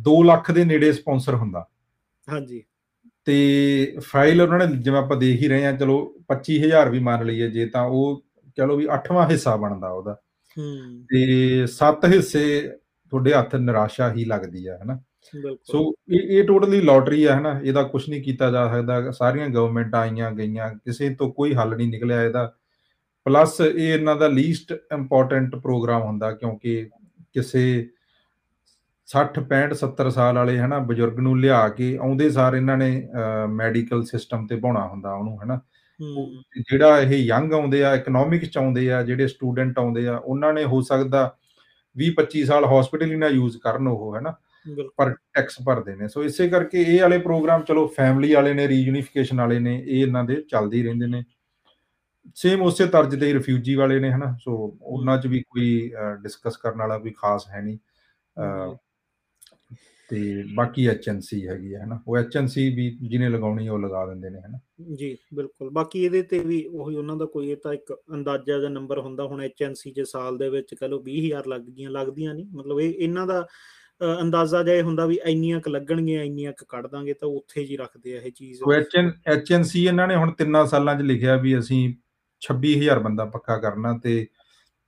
2 0.09 0.21
ਲੱਖ 0.25 0.51
ਦੇ 0.51 0.63
ਨੇੜੇ 0.65 0.91
ਸਪਾਂਸਰ 0.93 1.35
ਹੁੰਦਾ। 1.35 1.65
ਹਾਂਜੀ। 2.27 2.63
ਤੇ 3.27 3.97
ਫਾਈਲ 4.01 4.41
ਉਹਨਾਂ 4.41 4.57
ਨੇ 4.59 4.75
ਜਿਵੇਂ 4.75 4.99
ਆਪਾਂ 4.99 5.17
ਦੇਖ 5.17 5.41
ਹੀ 5.41 5.47
ਰਹੇ 5.47 5.65
ਹਾਂ 5.65 5.73
ਚਲੋ 5.73 5.97
25000 6.31 6.89
ਵੀ 6.91 6.99
ਮੰਨ 6.99 7.25
ਲਈਏ 7.25 7.49
ਜੇ 7.49 7.65
ਤਾਂ 7.65 7.83
ਉਹ 7.83 8.23
ਚਲੋ 8.57 8.75
ਵੀ 8.77 8.87
8ਵਾਂ 8.87 9.27
ਹਿੱਸਾ 9.29 9.55
ਬਣਦਾ 9.55 9.89
ਉਹਦਾ। 9.89 10.13
ਹੂੰ। 10.57 11.05
ਤੇ 11.09 11.65
7 11.67 12.05
ਹਿੱਸੇ 12.05 12.71
ਤੁਹਾਡੇ 13.09 13.33
ਹੱਥ 13.33 13.55
ਨਿਰਾਸ਼ਾ 13.55 14.11
ਹੀ 14.13 14.25
ਲੱਗਦੀ 14.25 14.67
ਹੈ 14.67 14.79
ਹਨਾ? 14.83 14.99
ਸੋ 15.63 15.93
ਇਹ 16.09 16.37
ਇਹ 16.37 16.43
ਟੋਟਲੀ 16.43 16.81
ਲੋਟਰੀ 16.81 17.27
ਹੈ 17.27 17.37
ਹਨਾ? 17.39 17.59
ਇਹਦਾ 17.63 17.83
ਕੁਝ 17.83 18.09
ਨਹੀਂ 18.09 18.23
ਕੀਤਾ 18.23 18.51
ਜਾ 18.51 18.67
ਸਕਦਾ। 18.73 19.11
ਸਾਰੀਆਂ 19.11 19.49
ਗਵਰਨਮੈਂਟਾਂ 19.49 20.01
ਆਈਆਂ 20.01 20.31
ਗਈਆਂ 20.31 20.69
ਕਿਸੇ 20.75 21.09
ਤੋਂ 21.15 21.31
ਕੋਈ 21.33 21.53
ਹੱਲ 21.53 21.75
ਨਹੀਂ 21.75 21.87
ਨਿਕਲਿਆ 21.89 22.23
ਇਹਦਾ। 22.23 22.53
ਪਲੱਸ 23.25 23.61
ਇਹ 23.61 23.93
ਇਹਨਾਂ 23.93 24.15
ਦਾ 24.15 24.27
ਲੀਸਟ 24.27 24.71
ਇੰਪੋਰਟੈਂਟ 24.71 25.55
ਪ੍ਰੋਗਰਾਮ 25.55 26.01
ਹੁੰਦਾ 26.01 26.31
ਕਿਉਂਕਿ 26.31 26.89
ਕਿਸੇ 27.33 27.63
60 29.07 29.39
65 29.39 29.73
70 29.79 30.09
ਸਾਲ 30.09 30.35
ਵਾਲੇ 30.35 30.59
ਹਨਾ 30.59 30.79
ਬਜ਼ੁਰਗ 30.79 31.19
ਨੂੰ 31.19 31.39
ਲਿਆ 31.39 31.67
ਕੇ 31.69 31.97
ਆਉਂਦੇ 32.01 32.29
ਸਾਰ 32.29 32.55
ਇਹਨਾਂ 32.55 32.77
ਨੇ 32.77 32.89
ਮੈਡੀਕਲ 33.49 34.03
ਸਿਸਟਮ 34.03 34.47
ਤੇ 34.47 34.55
ਪਾਉਣਾ 34.55 34.87
ਹੁੰਦਾ 34.87 35.13
ਉਹਨੂੰ 35.13 35.43
ਹਨਾ? 35.43 35.59
ਜਿਹੜਾ 36.61 36.99
ਇਹ 37.01 37.09
ਯੰਗ 37.09 37.53
ਆਉਂਦੇ 37.53 37.83
ਆ 37.83 37.95
ਇਕਨੋਮਿਕਸ 37.95 38.47
ਚ 38.47 38.57
ਆਉਂਦੇ 38.57 38.91
ਆ 38.93 39.03
ਜਿਹੜੇ 39.03 39.27
ਸਟੂਡੈਂਟ 39.27 39.79
ਆਉਂਦੇ 39.79 40.07
ਆ 40.07 40.17
ਉਹਨਾਂ 40.17 40.53
ਨੇ 40.53 40.63
ਹੋ 40.63 40.81
ਸਕਦਾ 40.81 41.37
20 41.95 42.09
25 42.15 42.43
ਸਾਲ 42.45 42.65
ਹਸਪੀਟਲ 42.65 43.11
ਹੀ 43.11 43.15
ਨਾ 43.15 43.27
ਯੂਜ਼ 43.27 43.57
ਕਰਨ 43.57 43.87
ਉਹ 43.87 44.17
ਹਨਾ? 44.19 44.33
ਪਰ 44.97 45.13
ਟੈਕਸ 45.33 45.55
ਭਰਦੇ 45.65 45.95
ਨੇ। 45.95 46.07
ਸੋ 46.07 46.23
ਇਸੇ 46.23 46.47
ਕਰਕੇ 46.49 46.81
ਇਹ 46.81 47.01
ਵਾਲੇ 47.01 47.17
ਪ੍ਰੋਗਰਾਮ 47.17 47.63
ਚਲੋ 47.63 47.87
ਫੈਮਿਲੀ 47.87 48.33
ਵਾਲੇ 48.33 48.53
ਨੇ 48.53 48.67
ਰੀਯੂਨੀਫਿਕੇਸ਼ਨ 48.67 49.37
ਵਾਲੇ 49.37 49.59
ਨੇ 49.59 49.83
ਇਹ 49.87 50.01
ਇਹਨਾਂ 50.01 50.23
ਦੇ 50.23 50.35
ਚੱਲਦੇ 50.49 50.77
ਹੀ 50.77 50.83
ਰਹਿੰਦੇ 50.83 51.07
ਨੇ। 51.07 51.23
ਸੇਮ 52.35 52.61
ਉਸੇ 52.61 52.85
ਤਰਜ 52.85 53.19
ਤੇ 53.19 53.33
ਰਿਫਿਊਜੀ 53.33 53.75
ਵਾਲੇ 53.75 53.99
ਨੇ 53.99 54.11
ਹਨਾ? 54.11 54.37
ਸੋ 54.41 54.77
ਉਹਨਾਂ 54.81 55.17
'ਚ 55.17 55.27
ਵੀ 55.27 55.39
ਕੋਈ 55.39 55.91
ਡਿਸਕਸ 56.21 56.57
ਕਰਨ 56.57 56.79
ਵਾਲਾ 56.79 56.97
ਕੋਈ 56.99 57.11
ਖਾਸ 57.11 57.47
ਹੈ 57.49 57.61
ਨਹੀਂ। 57.61 57.77
ਤੇ 60.09 60.43
ਬਾਕੀ 60.55 60.85
ਐਚਐਨਸੀ 60.87 61.47
ਹੈਗੀ 61.47 61.73
ਹੈ 61.75 61.83
ਹਨਾ। 61.83 61.99
ਉਹ 62.07 62.17
ਐਚਐਨਸੀ 62.17 62.69
ਵੀ 62.75 62.89
ਜਿਹਨੇ 63.01 63.29
ਲਗਾਉਣੀ 63.29 63.67
ਉਹ 63.69 63.79
ਲਗਾ 63.79 64.05
ਦਿੰਦੇ 64.05 64.29
ਨੇ 64.29 64.39
ਹਨਾ। 64.39 64.59
ਜੀ 64.95 65.15
ਬਿਲਕੁਲ। 65.33 65.69
ਬਾਕੀ 65.69 66.03
ਇਹਦੇ 66.05 66.21
ਤੇ 66.21 66.39
ਵੀ 66.39 66.63
ਉਹੀ 66.65 66.95
ਉਹਨਾਂ 66.95 67.15
ਦਾ 67.15 67.25
ਕੋਈ 67.25 67.49
ਇਹ 67.51 67.57
ਤਾਂ 67.57 67.73
ਇੱਕ 67.73 67.93
ਅੰਦਾਜ਼ਾ 68.13 68.59
ਜਾਂ 68.59 68.69
ਨੰਬਰ 68.69 68.99
ਹੁੰਦਾ 68.99 69.23
ਹੁਣ 69.23 69.41
ਐਚਐਨਸੀ 69.41 69.91
ਜੇ 69.91 70.05
ਸਾਲ 70.05 70.37
ਦੇ 70.37 70.49
ਵਿੱਚ 70.49 70.73
ਕਹ 70.75 70.85
ਲੋ 70.85 70.99
20000 71.01 71.47
ਲੱਗ 71.47 71.61
ਗਈਆਂ 71.61 71.91
ਲੱਗਦੀਆਂ 71.91 72.33
ਨਹੀਂ। 72.33 72.45
ਮਤਲਬ 72.55 72.79
ਇਹ 72.79 72.93
ਇਹਨਾਂ 72.93 73.27
ਦਾ 73.27 73.45
ਅੰਦਾਜ਼ਾ 74.21 74.61
ਜਿਹਾ 74.63 74.83
ਹੁੰਦਾ 74.83 75.05
ਵੀ 75.05 75.17
ਇੰਨੀਆਂ 75.25 75.59
ਕ 75.61 75.67
ਲੱਗਣਗੀਆਂ 75.67 76.23
ਇੰਨੀਆਂ 76.23 76.53
ਕ 76.53 76.63
ਕੱਢ 76.69 76.87
ਦਾਂਗੇ 76.87 77.13
ਤਾਂ 77.13 77.27
ਉੱਥੇ 77.29 77.65
ਜੀ 77.65 77.77
ਰੱਖਦੇ 77.77 78.17
ਆ 78.17 78.21
ਇਹ 78.21 78.31
ਚੀਜ਼। 78.31 78.61
ਐਚਐਨ 78.73 79.11
ਐਚਐਨਸੀ 79.27 79.85
ਇਹਨਾਂ 79.85 80.07
ਨੇ 80.07 80.15
ਹੁਣ 80.15 80.31
ਤਿੰਨਾਂ 80.31 80.65
ਸਾਲਾਂ 80.65 80.95
'ਚ 80.95 81.01
ਲਿਖਿਆ 81.01 81.35
ਵੀ 81.35 81.57
ਅਸੀਂ 81.59 81.81
26000 82.41 82.99
ਬੰਦਾ 82.99 83.25
ਪੱਕਾ 83.25 83.57
ਕਰਨਾ 83.57 83.97
ਤੇ 84.03 84.15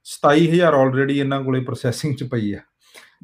27000 0.05 0.73
ਆਲਰੇਡੀ 0.73 1.19
ਇਹਨਾਂ 1.19 1.43
ਕੋਲੇ 1.43 1.59
ਪ੍ਰੋਸੈਸਿੰਗ 1.59 2.15
'ਚ 2.15 2.23
ਪਈ 2.23 2.51
ਆ। 2.53 2.59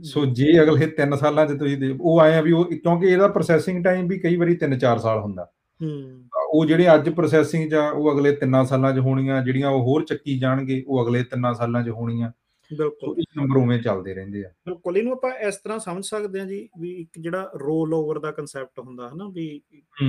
ਸੋ 0.01 0.25
ਜੇ 0.25 0.61
ਅਗਲੇ 0.61 0.87
3 0.87 1.15
ਸਾਲਾਂ 1.15 1.45
'ਚ 1.45 1.53
ਤੁਸੀਂ 1.53 1.77
ਦੇ 1.77 1.97
ਉਹ 2.01 2.19
ਆਏ 2.19 2.33
ਆ 2.33 2.41
ਵੀ 2.41 2.51
ਉਹ 2.51 2.65
ਕਿਉਂਕਿ 2.65 3.07
ਇਹਦਾ 3.07 3.27
ਪ੍ਰੋਸੈਸਿੰਗ 3.27 3.83
ਟਾਈਮ 3.83 4.07
ਵੀ 4.07 4.19
ਕਈ 4.19 4.35
ਵਾਰੀ 4.35 4.55
3-4 4.55 4.97
ਸਾਲ 4.97 5.19
ਹੁੰਦਾ। 5.19 5.51
ਹੂੰ। 5.81 6.23
ਉਹ 6.53 6.65
ਜਿਹੜੇ 6.65 6.95
ਅੱਜ 6.95 7.09
ਪ੍ਰੋਸੈਸਿੰਗ 7.09 7.69
'ਚ 7.69 7.75
ਉਹ 7.75 8.11
ਅਗਲੇ 8.11 8.31
3 8.31 8.65
ਸਾਲਾਂ 8.65 8.93
'ਚ 8.93 8.99
ਹੋਣੀਆਂ 8.99 9.41
ਜਿਹੜੀਆਂ 9.43 9.69
ਉਹ 9.69 9.81
ਹੋਰ 9.81 10.05
ਚੱਕੀ 10.05 10.39
ਜਾਣਗੇ 10.39 10.83
ਉਹ 10.87 11.03
ਅਗਲੇ 11.03 11.23
3 11.23 11.53
ਸਾਲਾਂ 11.53 11.83
'ਚ 11.83 11.89
ਹੋਣੀਆਂ। 11.89 12.31
ਬਿਲਕੁਲ। 12.73 13.19
ਇਹ 13.19 13.23
ਨੰਬਰ 13.37 13.57
ਉਵੇਂ 13.57 13.79
ਚੱਲਦੇ 13.79 14.13
ਰਹਿੰਦੇ 14.13 14.43
ਆ। 14.45 14.49
ਬਿਲਕੁਲ 14.65 14.97
ਇਹਨੂੰ 14.97 15.13
ਆਪਾਂ 15.13 15.31
ਇਸ 15.47 15.55
ਤਰ੍ਹਾਂ 15.55 15.79
ਸਮਝ 15.79 16.05
ਸਕਦੇ 16.05 16.39
ਹਾਂ 16.39 16.47
ਜੀ 16.47 16.69
ਵੀ 16.79 16.91
ਇੱਕ 16.91 17.19
ਜਿਹੜਾ 17.19 17.51
ਰੋਲ 17.55 17.93
ਓਵਰ 17.93 18.19
ਦਾ 18.19 18.31
ਕਨਸੈਪਟ 18.31 18.79
ਹੁੰਦਾ 18.79 19.09
ਹੈ 19.09 19.13
ਨਾ 19.15 19.29
ਵੀ 19.33 19.61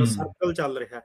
ਸਰਕਲ 0.05 0.53
ਚੱਲ 0.55 0.79
ਰਿਹਾ। 0.79 1.01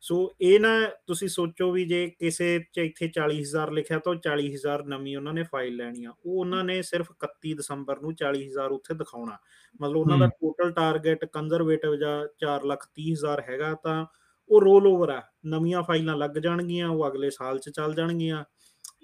ਸੋ 0.00 0.16
ਇਹ 0.40 0.60
ਨਾ 0.60 0.68
ਤੁਸੀਂ 1.06 1.28
ਸੋਚੋ 1.28 1.70
ਵੀ 1.72 1.84
ਜੇ 1.84 2.06
ਕਿਸੇ 2.18 2.58
ਚ 2.72 2.78
ਇੱਥੇ 2.78 3.08
40000 3.08 3.70
ਲਿਖਿਆ 3.70 3.98
ਤਾਂ 3.98 4.14
40000 4.14 4.84
ਨਵੀਂ 4.86 5.16
ਉਹਨਾਂ 5.16 5.32
ਨੇ 5.32 5.42
ਫਾਈਲ 5.42 5.76
ਲੈਣੀ 5.76 6.04
ਆ। 6.04 6.10
ਉਹ 6.10 6.40
ਉਹਨਾਂ 6.40 6.64
ਨੇ 6.64 6.82
ਸਿਰਫ 6.82 7.10
31 7.12 7.54
ਦਸੰਬਰ 7.54 8.00
ਨੂੰ 8.00 8.14
40000 8.14 8.72
ਉੱਥੇ 8.72 8.94
ਦਿਖਾਉਣਾ। 8.94 9.38
ਮਤਲਬ 9.80 9.96
ਉਹਨਾਂ 9.96 10.18
ਦਾ 10.18 10.26
ਟੋਟਲ 10.26 10.72
ਟਾਰਗੇਟ 10.72 11.24
ਕੰਜ਼ਰਵੇਟਿਵ 11.24 11.96
ਜਾਂ 11.96 12.26
430000 12.40 13.42
ਹੈਗਾ 13.48 13.74
ਤਾਂ 13.74 14.04
ਉਹ 14.50 14.60
ਰੋਲ 14.60 14.86
ਓਵਰ 14.86 15.08
ਆ। 15.08 15.22
ਨਵੀਆਂ 15.46 15.82
ਫਾਈਲਾਂ 15.82 16.16
ਲੱਗ 16.16 16.38
ਜਾਣਗੀਆਂ 16.38 16.88
ਉਹ 16.88 17.06
ਅਗਲੇ 17.08 17.30
ਸਾਲ 17.30 17.58
ਚ 17.58 17.70
ਚੱਲ 17.70 17.94
ਜਾਣਗੀਆਂ। 17.94 18.44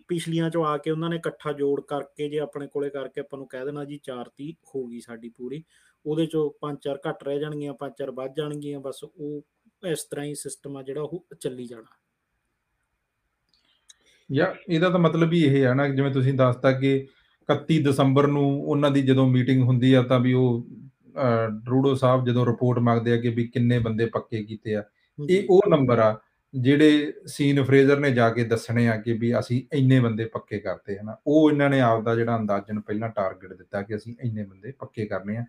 ਪਿਛਲੀਆਂ 0.08 0.50
ਚੋਂ 0.50 0.64
ਆ 0.64 0.76
ਕੇ 0.76 0.90
ਉਹਨਾਂ 0.90 1.08
ਨੇ 1.10 1.16
ਇਕੱਠਾ 1.16 1.52
ਜੋੜ 1.52 1.80
ਕਰਕੇ 1.80 2.28
ਜੇ 2.28 2.38
ਆਪਣੇ 2.38 2.66
ਕੋਲੇ 2.66 2.90
ਕਰਕੇ 2.90 3.20
ਆਪਾਂ 3.20 3.38
ਨੂੰ 3.38 3.48
ਕਹਿ 3.48 3.64
ਦੇਣਾ 3.64 3.84
ਜੀ 3.84 3.98
430 4.04 4.52
ਹੋ 4.74 4.86
ਗਈ 4.86 5.00
ਸਾਡੀ 5.00 5.28
ਪੂਰੀ। 5.28 5.62
ਉਹਦੇ 6.06 6.26
ਚੋਂ 6.26 6.50
5-4 6.60 6.98
ਘੱਟ 7.08 7.24
ਰਹਿ 7.24 7.38
ਜਾਣਗੀਆਂ 7.40 7.74
5-4 7.74 8.10
ਵੱਧ 8.10 8.34
ਜਾਣਗੀਆਂ 8.36 8.80
ਬਸ 8.80 9.04
ਉਹ 9.04 9.42
ਇਸ 9.86 10.04
ਤਰ੍ਹਾਂ 10.04 10.26
ਹੀ 10.26 10.34
ਸਿਸਟਮ 10.34 10.76
ਆ 10.76 10.82
ਜਿਹੜਾ 10.82 11.00
ਉਹ 11.00 11.26
ਚੱਲੀ 11.40 11.66
ਜਾਣਾ। 11.66 11.98
ਯਾ 14.32 14.54
ਇਹਦਾ 14.68 14.90
ਤਾਂ 14.90 14.98
ਮਤਲਬ 14.98 15.32
ਹੀ 15.32 15.44
ਇਹ 15.44 15.64
ਹੈ 15.64 15.74
ਨਾ 15.74 15.88
ਜਿਵੇਂ 15.88 16.10
ਤੁਸੀਂ 16.10 16.34
ਦੱਸਤਾ 16.34 16.72
ਕਿ 16.72 17.06
31 17.48 17.82
ਦਸੰਬਰ 17.82 18.26
ਨੂੰ 18.26 18.62
ਉਹਨਾਂ 18.64 18.90
ਦੀ 18.90 19.02
ਜਦੋਂ 19.02 19.28
ਮੀਟਿੰਗ 19.28 19.62
ਹੁੰਦੀ 19.62 19.92
ਆ 19.92 20.02
ਤਾਂ 20.02 20.20
ਵੀ 20.20 20.32
ਉਹ 20.32 20.66
ਰੂਡੋ 21.70 21.94
ਸਾਹਿਬ 21.94 22.26
ਜਦੋਂ 22.26 22.46
ਰਿਪੋਰਟ 22.46 22.78
ਮੰਗਦੇ 22.78 23.12
ਆ 23.12 23.16
ਕਿ 23.16 23.28
ਵੀ 23.28 23.46
ਕਿੰਨੇ 23.46 23.78
ਬੰਦੇ 23.78 24.06
ਪੱਕੇ 24.06 24.44
ਕੀਤੇ 24.44 24.74
ਆ। 24.74 24.82
ਇਹ 25.30 25.46
ਉਹ 25.50 25.62
ਨੰਬਰ 25.68 25.98
ਆ 25.98 26.20
ਜਿਹੜੇ 26.54 27.12
ਸੀਨ 27.26 27.62
ਫਰੇਜ਼ਰ 27.64 27.98
ਨੇ 27.98 28.10
ਜਾ 28.10 28.30
ਕੇ 28.30 28.44
ਦੱਸਣੇ 28.44 28.88
ਆ 28.88 28.96
ਕਿ 28.96 29.12
ਵੀ 29.12 29.38
ਅਸੀਂ 29.38 29.62
ਇੰਨੇ 29.72 30.00
ਬੰਦੇ 30.00 30.24
ਪੱਕੇ 30.24 30.58
ਕਰਤੇ 30.58 30.98
ਹਨਾ 30.98 31.16
ਉਹ 31.26 31.50
ਇਹਨਾਂ 31.50 31.70
ਨੇ 31.70 31.80
ਆਪ 31.80 32.02
ਦਾ 32.04 32.14
ਜਿਹੜਾ 32.14 32.36
ਅੰਦਾਜ਼ਨ 32.36 32.80
ਪਹਿਲਾਂ 32.80 33.08
ਟਾਰਗੇਟ 33.08 33.52
ਦਿੱਤਾ 33.52 33.82
ਕਿ 33.82 33.96
ਅਸੀਂ 33.96 34.14
ਇੰਨੇ 34.24 34.44
ਬੰਦੇ 34.44 34.72
ਪੱਕੇ 34.72 35.06
ਕਰਨੇ 35.06 35.36
ਆ। 35.36 35.44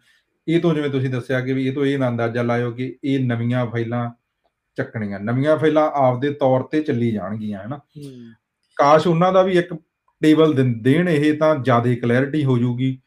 ਇਹ 0.48 0.62
ਤੋਂ 0.62 0.74
ਜਿਵੇਂ 0.74 0.90
ਤੁਸੀਂ 0.90 1.10
ਦੱਸਿਆ 1.10 1.42
ਕਿ 1.42 1.54
ਵੀ 1.54 1.68
ਇਹ 1.68 1.74
ਤੋਂ 1.74 1.86
ਇਹ 1.86 1.98
ਅੰਦਾਜ਼ਾ 2.08 2.42
ਲਾਇਓ 2.42 2.72
ਕਿ 2.72 2.96
ਇਹ 3.04 3.20
ਨਵੀਆਂ 3.20 3.66
ਫਾਈਲਾਂ 3.66 4.10
ਚੱਕਣੀਆਂ। 4.76 5.20
ਨਵੀਆਂ 5.20 5.58
ਫਾਈਲਾਂ 5.58 5.92
ਆਪਦੇ 5.92 6.30
ਤੌਰ 6.30 6.64
ਤੇ 6.64 6.82
ਚੱਲੀ 6.82 7.12
ਜਾਣਗੀਆਂ 7.12 7.66
ਹਨਾ। 7.66 7.80
ਕਾਸ਼ 8.76 9.08
ਉਹਨਾਂ 9.08 9.34
ਦਾ 9.34 9.42
ਵੀ 9.42 9.58
ਇੱਕ 9.58 9.74
ਟੇਬਲ 10.22 10.54
ਦੇਣ 10.82 11.10
ਇਹ 11.10 11.38
ਤਾਂ 11.38 11.56
ਜ਼ਿਆਦਾ 11.56 11.96
ਕਲੈਰਿਟੀ 11.96 12.44
ਹੋ 12.44 12.58
ਜਾਊਗੀ 12.58 12.98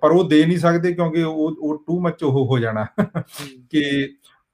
ਪਰ 0.00 0.10
ਉਹ 0.10 0.28
ਦੇ 0.28 0.46
ਨਹੀਂ 0.46 0.58
ਸਕਦੇ 0.58 0.92
ਕਿਉਂਕਿ 0.92 1.22
ਉਹ 1.22 1.56
ਉਹ 1.60 1.84
ਟੂ 1.86 2.00
ਮੱਚ 2.00 2.22
ਉਹ 2.22 2.46
ਹੋ 2.46 2.58
ਜਾਣਾ। 2.58 2.86
ਕਿ 3.70 4.08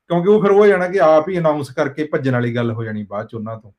ਕਿਉਂਕਿ 0.08 0.28
ਉਹ 0.28 0.42
ਫਿਰ 0.42 0.50
ਉਹ 0.50 0.66
ਜਾਣਾ 0.66 0.88
ਕਿ 0.88 1.00
ਆਪ 1.00 1.28
ਹੀ 1.28 1.38
ਅਨਾਉਂਸ 1.38 1.70
ਕਰਕੇ 1.70 2.04
ਭੱਜਣ 2.04 2.32
ਵਾਲੀ 2.32 2.54
ਗੱਲ 2.54 2.72
ਹੋ 2.72 2.84
ਜਾਣੀ 2.84 3.02
ਬਾਅਦ 3.02 3.26
ਚ 3.26 3.34
ਉਹਨਾਂ 3.34 3.56
ਤੋਂ। 3.56 3.72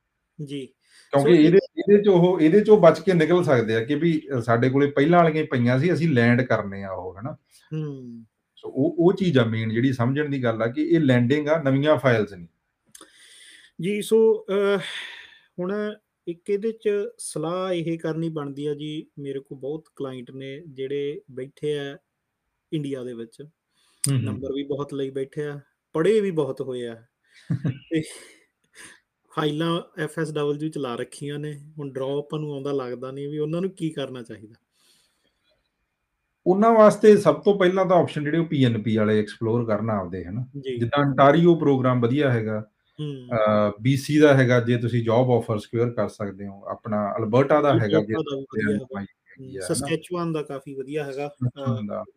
ਜੀ। 0.45 0.65
ਕਿਉਂਕਿ 1.13 1.31
ਇਹਦੇ 1.31 1.59
ਇਹਦੇ 1.77 2.03
ਚ 2.03 2.07
ਉਹ 2.07 2.41
ਇਹਦੇ 2.41 2.61
ਚੋਂ 2.61 2.77
ਬਚ 2.77 2.99
ਕੇ 2.99 3.13
ਨਿਕਲ 3.13 3.43
ਸਕਦੇ 3.43 3.75
ਆ 3.75 3.83
ਕਿ 3.83 3.95
ਵੀ 3.95 4.21
ਸਾਡੇ 4.45 4.69
ਕੋਲੇ 4.69 4.87
ਪਹਿਲਾਂ 4.87 5.23
ਵਾਲੀਆਂ 5.23 5.45
ਪਈਆਂ 5.45 5.79
ਸੀ 5.79 5.93
ਅਸੀਂ 5.93 6.09
ਲੈਂਡ 6.09 6.41
ਕਰਨੇ 6.41 6.83
ਆ 6.83 6.91
ਉਹ 6.91 7.15
ਹਨਾ। 7.19 7.37
ਹੂੰ। 7.73 8.23
ਸੋ 8.59 8.69
ਉਹ 8.69 8.95
ਉਹ 8.99 9.13
ਚੀਜ਼ 9.13 9.37
ਆ 9.37 9.43
ਮੇਨ 9.43 9.69
ਜਿਹੜੀ 9.69 9.93
ਸਮਝਣ 9.93 10.29
ਦੀ 10.29 10.43
ਗੱਲ 10.43 10.61
ਆ 10.61 10.67
ਕਿ 10.67 10.81
ਇਹ 10.81 10.99
ਲੈਂਡਿੰਗ 10.99 11.47
ਆ 11.47 11.63
ਨਵੀਆਂ 11.63 11.97
ਫਾਈਲਸ 11.97 12.33
ਨਹੀਂ 12.33 12.47
ਜੀ 13.81 14.01
ਸੋ 14.01 14.45
ਹੁਣ 15.59 15.95
ਇੱਕ 16.27 16.49
ਇਹਦੇ 16.49 16.71
ਚ 16.71 16.89
ਸਲਾਹ 17.17 17.73
ਇਹ 17.73 17.99
ਕਰਨੀ 17.99 18.29
ਬਣਦੀ 18.29 18.65
ਆ 18.65 18.73
ਜੀ 18.73 19.05
ਮੇਰੇ 19.19 19.39
ਕੋਲ 19.39 19.57
ਬਹੁਤ 19.57 19.85
ਕਲਾਇੰਟ 19.95 20.31
ਨੇ 20.31 20.63
ਜਿਹੜੇ 20.67 21.21
ਬੈਠੇ 21.31 21.79
ਆ 21.79 21.97
ਇੰਡੀਆ 22.73 23.03
ਦੇ 23.03 23.13
ਵਿੱਚ। 23.13 23.43
ਨੰਬਰ 24.13 24.53
ਵੀ 24.53 24.63
ਬਹੁਤ 24.63 24.93
ਲਈ 24.93 25.09
ਬੈਠੇ 25.09 25.45
ਆ 25.45 25.59
ਪੜੇ 25.93 26.21
ਵੀ 26.21 26.31
ਬਹੁਤ 26.31 26.61
ਹੋਏ 26.61 26.87
ਆ। 26.87 27.03
ਫਾਈਲਾਂ 29.35 30.01
ਐਫਐਸਡਬਲਯੂ 30.01 30.69
ਚਲਾ 30.69 30.95
ਰੱਖੀਆਂ 30.95 31.39
ਨੇ 31.39 31.59
ਹੁਣ 31.79 31.91
ਡ੍ਰੌਪ 31.91 32.35
ਨੂੰ 32.35 32.53
ਆਉਂਦਾ 32.53 32.71
ਲੱਗਦਾ 32.71 33.11
ਨਹੀਂ 33.11 33.29
ਵੀ 33.29 33.37
ਉਹਨਾਂ 33.37 33.61
ਨੂੰ 33.61 33.69
ਕੀ 33.69 33.89
ਕਰਨਾ 33.89 34.21
ਚਾਹੀਦਾ। 34.21 34.55
ਉਹਨਾਂ 36.49 36.71
ਵਾਸਤੇ 36.73 37.15
ਸਭ 37.17 37.41
ਤੋਂ 37.41 37.57
ਪਹਿਲਾਂ 37.59 37.85
ਤਾਂ 37.85 37.97
ਆਪਸ਼ਨ 37.97 38.23
ਜਿਹੜੇ 38.23 38.37
ਉਹ 38.37 38.45
ਪੀਐਨਪੀ 38.45 38.95
ਵਾਲੇ 38.97 39.19
ਐਕਸਪਲੋਰ 39.19 39.65
ਕਰਨਾ 39.65 39.97
ਆਪਦੇ 39.99 40.23
ਹਨ? 40.25 40.43
ਜਿੱਦਾਂ 40.57 41.03
ਅੰਟਾਰੀਓ 41.03 41.55
ਪ੍ਰੋਗਰਾਮ 41.55 42.01
ਵਧੀਆ 42.01 42.31
ਹੈਗਾ 42.31 42.63
ਬੀਸੀ 43.81 44.17
ਦਾ 44.19 44.33
ਹੈਗਾ 44.33 44.59
ਜੇ 44.59 44.77
ਤੁਸੀਂ 44.77 45.03
ਜੌਬ 45.03 45.29
ਆਫਰ 45.31 45.57
ਸਕੁਅਰ 45.57 45.89
ਕਰ 45.89 46.07
ਸਕਦੇ 46.09 46.47
ਹੋ 46.47 46.63
ਆਪਣਾ 46.71 47.03
ਅਲਬਰਟਾ 47.17 47.61
ਦਾ 47.61 47.73
ਹੈਗਾ 47.79 47.99
ਜੇ 49.41 49.59
ਸਸਕੈਚੁਆਨ 49.61 50.31
ਦਾ 50.33 50.41
ਕਾਫੀ 50.41 50.73
ਵਧੀਆ 50.75 51.03
ਹੈਗਾ। 51.03 51.29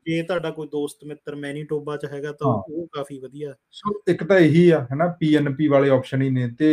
ਜੇ 0.06 0.22
ਤੁਹਾਡਾ 0.22 0.50
ਕੋਈ 0.50 0.68
ਦੋਸਤ 0.68 1.04
ਮਿੱਤਰ 1.06 1.34
ਮੈਨੀਟੋਬਾ 1.36 1.96
ਚ 1.96 2.06
ਹੈਗਾ 2.12 2.32
ਤਾਂ 2.32 2.52
ਉਹ 2.70 2.86
ਕਾਫੀ 2.92 3.18
ਵਧੀਆ। 3.18 3.52
ਸੋ 3.72 3.92
ਇੱਕ 4.08 4.24
ਤਾਂ 4.24 4.38
ਇਹੀ 4.38 4.68
ਆ 4.70 4.80
ਹੈਨਾ 4.90 5.06
ਪੀਐਨਪੀ 5.20 5.68
ਵਾਲੇ 5.68 5.90
ਆਪਸ਼ਨ 5.90 6.22
ਹੀ 6.22 6.30
ਨੇ 6.30 6.48
ਤੇ 6.58 6.70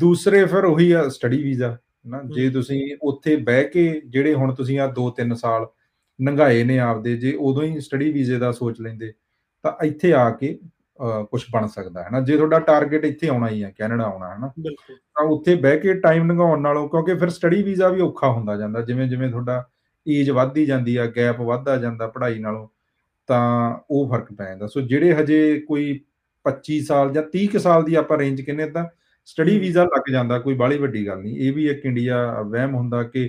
ਦੂਸਰੇ 0.00 0.44
ਫਿਰ 0.46 0.64
ਉਹੀ 0.64 0.90
ਆ 0.92 1.08
ਸਟੱਡੀ 1.08 1.42
ਵੀਜ਼ਾ 1.42 1.76
ਨਾ 2.06 2.22
ਜੇ 2.34 2.48
ਤੁਸੀਂ 2.50 2.80
ਉੱਥੇ 3.02 3.36
ਬਹਿ 3.36 3.64
ਕੇ 3.64 3.90
ਜਿਹੜੇ 4.06 4.34
ਹੁਣ 4.34 4.54
ਤੁਸੀਂ 4.54 4.78
ਆ 4.80 4.86
2-3 4.98 5.34
ਸਾਲ 5.36 5.66
ਨੰਗਾਏ 6.20 6.64
ਨੇ 6.64 6.78
ਆਪਦੇ 6.78 7.16
ਜੇ 7.16 7.32
ਉਦੋਂ 7.40 7.62
ਹੀ 7.62 7.80
ਸਟੱਡੀ 7.80 8.12
ਵੀਜ਼ੇ 8.12 8.38
ਦਾ 8.38 8.52
ਸੋਚ 8.52 8.80
ਲੈਂਦੇ 8.80 9.12
ਤਾਂ 9.64 9.72
ਇੱਥੇ 9.84 10.12
ਆ 10.12 10.30
ਕੇ 10.30 10.58
ਕੁਝ 11.30 11.42
ਬਣ 11.52 11.66
ਸਕਦਾ 11.66 12.02
ਹੈ 12.02 12.08
ਨਾ 12.10 12.20
ਜੇ 12.20 12.36
ਤੁਹਾਡਾ 12.36 12.58
ਟਾਰਗੇਟ 12.58 13.04
ਇੱਥੇ 13.04 13.28
ਆਉਣਾ 13.28 13.48
ਹੀ 13.48 13.62
ਹੈ 13.64 13.70
ਕੈਨੇਡਾ 13.78 14.04
ਆਉਣਾ 14.04 14.30
ਹੈ 14.30 14.38
ਨਾ 14.38 14.52
ਤਾਂ 14.88 15.24
ਉੱਥੇ 15.24 15.54
ਬਹਿ 15.54 15.78
ਕੇ 15.78 15.94
ਟਾਈਮ 15.94 16.30
ਲੰਘਾਉਣ 16.30 16.60
ਨਾਲੋਂ 16.60 16.88
ਕਿਉਂਕਿ 16.88 17.14
ਫਿਰ 17.14 17.28
ਸਟੱਡੀ 17.28 17.62
ਵੀਜ਼ਾ 17.62 17.88
ਵੀ 17.88 18.00
ਔਖਾ 18.00 18.28
ਹੁੰਦਾ 18.28 18.56
ਜਾਂਦਾ 18.56 18.80
ਜਿਵੇਂ 18.80 19.06
ਜਿਵੇਂ 19.08 19.30
ਤੁਹਾਡਾ 19.30 19.64
ਏਜ 20.06 20.30
ਵੱਧਦੀ 20.30 20.66
ਜਾਂਦੀ 20.66 20.96
ਆ 20.96 21.06
ਗੈਪ 21.06 21.40
ਵੱਧਦਾ 21.40 21.76
ਜਾਂਦਾ 21.76 22.06
ਪੜ੍ਹਾਈ 22.06 22.38
ਨਾਲੋਂ 22.38 22.68
ਤਾਂ 23.26 23.74
ਉਹ 23.90 24.08
ਫ਼ਰਕ 24.08 24.32
ਪੈ 24.32 24.44
ਜਾਂਦਾ 24.44 24.66
ਸੋ 24.66 24.80
ਜਿਹੜੇ 24.80 25.12
ਹਜੇ 25.14 25.60
ਕੋਈ 25.60 26.00
25 26.44 26.80
ਸਾਲ 26.80 27.12
ਜਾਂ 27.12 27.22
30 27.36 27.58
ਸਾਲ 27.58 27.84
ਦੀ 27.84 27.94
ਆਪਾਂ 27.94 28.18
ਰੇਂਜ 28.18 28.40
ਕਿੰਨੇ 28.40 28.70
ਤਾਂ 28.70 28.84
ਸਟੱਡੀ। 29.26 29.58
ਵੀਜ਼ਾ 29.58 29.84
ਲੱਗ 29.84 30.10
ਜਾਂਦਾ 30.12 30.38
ਕੋਈ 30.38 30.54
ਬਾਹਲੀ 30.54 30.78
ਵੱਡੀ 30.78 31.06
ਗੱਲ 31.06 31.20
ਨਹੀਂ। 31.22 31.36
ਇਹ 31.36 31.52
ਵੀ 31.52 31.66
ਇੱਕ 31.68 31.84
ਇੰਡੀਆ 31.84 32.42
ਵਹਿਮ 32.42 32.74
ਹੁੰਦਾ 32.74 33.02
ਕਿ 33.02 33.28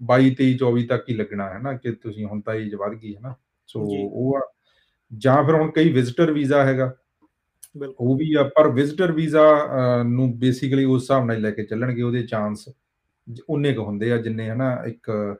22, 0.00 0.30
23, 0.34 0.54
24 0.56 0.86
ਤੱਕ 0.86 1.08
ਹੀ 1.10 1.14
ਲੱਗਣਾ 1.14 1.48
ਹੈ 1.50 1.58
ਨਾ 1.58 1.72
ਕਿ 1.72 1.92
ਤੁਸੀਂ 1.92 2.24
ਹੁਣ 2.24 2.40
ਤਾਂ 2.40 2.54
ਏਜ 2.54 2.74
ਵੱਧ 2.74 2.92
ਗਈ 2.92 3.14
ਹੈ 3.14 3.20
ਨਾ। 3.20 3.34
ਸੋ। 3.68 3.80
ਉਹ 4.02 4.36
ਆ 4.36 4.40
ਜਾਂ 5.10 5.42
ਫਿਰ 5.44 5.54
ਹੁਣ 5.54 5.70
ਕਈ 5.70 5.92
ਵਿਜ਼ਿਟਰ 5.92 6.32
ਵੀਜ਼ਾ 6.32 6.64
ਹੈਗਾ। 6.64 6.94
ਬਿਲਕੁਲ। 7.76 8.06
ਉਹ 8.08 8.16
ਵੀ 8.16 8.32
ਆ 8.34 8.42
ਪਰ 8.56 8.68
ਵਿਜ਼ਿਟਰ 8.68 9.12
ਵੀਜ਼ਾ 9.12 9.42
ਨੂੰ 10.02 10.38
ਬੇਸਿਕਲੀ 10.38 10.84
ਉਸ 10.84 11.02
ਹਿਸਾਬ 11.02 11.24
ਨਾਲ 11.24 11.40
ਲੈ 11.40 11.50
ਕੇ 11.50 11.64
ਚੱਲਣਗੇ 11.64 12.02
ਉਹਦੇ 12.02 12.22
ਚਾਂਸ 12.26 12.68
ਉਨੇ 13.50 13.72
ਕੁ 13.72 13.84
ਹੁੰਦੇ 13.84 14.12
ਆ 14.12 14.16
ਜਿੰਨੇ 14.16 14.48
ਹਨਾ 14.50 14.72
ਇੱਕ 14.86 15.36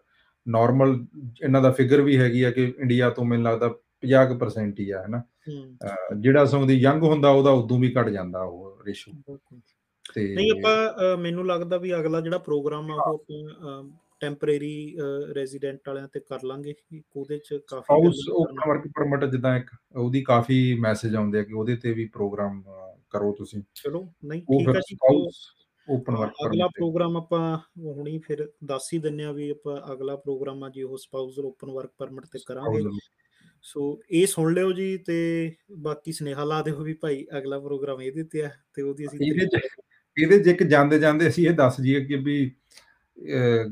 ਨਾਰਮਲ 0.46 1.04
ਇਹਨਾਂ 1.42 1.62
ਦਾ 1.62 1.70
ਫਿਗਰ 1.72 2.00
ਵੀ 2.00 2.16
ਹੈਗੀ 2.18 2.42
ਆ 2.42 2.50
ਕਿ 2.50 2.74
ਇੰਡੀਆ 2.78 3.10
ਤੋਂ 3.10 3.24
ਮੈਨੂੰ 3.24 3.44
ਲੱਗਦਾ 3.44 3.68
50% 4.02 4.80
ਹੀ 4.80 4.90
ਆ 4.90 5.02
ਹਨਾ। 5.06 5.22
ਜਿਹੜਾ 6.16 6.44
ਸਗੋਂ 6.44 6.66
ਦੀ 6.66 6.74
ਯੰਗ 6.74 7.02
ਹੁੰਦਾ 7.02 7.30
ਉਹਦਾ 7.30 7.50
ਉਦੋਂ 7.50 7.78
ਵੀ 7.78 7.94
ਘਟ 8.00 8.08
ਜਾਂਦਾ 8.08 8.40
ਉਹ 8.40 8.78
ਰੇਸ਼ੋ। 8.86 9.12
ਤੇ 10.14 10.34
ਨਹੀਂ 10.34 10.50
ਆਪਾਂ 10.52 11.16
ਮੈਨੂੰ 11.16 11.46
ਲੱਗਦਾ 11.46 11.76
ਵੀ 11.76 11.94
ਅਗਲਾ 11.94 12.20
ਜਿਹੜਾ 12.20 12.38
ਪ੍ਰੋਗਰਾਮ 12.38 12.90
ਆ 12.90 12.94
ਉਹ 12.94 13.14
ਆਪਾਂ 13.14 13.82
ਟੈਂਪਰੇਰੀ 14.20 14.96
ਰੈਜ਼ੀਡੈਂਟ 15.34 15.88
ਵਾਲਿਆਂ 15.88 16.08
ਤੇ 16.08 16.20
ਕਰ 16.20 16.42
ਲਾਂਗੇ। 16.44 16.74
ਉਹਦੇ 17.16 17.38
'ਚ 17.38 17.58
ਕਾਫੀ 17.66 17.94
ਗੱਲਾਂ 17.94 18.34
ਓਪਨ 18.34 18.68
ਵਰਕ 18.68 18.86
ਪਰਮਿਟ 18.96 19.24
ਜਿੱਦਾਂ 19.24 19.56
ਇੱਕ 19.56 19.70
ਉਹਦੀ 19.96 20.22
ਕਾਫੀ 20.22 20.58
ਮੈਸੇਜ 20.80 21.14
ਆਉਂਦੇ 21.16 21.38
ਆ 21.38 21.42
ਕਿ 21.42 21.52
ਉਹਦੇ 21.52 21.76
ਤੇ 21.76 21.92
ਵੀ 21.92 22.04
ਪ੍ਰੋਗਰਾਮ 22.06 22.62
ਕਰੋ 23.10 23.32
ਤੁਸੀਂ। 23.32 23.62
ਚਲੋ 23.74 24.08
ਨਹੀਂ 24.24 24.42
ਠੀਕ 24.42 24.68
ਆ 24.68 24.80
ਜੀ। 24.80 24.96
ਓਪਨ 25.88 26.14
ਹਾਂ, 26.14 26.20
ਵਰਕ 26.20 26.30
ਅਗਲਾ 26.30 26.48
ਪਰਮਿਟ 26.48 26.62
ਤੇ 26.66 26.78
ਪ੍ਰੋਗਰਾਮ 26.78 27.16
ਆਪਾਂ 27.16 27.58
ਹੁਣੀ 27.78 28.18
ਫਿਰ 28.18 28.48
ਦੱਸ 28.64 28.88
ਹੀ 28.94 28.98
ਦਿੰਨੇ 28.98 29.24
ਆ 29.24 29.32
ਵੀ 29.32 29.50
ਆਪਾਂ 29.50 29.76
ਅਗਲਾ 29.92 30.16
ਪ੍ਰੋਗਰਾਮ 30.16 30.64
ਆ 30.64 30.68
ਜੀ 30.68 30.82
ਉਹ 30.82 30.96
ਸਪਾਊਸਲ 30.96 31.44
ਓਪਨ 31.44 31.70
ਵਰਕ 31.70 31.90
ਪਰਮਿਟ 31.98 32.24
ਤੇ 32.26 32.38
ਕਰਾਂਗੇ। 32.46 32.82
ਸੋ 33.62 34.00
ਇਹ 34.10 34.26
ਸੁਣ 34.26 34.52
ਲਿਓ 34.54 34.72
ਜੀ 34.72 34.96
ਤੇ 34.98 35.52
ਬਾਕੀ 35.78 36.12
ਸੁਨੇਹਾ 36.12 36.44
ਲਾ 36.44 36.62
ਦਿਓ 36.62 36.82
ਵੀ 36.82 36.94
ਭਾਈ 36.94 37.26
ਅਗਲਾ 37.38 37.58
ਪ੍ਰੋਗਰਾਮ 37.58 38.02
ਇਹਦੇ 38.02 38.22
ਤੇ 38.22 38.42
ਆ 38.42 38.50
ਤੇ 38.74 38.82
ਉਹਦੀ 38.82 39.06
ਅਸੀਂ 39.06 39.18
ਇਹਦੇ 39.20 39.46
'ਚ 39.46 39.58
ਇਹਦੇ 40.16 40.38
'ਚ 40.38 40.46
ਇੱਕ 40.46 40.62
ਜਾਂਦੇ-ਜਾਂਦੇ 40.62 41.28
ਅਸੀਂ 41.28 41.48
ਇਹ 41.48 41.54
ਦੱਸ 41.54 41.80
ਦਈਏ 41.80 42.04
ਕਿ 42.04 42.16
ਵੀ 42.16 42.50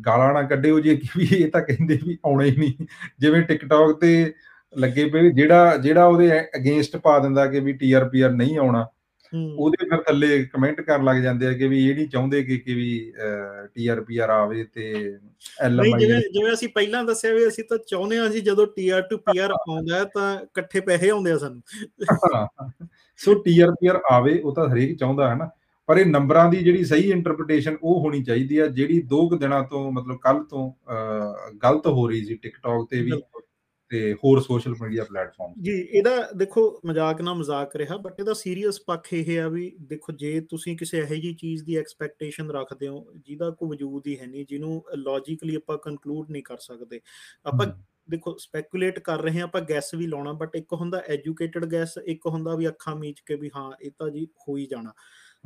ਗਾਲਾਂ 0.07 0.33
ਨਾ 0.35 0.43
ਕੱਢਿਓ 0.43 0.81
ਜੀ 0.81 0.97
ਕਿ 0.97 1.09
ਵੀ 1.19 1.29
ਇਹ 1.37 1.51
ਤਾਂ 1.51 1.61
ਕਹਿੰਦੇ 1.63 1.99
ਵੀ 2.07 2.19
ਆਉਣਾ 2.27 2.45
ਹੀ 2.45 2.57
ਨਹੀਂ। 2.57 2.87
ਜਿਵੇਂ 3.19 3.43
ਟਿਕਟੌਕ 3.43 4.01
ਤੇ 4.01 4.33
ਲੱਗੇ 4.77 5.05
ਪਏ 5.05 5.31
ਜਿਹੜਾ 5.31 5.77
ਜਿਹੜਾ 5.77 6.05
ਉਹਦੇ 6.07 6.41
ਅਗੇਂਸਟ 6.57 6.97
ਪਾ 6.97 7.19
ਦਿੰਦਾ 7.19 7.47
ਕਿ 7.47 7.61
ਵੀ 7.61 7.73
ਟੀਆਰਪੀਆਰ 7.73 8.31
ਨਹੀਂ 8.31 8.59
ਆਉਣਾ। 8.59 8.87
ਉਹਦੇ 9.33 9.87
ਫਿਰ 9.91 10.03
ਥੱਲੇ 10.03 10.45
ਕਮੈਂਟ 10.45 10.81
ਕਰਨ 10.81 11.05
ਲੱਗ 11.05 11.17
ਜਾਂਦੇ 11.17 11.47
ਆ 11.47 11.53
ਕਿ 11.53 11.69
ਵੀ 11.69 11.79
ਇਹ 11.91 11.95
ਨਹੀਂ 11.95 12.09
ਚਾਹੁੰਦੇ 12.09 12.43
ਕਿ 12.43 12.57
ਕਿ 12.59 12.75
ਵੀ 12.75 13.13
ਟੀਆਰਪੀਆਰ 13.75 14.31
ਆਵੇ 14.31 14.65
ਤੇ 14.65 14.93
ਨਹੀਂ 14.93 15.17
ਐਲਐਮਆਈ 15.63 16.01
ਜਿਵੇਂ 16.01 16.21
ਜਿਵੇਂ 16.33 16.53
ਅਸੀਂ 16.53 16.69
ਪਹਿਲਾਂ 16.69 17.03
ਦੱਸਿਆ 17.05 17.33
ਵੀ 17.35 17.47
ਅਸੀਂ 17.49 17.65
ਤਾਂ 17.65 17.79
ਚਾਹੁੰਦੇ 17.89 18.19
ਆ 18.19 18.29
ਜੀ 18.29 18.41
ਜਦੋਂ 18.41 18.67
ਟੀਆਰ 18.67 19.03
ਟੂ 19.03 19.19
ਪੀਆਰ 19.19 19.51
ਆਉਂਦਾ 19.51 20.05
ਤਾਂ 20.05 20.35
ਇਕੱਠੇ 20.41 20.81
ਪੈਸੇ 20.81 21.11
ਆਉਂਦੇ 21.11 21.33
ਆ 21.33 21.39
ਸਾਨੂੰ। 21.39 21.63
ਸੋ 23.21 23.35
ਟੀਆਰਪੀਆਰ 23.35 24.01
ਆਵੇ 24.11 24.39
ਉਹ 24.39 24.55
ਤਾਂ 24.55 24.69
ਹਰੇਕ 24.69 24.97
ਚਾਹੁੰਦਾ 24.99 25.29
ਹੈ 25.31 25.35
ਨਾ। 25.35 25.51
ਪਰ 25.89 25.99
ਇਹ 25.99 26.07
ਨੰਬਰਾਂ 26.07 26.49
ਦੀ 26.51 26.63
ਜਿਹੜੀ 26.65 26.85
ਸਹੀ 26.85 27.11
ਇੰਟਰਪ੍ਰੀਟੇਸ਼ਨ 27.11 27.77
ਉਹ 27.83 28.01
ਹੋਣੀ 28.01 28.23
ਚਾਹੀਦੀ 28.25 28.59
ਆ 28.59 28.67
ਜਿਹੜੀ 28.77 29.01
2 29.09 29.27
ਕੁ 29.29 29.39
ਦਿਨਾਂ 29.39 29.63
ਤੋਂ 29.63 29.91
ਮਤਲਬ 29.93 30.19
ਕੱਲ 30.19 30.43
ਤੋਂ 30.45 30.71
ਗਲਤ 31.65 31.87
ਹੋ 31.89 32.07
ਰਹੀ 32.09 32.25
ਸੀ 32.25 32.35
ਟਿਕਟੌਕ 32.37 32.89
ਤੇ 32.91 33.03
ਵੀ। 33.03 33.21
ਤੇ 33.91 34.13
ਹੋਰ 34.15 34.41
ਸੋਸ਼ਲ 34.41 34.75
ਮੀਡੀਆ 34.81 35.05
ਪਲੇਟਫਾਰਮ 35.05 35.53
ਜੀ, 35.63 35.73
ਇਹਦਾ 35.73 36.11
ਦੇਖੋ 36.37 36.63
ਮਜ਼ਾਕ 36.87 37.21
ਨਾ 37.21 37.33
ਮਜ਼ਾਕ 37.35 37.75
ਰਿਹਾ 37.77 37.97
ਬਟ 37.97 38.21
ਇਹਦਾ 38.21 38.33
ਸੀਰੀਅਸ 38.35 38.81
ਪੱਖ 38.87 39.13
ਇਹ 39.13 39.39
ਆ 39.41 39.49
ਵੀ 39.49 39.71
ਦੇਖੋ 39.89 40.13
ਜੇ 40.13 40.41
ਤੁਸੀਂ 40.51 40.77
ਕਿਸੇ 40.77 40.99
ਇਹੋ 40.99 41.15
ਜਿਹੀ 41.15 41.33
ਚੀਜ਼ 41.35 41.65
ਦੀ 41.65 41.77
ਐਕਸਪੈਕਟੇਸ਼ਨ 41.77 42.51
ਰੱਖਦੇ 42.51 42.89
ਹੋ 42.89 43.05
ਜਿਹਦਾ 43.17 43.51
ਕੋਈ 43.51 43.69
ਵਜੂਦ 43.69 44.07
ਹੀ 44.07 44.17
ਹੈ 44.19 44.27
ਨਹੀਂ 44.27 44.45
ਜਿਹਨੂੰ 44.49 44.83
ਲੌਜੀਕਲੀ 44.97 45.55
ਆਪਾਂ 45.55 45.77
ਕਨਕਲੂਡ 45.79 46.31
ਨਹੀਂ 46.31 46.43
ਕਰ 46.43 46.57
ਸਕਦੇ। 46.61 47.01
ਆਪਾਂ। 47.47 47.67
ਦੇਖੋ 48.09 48.37
ਸਪੈਕੂਲੇਟ 48.39 48.99
ਕਰ 48.99 49.23
ਰਹੇ 49.23 49.39
ਹਾਂ 49.39 49.45
ਆਪਾਂ 49.45 49.61
ਗੈਸ 49.69 49.95
ਵੀ 49.95 50.07
ਲਾਉਣਾ 50.07 50.33
ਬਟ 50.41 50.57
ਇੱਕ 50.57 50.73
ਹੁੰਦਾ 50.73 50.99
ਐਜੂਕੇਟਡ 51.09 51.65
ਗੈਸ 51.73 51.97
ਇੱਕ 52.07 52.27
ਹੁੰਦਾ 52.27 52.55
ਵੀ 52.57 52.69
ਅੱਖਾਂ 52.69 52.95
ਮੀਚ 52.97 53.21
ਕੇ 53.27 53.37
ਵੀ 53.37 53.51
ਹਾਂ 53.57 53.71
ਇਹ 53.83 53.91
ਤਾਂ 53.99 54.09
ਜੀ 54.11 54.27
ਹੋ 54.49 54.57
ਹੀ 54.57 54.67
ਜਾਣਾ। 54.67 54.93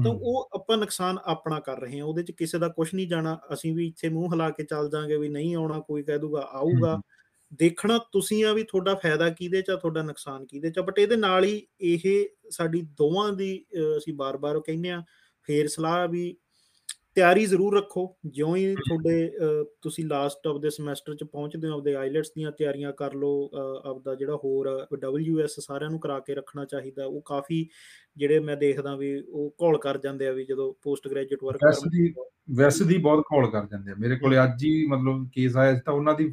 ਤਾਂ। 0.05 0.13
ਉਹ 0.13 0.49
ਆਪਾਂ 0.55 0.77
ਨੁਕਸਾਨ 0.79 1.19
ਆਪਣਾ 1.25 1.61
ਕਰ 1.61 1.81
ਰਹੇ 1.81 1.99
ਹਾਂ 2.01 2.07
ਉਹਦੇ 2.07 2.23
'ਚ 2.23 2.31
ਕਿਸੇ 2.33 2.59
ਦਾ 2.59 2.69
ਕੁਛ 2.69 2.95
ਨਹੀਂ 2.95 3.09
ਜਾਣਾ 3.09 3.39
ਅਸੀਂ 3.53 3.75
ਵੀ 3.75 3.87
ਇੱਥੇ 3.87 4.09
ਮੂੰਹ 4.09 4.33
ਹਿਲਾ 4.33 4.51
ਕੇ 4.51 4.65
ਚੱਲ 4.65 4.91
ਜਾਾਂਗੇ 4.91 5.17
ਵੀ 5.17 5.29
ਨਹੀਂ 5.29 5.55
ਆਉਣਾ 5.57 5.79
ਕੋਈ 5.81 6.03
ਕਹਿ 6.03 6.19
ਦੂਗਾ 6.19 6.41
ਆਊਗਾ। 6.53 7.01
ਦੇਖਣਾ 7.61 7.99
ਤੁਸੀਂ 8.13 8.45
ਆ 8.45 8.53
ਵੀ 8.53 8.63
ਤੁਹਾਡਾ 8.63 8.95
ਫਾਇਦਾ 8.95 9.29
ਕਿਹਦੇ 9.31 9.63
'ਚ 9.63 9.71
ਆ 9.71 9.77
ਤੁਹਾਡਾ 9.77 10.03
ਨੁਕਸਾਨ 10.03 10.47
ਕਿਹਦੇ 10.47 10.71
'ਚ 10.71 10.81
ਬਟ 10.81 10.99
ਇਹਦੇ 10.99 11.17
ਨਾਲ 11.17 11.45
ਹੀ 11.45 11.67
ਇਹ 11.83 12.27
ਸਾਡੀ 12.51 12.83
ਦੋਵਾਂ 12.99 13.33
ਦੀ 13.33 13.65
ਅਸੀਂ 13.99 14.15
ਬਾਰ-ਬਾਰ 14.15 14.61
ਕਹਿੰਦੇ 14.61 14.91
ਆ 14.91 15.03
ਫੇਰ 15.49 15.69
ਸਲਾਹ 15.69 16.09
ਵੀ 16.09 16.37
ਤਿਆਰੀ 17.17 17.45
ਜ਼ਰੂਰ 17.47 17.75
ਰੱਖੋ 17.77 18.03
ਜਿਉਂ 18.27 18.55
ਹੀ। 18.57 18.75
ਤੁਹਾਡੇ 18.77 19.31
ਤੁਸੀਂ 19.83 20.05
ਲਾਸਟ 20.07 20.47
ਆਫ 20.47 20.61
ਦੇ 20.63 20.71
ਸਮੈਸਟਰ 20.71 21.15
'ਚ 21.15 21.25
ਪਹੁੰਚਦੇ 21.25 21.69
ਹੋ 21.69 21.77
ਆਪਦੇ 21.77 21.95
ਆਈਲੈਟਸ 21.97 22.31
ਦੀਆਂ 22.37 22.53
ਤਿਆਰੀਆਂ 22.59 22.93
ਕਰ 22.93 23.15
ਲਓ 23.15 23.49
ਆਪਦਾ 23.85 24.15
ਜਿਹੜਾ 24.15 24.37
ਹੋਰ 24.45 24.69
ਡਬਲਯੂਐਸ 24.95 25.55
ਸਾਰਿਆਂ 25.61 25.91
ਨੂੰ 25.91 26.01
ਕਰਾ 26.01 26.19
ਕੇ 26.27 26.35
ਰੱਖਣਾ 26.35 26.65
ਚਾਹੀਦਾ 26.65 27.05
ਉਹ 27.07 27.21
ਕਾਫੀ 27.27 27.67
ਜਿਹੜੇ 28.17 28.39
ਮੈਂ 28.41 28.57
ਦੇਖਦਾ 28.57 28.95
ਵੀ 28.97 29.15
ਉਹ 29.29 29.55
ਘੋਲ 29.63 29.79
ਕਰ 29.79 29.99
ਜਾਂਦੇ 29.99 30.27
ਆ 30.29 30.33
ਵੀ 30.33 30.45
ਜਦੋਂ 30.45 30.73
ਪੋਸਟ 30.83 31.09
ਗ੍ਰੈਜੂਏਟ 31.09 31.45
ਵਰਕ 31.45 31.65
ਵੈਸ 31.65 31.81
ਪਰਮਿਟ 31.81 31.93
ਦੀ 31.97 32.13
ਵੈਸ 32.59 32.83
ਦੀ 32.83 32.97
ਬਹੁਤ 32.99 33.25
ਘੋਲ 33.33 33.51
ਕਰ 33.51 33.67
ਜਾਂਦੇ 33.71 33.91
ਆ। 33.93 33.95
ਮੇਰੇ। 33.99 34.17
ਕੋਲੇ 34.19 34.43
ਅੱਜ 34.45 34.65
ਹੀ 34.65 34.87
ਮਤਲਬ 34.87 35.29
ਕੇਸ 35.33 35.57
ਆਇਆ 35.57 35.75
ਸੀ 35.75 35.81
ਤਾਂ 35.87 35.95
ਉਹਨਾਂ 35.95 36.15
ਦੀ 36.15 36.33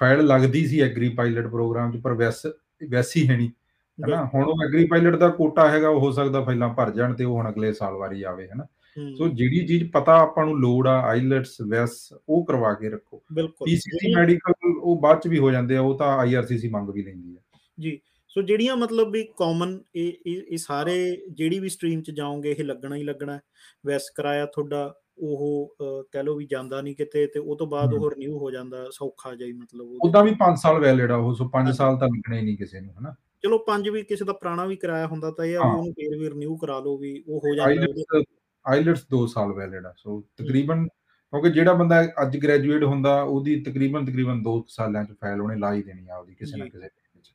ਫਾਈਲ 0.00 0.24
ਲੱਗਦੀ 0.26 0.66
ਸੀ 0.66 0.80
ਐਗਰੀ 0.80 1.08
ਪਾਇਲਟ 1.08 1.46
ਪ੍ਰੋਗਰਾਮ 1.50 1.92
'ਚ 1.92 2.00
ਪਰ 2.02 2.12
ਵੈਸ 2.14 2.46
ਵੈਸ 2.90 3.16
ਹੀ 3.16 3.26
ਨਹੀਂ। 3.28 3.48
ਹੈ 3.48 4.06
ਨਾ। 4.08 4.16
ਬਿਲਕੁਲ। 4.16 4.26
ਹੁਣ 4.34 4.48
ਉਹ 4.48 4.62
ਐਗਰੀ 4.64 4.84
ਪਾਇਲਟ 4.86 5.16
ਦਾ 5.16 5.28
ਕੋਟਾ 5.28 5.68
ਹੈਗਾ 5.70 5.88
ਉਹ 5.88 6.00
ਹੋ 6.00 6.10
ਸਕਦਾ 6.12 6.42
ਫਾਈਲਾਂ 6.44 6.68
ਭਰ 6.74 6.90
ਜਾਣ 6.90 7.14
ਤੇ 7.14 7.24
ਉਹ 7.24 7.34
ਹੁਣ 7.36 7.48
ਅਗਲੇ 7.50 7.72
ਸਾਲ 7.72 7.94
ਵਾਰੀ 7.94 8.22
ਆਵੇ 8.22 8.48
ਹੈ 8.48 8.54
ਨਾ। 8.56 8.66
ਸੋ। 9.16 9.28
ਜਿਹੜੀ 9.28 9.66
ਚੀਜ਼ 9.66 9.84
ਪਤਾ 9.92 10.18
ਆਪਾਂ 10.18 10.44
ਨੂੰ 10.46 10.58
ਲੋੜ 10.60 10.86
ਆ 10.88 11.00
ਆਈਲੈਟਸ, 11.00 11.56
ਵੈਸ 11.68 11.96
ਉਹ 12.28 12.44
ਕਰਵਾ 12.46 12.72
ਕੇ 12.74 12.88
ਰੱਖੋ। 12.90 13.22
ਬਿਲਕੁਲ। 13.32 13.66
ਪੀਸੀਸੀ 13.66 14.14
ਮੈਡੀਕਲ 14.14 14.52
ਉਹ 14.80 15.00
ਬਾਅਦ 15.00 15.20
'ਚ 15.20 15.28
ਵੀ 15.28 15.38
ਹੋ 15.38 15.50
ਜਾਂਦੇ 15.50 15.76
ਆ 15.76 15.80
ਉਹ 15.80 15.98
ਤਾਂ 15.98 16.16
ਆਈਆਰਸੀਸੀ 16.18 16.68
ਮੰਗ 16.68 16.90
ਵੀ 16.90 17.02
ਲੈਂਦੀ 17.02 17.36
ਆ। 17.36 17.40
ਜੀ। 17.78 17.98
ਸੋ 18.30 18.42
ਜਿਹੜੀਆਂ 18.42 18.76
ਮਤਲਬ 18.76 19.10
ਵੀ 19.12 19.22
ਕਾਮਨ 19.38 19.78
ਇਹ 19.96 20.12
ਇਹ। 20.26 20.56
ਸਾਰੇ 20.58 20.94
ਜਿਹੜੀ 21.30 21.58
ਵੀ 21.58 21.68
ਸਟਰੀਮ 21.68 22.02
'ਚ 22.02 22.10
ਜਾਓਗੇ 22.10 22.50
ਇਹ 22.58 22.64
ਲੱਗਣਾ 22.64 22.96
ਹੀ 22.96 23.02
ਲੱਗਣਾ। 23.04 23.38
ਵੈਸ 23.86 24.10
ਕਿਰਾਇਆ 24.16 24.46
ਤੁਹਾਡਾ 24.46 24.94
ਉਹ 25.18 25.76
ਕਹਿ 26.12 26.22
ਲਓ 26.22 26.34
ਵੀ 26.36 26.46
ਜਾਂਦਾ 26.46 26.80
ਨਹੀਂ 26.82 26.94
ਕਿਤੇ 26.96 27.26
ਤੇ 27.26 27.40
ਉਹ 27.40 27.56
ਤੋਂ 27.56 27.66
ਬਾਅਦ। 27.66 27.94
ਉਹ 27.94 28.10
ਰਿਨਿਊ 28.10 28.38
ਹੋ 28.38 28.50
ਜਾਂਦਾ 28.50 28.84
ਸੌਖਾ 28.92 29.32
ਹੀ 29.32 29.52
ਮਤਲਬ 29.52 29.86
ਉਹਦੇ। 29.86 30.22
ਵੀ 30.24 30.34
5 30.38 30.56
ਸਾਲ 30.56 30.80
ਵੈਲਿਡ 30.80 31.10
ਆ 31.10 31.16
ਉਹ 31.16 31.34
ਸੋ 31.34 31.48
5 31.48 31.64
ਹਾਂਜੀ। 31.64 31.76
ਸਾਲ 31.76 31.96
ਤਾਂ 31.98 32.08
ਲੱਗਣੇ 32.08 32.38
ਹੀ 32.38 32.44
ਨਹੀਂ 32.44 32.56
ਕਿਸੇ 32.56 32.80
ਨੂੰ 32.80 32.94
ਹੈ 32.94 33.00
ਨਾ। 33.00 33.14
ਚਲੋ 33.44 33.58
5 33.66 33.90
ਵੀ 33.90 34.02
ਕਿਸੇ 34.02 34.24
ਦਾ 34.24 34.32
ਪੁਰਾਣਾ 34.32 34.64
ਵੀ 34.66 34.76
ਕਿਰਾਇਆ 34.76 35.06
ਹੁੰਦਾ 35.06 35.30
ਤਾਂ 35.30 35.44
ਇਹ। 35.44 35.58
ਉਹਨੂੰ 35.58 35.92
ਫੇਰ 35.92 36.18
ਵੀ 36.18 36.30
ਰਿਨਿਊ 36.30 36.56
ਕਰਾ 36.56 36.78
ਲਓ 36.80 36.96
ਵੀ 36.98 37.12
ਉਹ 37.28 37.38
ਹੋ 37.38 37.54
ਜਾਂਦਾ 37.54 38.22
ਆਈਲੈਟਸ 38.68 38.88
ਆਈਲੈਟਸ 38.88 39.06
2 39.14 39.26
ਸਾਲ 39.26 39.52
ਵੈਲਿਡ 39.52 39.86
ਆ। 39.86 39.94
ਸੋ। 39.96 40.20
ਤਕਰੀਬਨ 40.36 40.86
ਕਿਉਂਕਿ 40.86 41.50
ਜਿਹੜਾ 41.50 41.72
ਬੰਦਾ 41.72 42.04
ਅੱਜ 42.04 42.36
ਗ੍ਰੈਜੂਏਟ 42.36 42.82
ਹੁੰਦਾ 42.82 43.22
ਉਹਦੀ 43.22 43.60
ਤਕਰੀਬਨ 43.60 44.04
ਤਕਰੀਬਨ 44.04 44.40
2 44.40 44.62
ਸਾਲਾਂ 44.68 45.04
'ਚ 45.04 45.12
ਫਾਈਲ 45.12 45.40
ਉਹਨੇ 45.40 45.56
ਲਾ 45.56 45.74
ਹੀ 45.74 45.82
ਦੇਣੀ 45.82 46.08
ਆ 46.08 46.14
ਆਪਦੀ 46.14 46.34
ਕਿਸੇ 46.34 46.56
ਨਾ 46.56 46.64
ਜੀ। 46.64 46.70
ਕਿਸੇ 46.70 46.88
ਵਿੱਚ। 47.14 47.34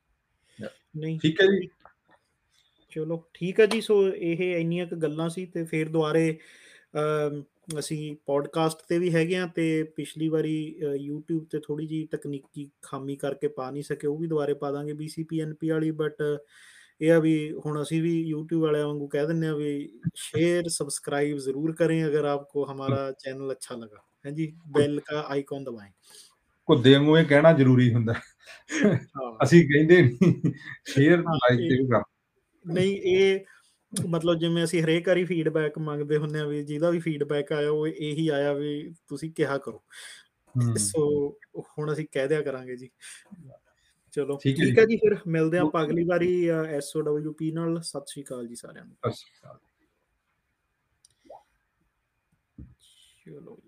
ਨਹੀਂ 0.96 1.20
ਠੀਕ 1.20 1.40
ਹੈ 1.40 1.46
ਜੀ। 1.46 1.68
ਚਲੋ 2.90 3.24
ਠੀਕ 3.34 3.60
ਹੈ 3.60 3.66
ਜੀ। 3.66 3.80
ਸੋ 3.80 4.08
ਇਹ 4.08 4.56
ਇੰਨੀਆਂ 4.56 4.86
ਕੁ 4.86 4.96
ਗੱਲਾਂ 4.96 5.28
ਸੀ 5.28 5.46
ਤੇ 5.46 5.64
ਫੇਰ 5.64 5.88
ਦੁਬਾਰੇ 5.88 6.38
ਅਸੀਂ 7.78 8.16
ਪੋਡਕਾਸਟ 8.26 8.78
ਤੇ 8.88 8.98
ਵੀ 8.98 9.14
ਹੈਗੇ 9.14 9.36
ਆ 9.36 9.46
ਤੇ 9.46 9.82
ਪਿਛਲੀ 9.82 10.28
ਵਾਰੀ 10.28 10.76
YouTube 11.10 11.44
ਤੇ 11.50 11.60
ਥੋੜੀ 11.60 11.86
ਜਿਹੀ 11.86 12.06
ਤਕਨੀਕੀ 12.06 12.70
ਖਾਮੀ 12.82 13.16
ਕਰਕੇ 13.16 13.48
ਪਾ 13.48 13.70
ਨਹੀਂ 13.70 13.82
ਸਕੇ 13.82 14.06
ਉਹ 14.06 14.18
ਵੀ 14.18 14.26
ਦੁਬਾਰੇ 14.26 14.54
ਪਾ 14.54 14.72
ਦਾਂਗੇ 14.72 14.92
BCP 14.92 15.48
NP 15.48 15.70
ਵਾਲੀ 15.70 15.90
ਬਟ 15.90 16.22
ਇਹ 17.01 17.11
ਆ 17.11 17.19
ਵੀ 17.19 17.33
ਹੁਣ 17.65 17.81
ਅਸੀਂ 17.81 18.01
ਵੀ 18.01 18.13
YouTube 18.33 18.61
ਵਾਲਿਆਂ 18.61 18.87
ਵਾਂਗੂ 18.87 19.07
ਕਹਿ 19.07 19.27
ਦਿੰਦੇ 19.27 19.47
ਆ 19.47 19.53
ਵੀ 19.55 19.89
शेयर 20.19 20.67
सब्सक्राइब 20.69 21.37
ज़रूर 21.37 21.71
करें 21.73 21.97
अगर 22.03 22.25
आपको 22.25 22.63
हमारा 22.65 22.97
चैनल 23.23 23.53
अच्छा 23.53 23.75
लगा। 23.75 24.01
हैं 24.25 24.33
जी? 24.33 24.47
बेल 24.77 24.97
का 24.99 25.21
आइकॉन 25.29 25.63
दबाएँ। 25.63 25.91
ਘੁੱਦੇ 26.67 26.93
ਵਾਂਗੂ 26.93 27.17
ਇਹ 27.17 27.25
ਕਹਿਣਾ 27.25 27.51
ਜ਼ਰੂਰੀ 27.53 27.93
ਹੁੰਦਾ। 27.93 28.13
ਹਾਂ। 28.13 29.31
ਅਸੀਂ 29.43 29.61
ਕਹਿੰਦੇ 29.67 30.01
ਨਹੀਂ 30.01 30.51
ਸ਼ੇਅਰ, 30.85 31.17
ਹਾਂ, 31.19 31.35
ਲਾਈਕ 31.35 31.59
ਇਹ 31.59 31.69
ਤੇ 31.69 31.77
ਵੀ 31.77 31.87
ਕਰ 31.87 32.03
ਨਹੀਂ 32.65 32.97
ਇਹ 33.05 33.39
ਮਤਲਬ 34.09 34.39
ਜਿਵੇਂ 34.39 34.63
ਅਸੀਂ 34.63 34.83
ਹਰੇਕ 34.83 35.07
ਵਾਰੀ 35.07 35.25
ਫੀਡਬੈਕ 35.25 35.77
ਮੰਗਦੇ 35.79 36.17
ਹੁੰਦੇ 36.17 36.39
ਆ 36.39 36.45
ਵੀ 36.45 36.63
ਜਿਹਦਾ 36.63 36.89
ਵੀ 36.89 36.99
ਫੀਡਬੈਕ 36.99 37.53
ਆਇਆ 37.53 37.69
ਉਹ 37.69 37.87
ਇਹੀ 37.87 38.27
ਆਇਆ 38.27 38.53
ਵੀ 38.53 38.93
ਤੁਸੀਂ 39.07 39.31
ਕਿਹਾ 39.31 39.57
ਕਰੋ। 39.57 39.81
ਹੂੰ। 40.55 40.75
ਸੋ 40.77 41.05
ਹੁਣ 41.57 41.93
ਅਸੀਂ 41.93 42.05
ਕਹਿ 42.11 42.27
ਦਿਆ 42.27 42.41
ਕਰਾਂਗੇ 42.41 42.75
ਜੀ। 42.75 42.89
ਚਲੋ 44.14 44.38
ਠੀਕ 44.42 44.78
ਹੈ 44.78 44.84
ਜੀ। 44.84 44.96
ਫਿਰ 44.96 45.16
ਮਿਲਦੇ 45.26 45.58
ਆਪਾਂ। 45.58 45.84
ਅਗਲੀ 45.84 46.04
ਵਾਰੀ 46.04 46.50
SOWP 46.78 47.52
ਨਾਲ। 47.52 47.82
ਸਤਿ 47.82 48.04
ਸ਼੍ਰੀ 48.06 48.24
ਅਕਾਲ 48.24 48.46
ਜੀ 48.46 48.54
ਸਾਰਿਆਂ 48.54 48.84
ਨੂੰ। 48.84 48.96
ਸਤਿ 48.96 49.12
ਸ਼੍ਰੀ 49.12 49.32
ਅਕਾਲ। 49.40 49.58
ਚਲੋ 53.24 53.60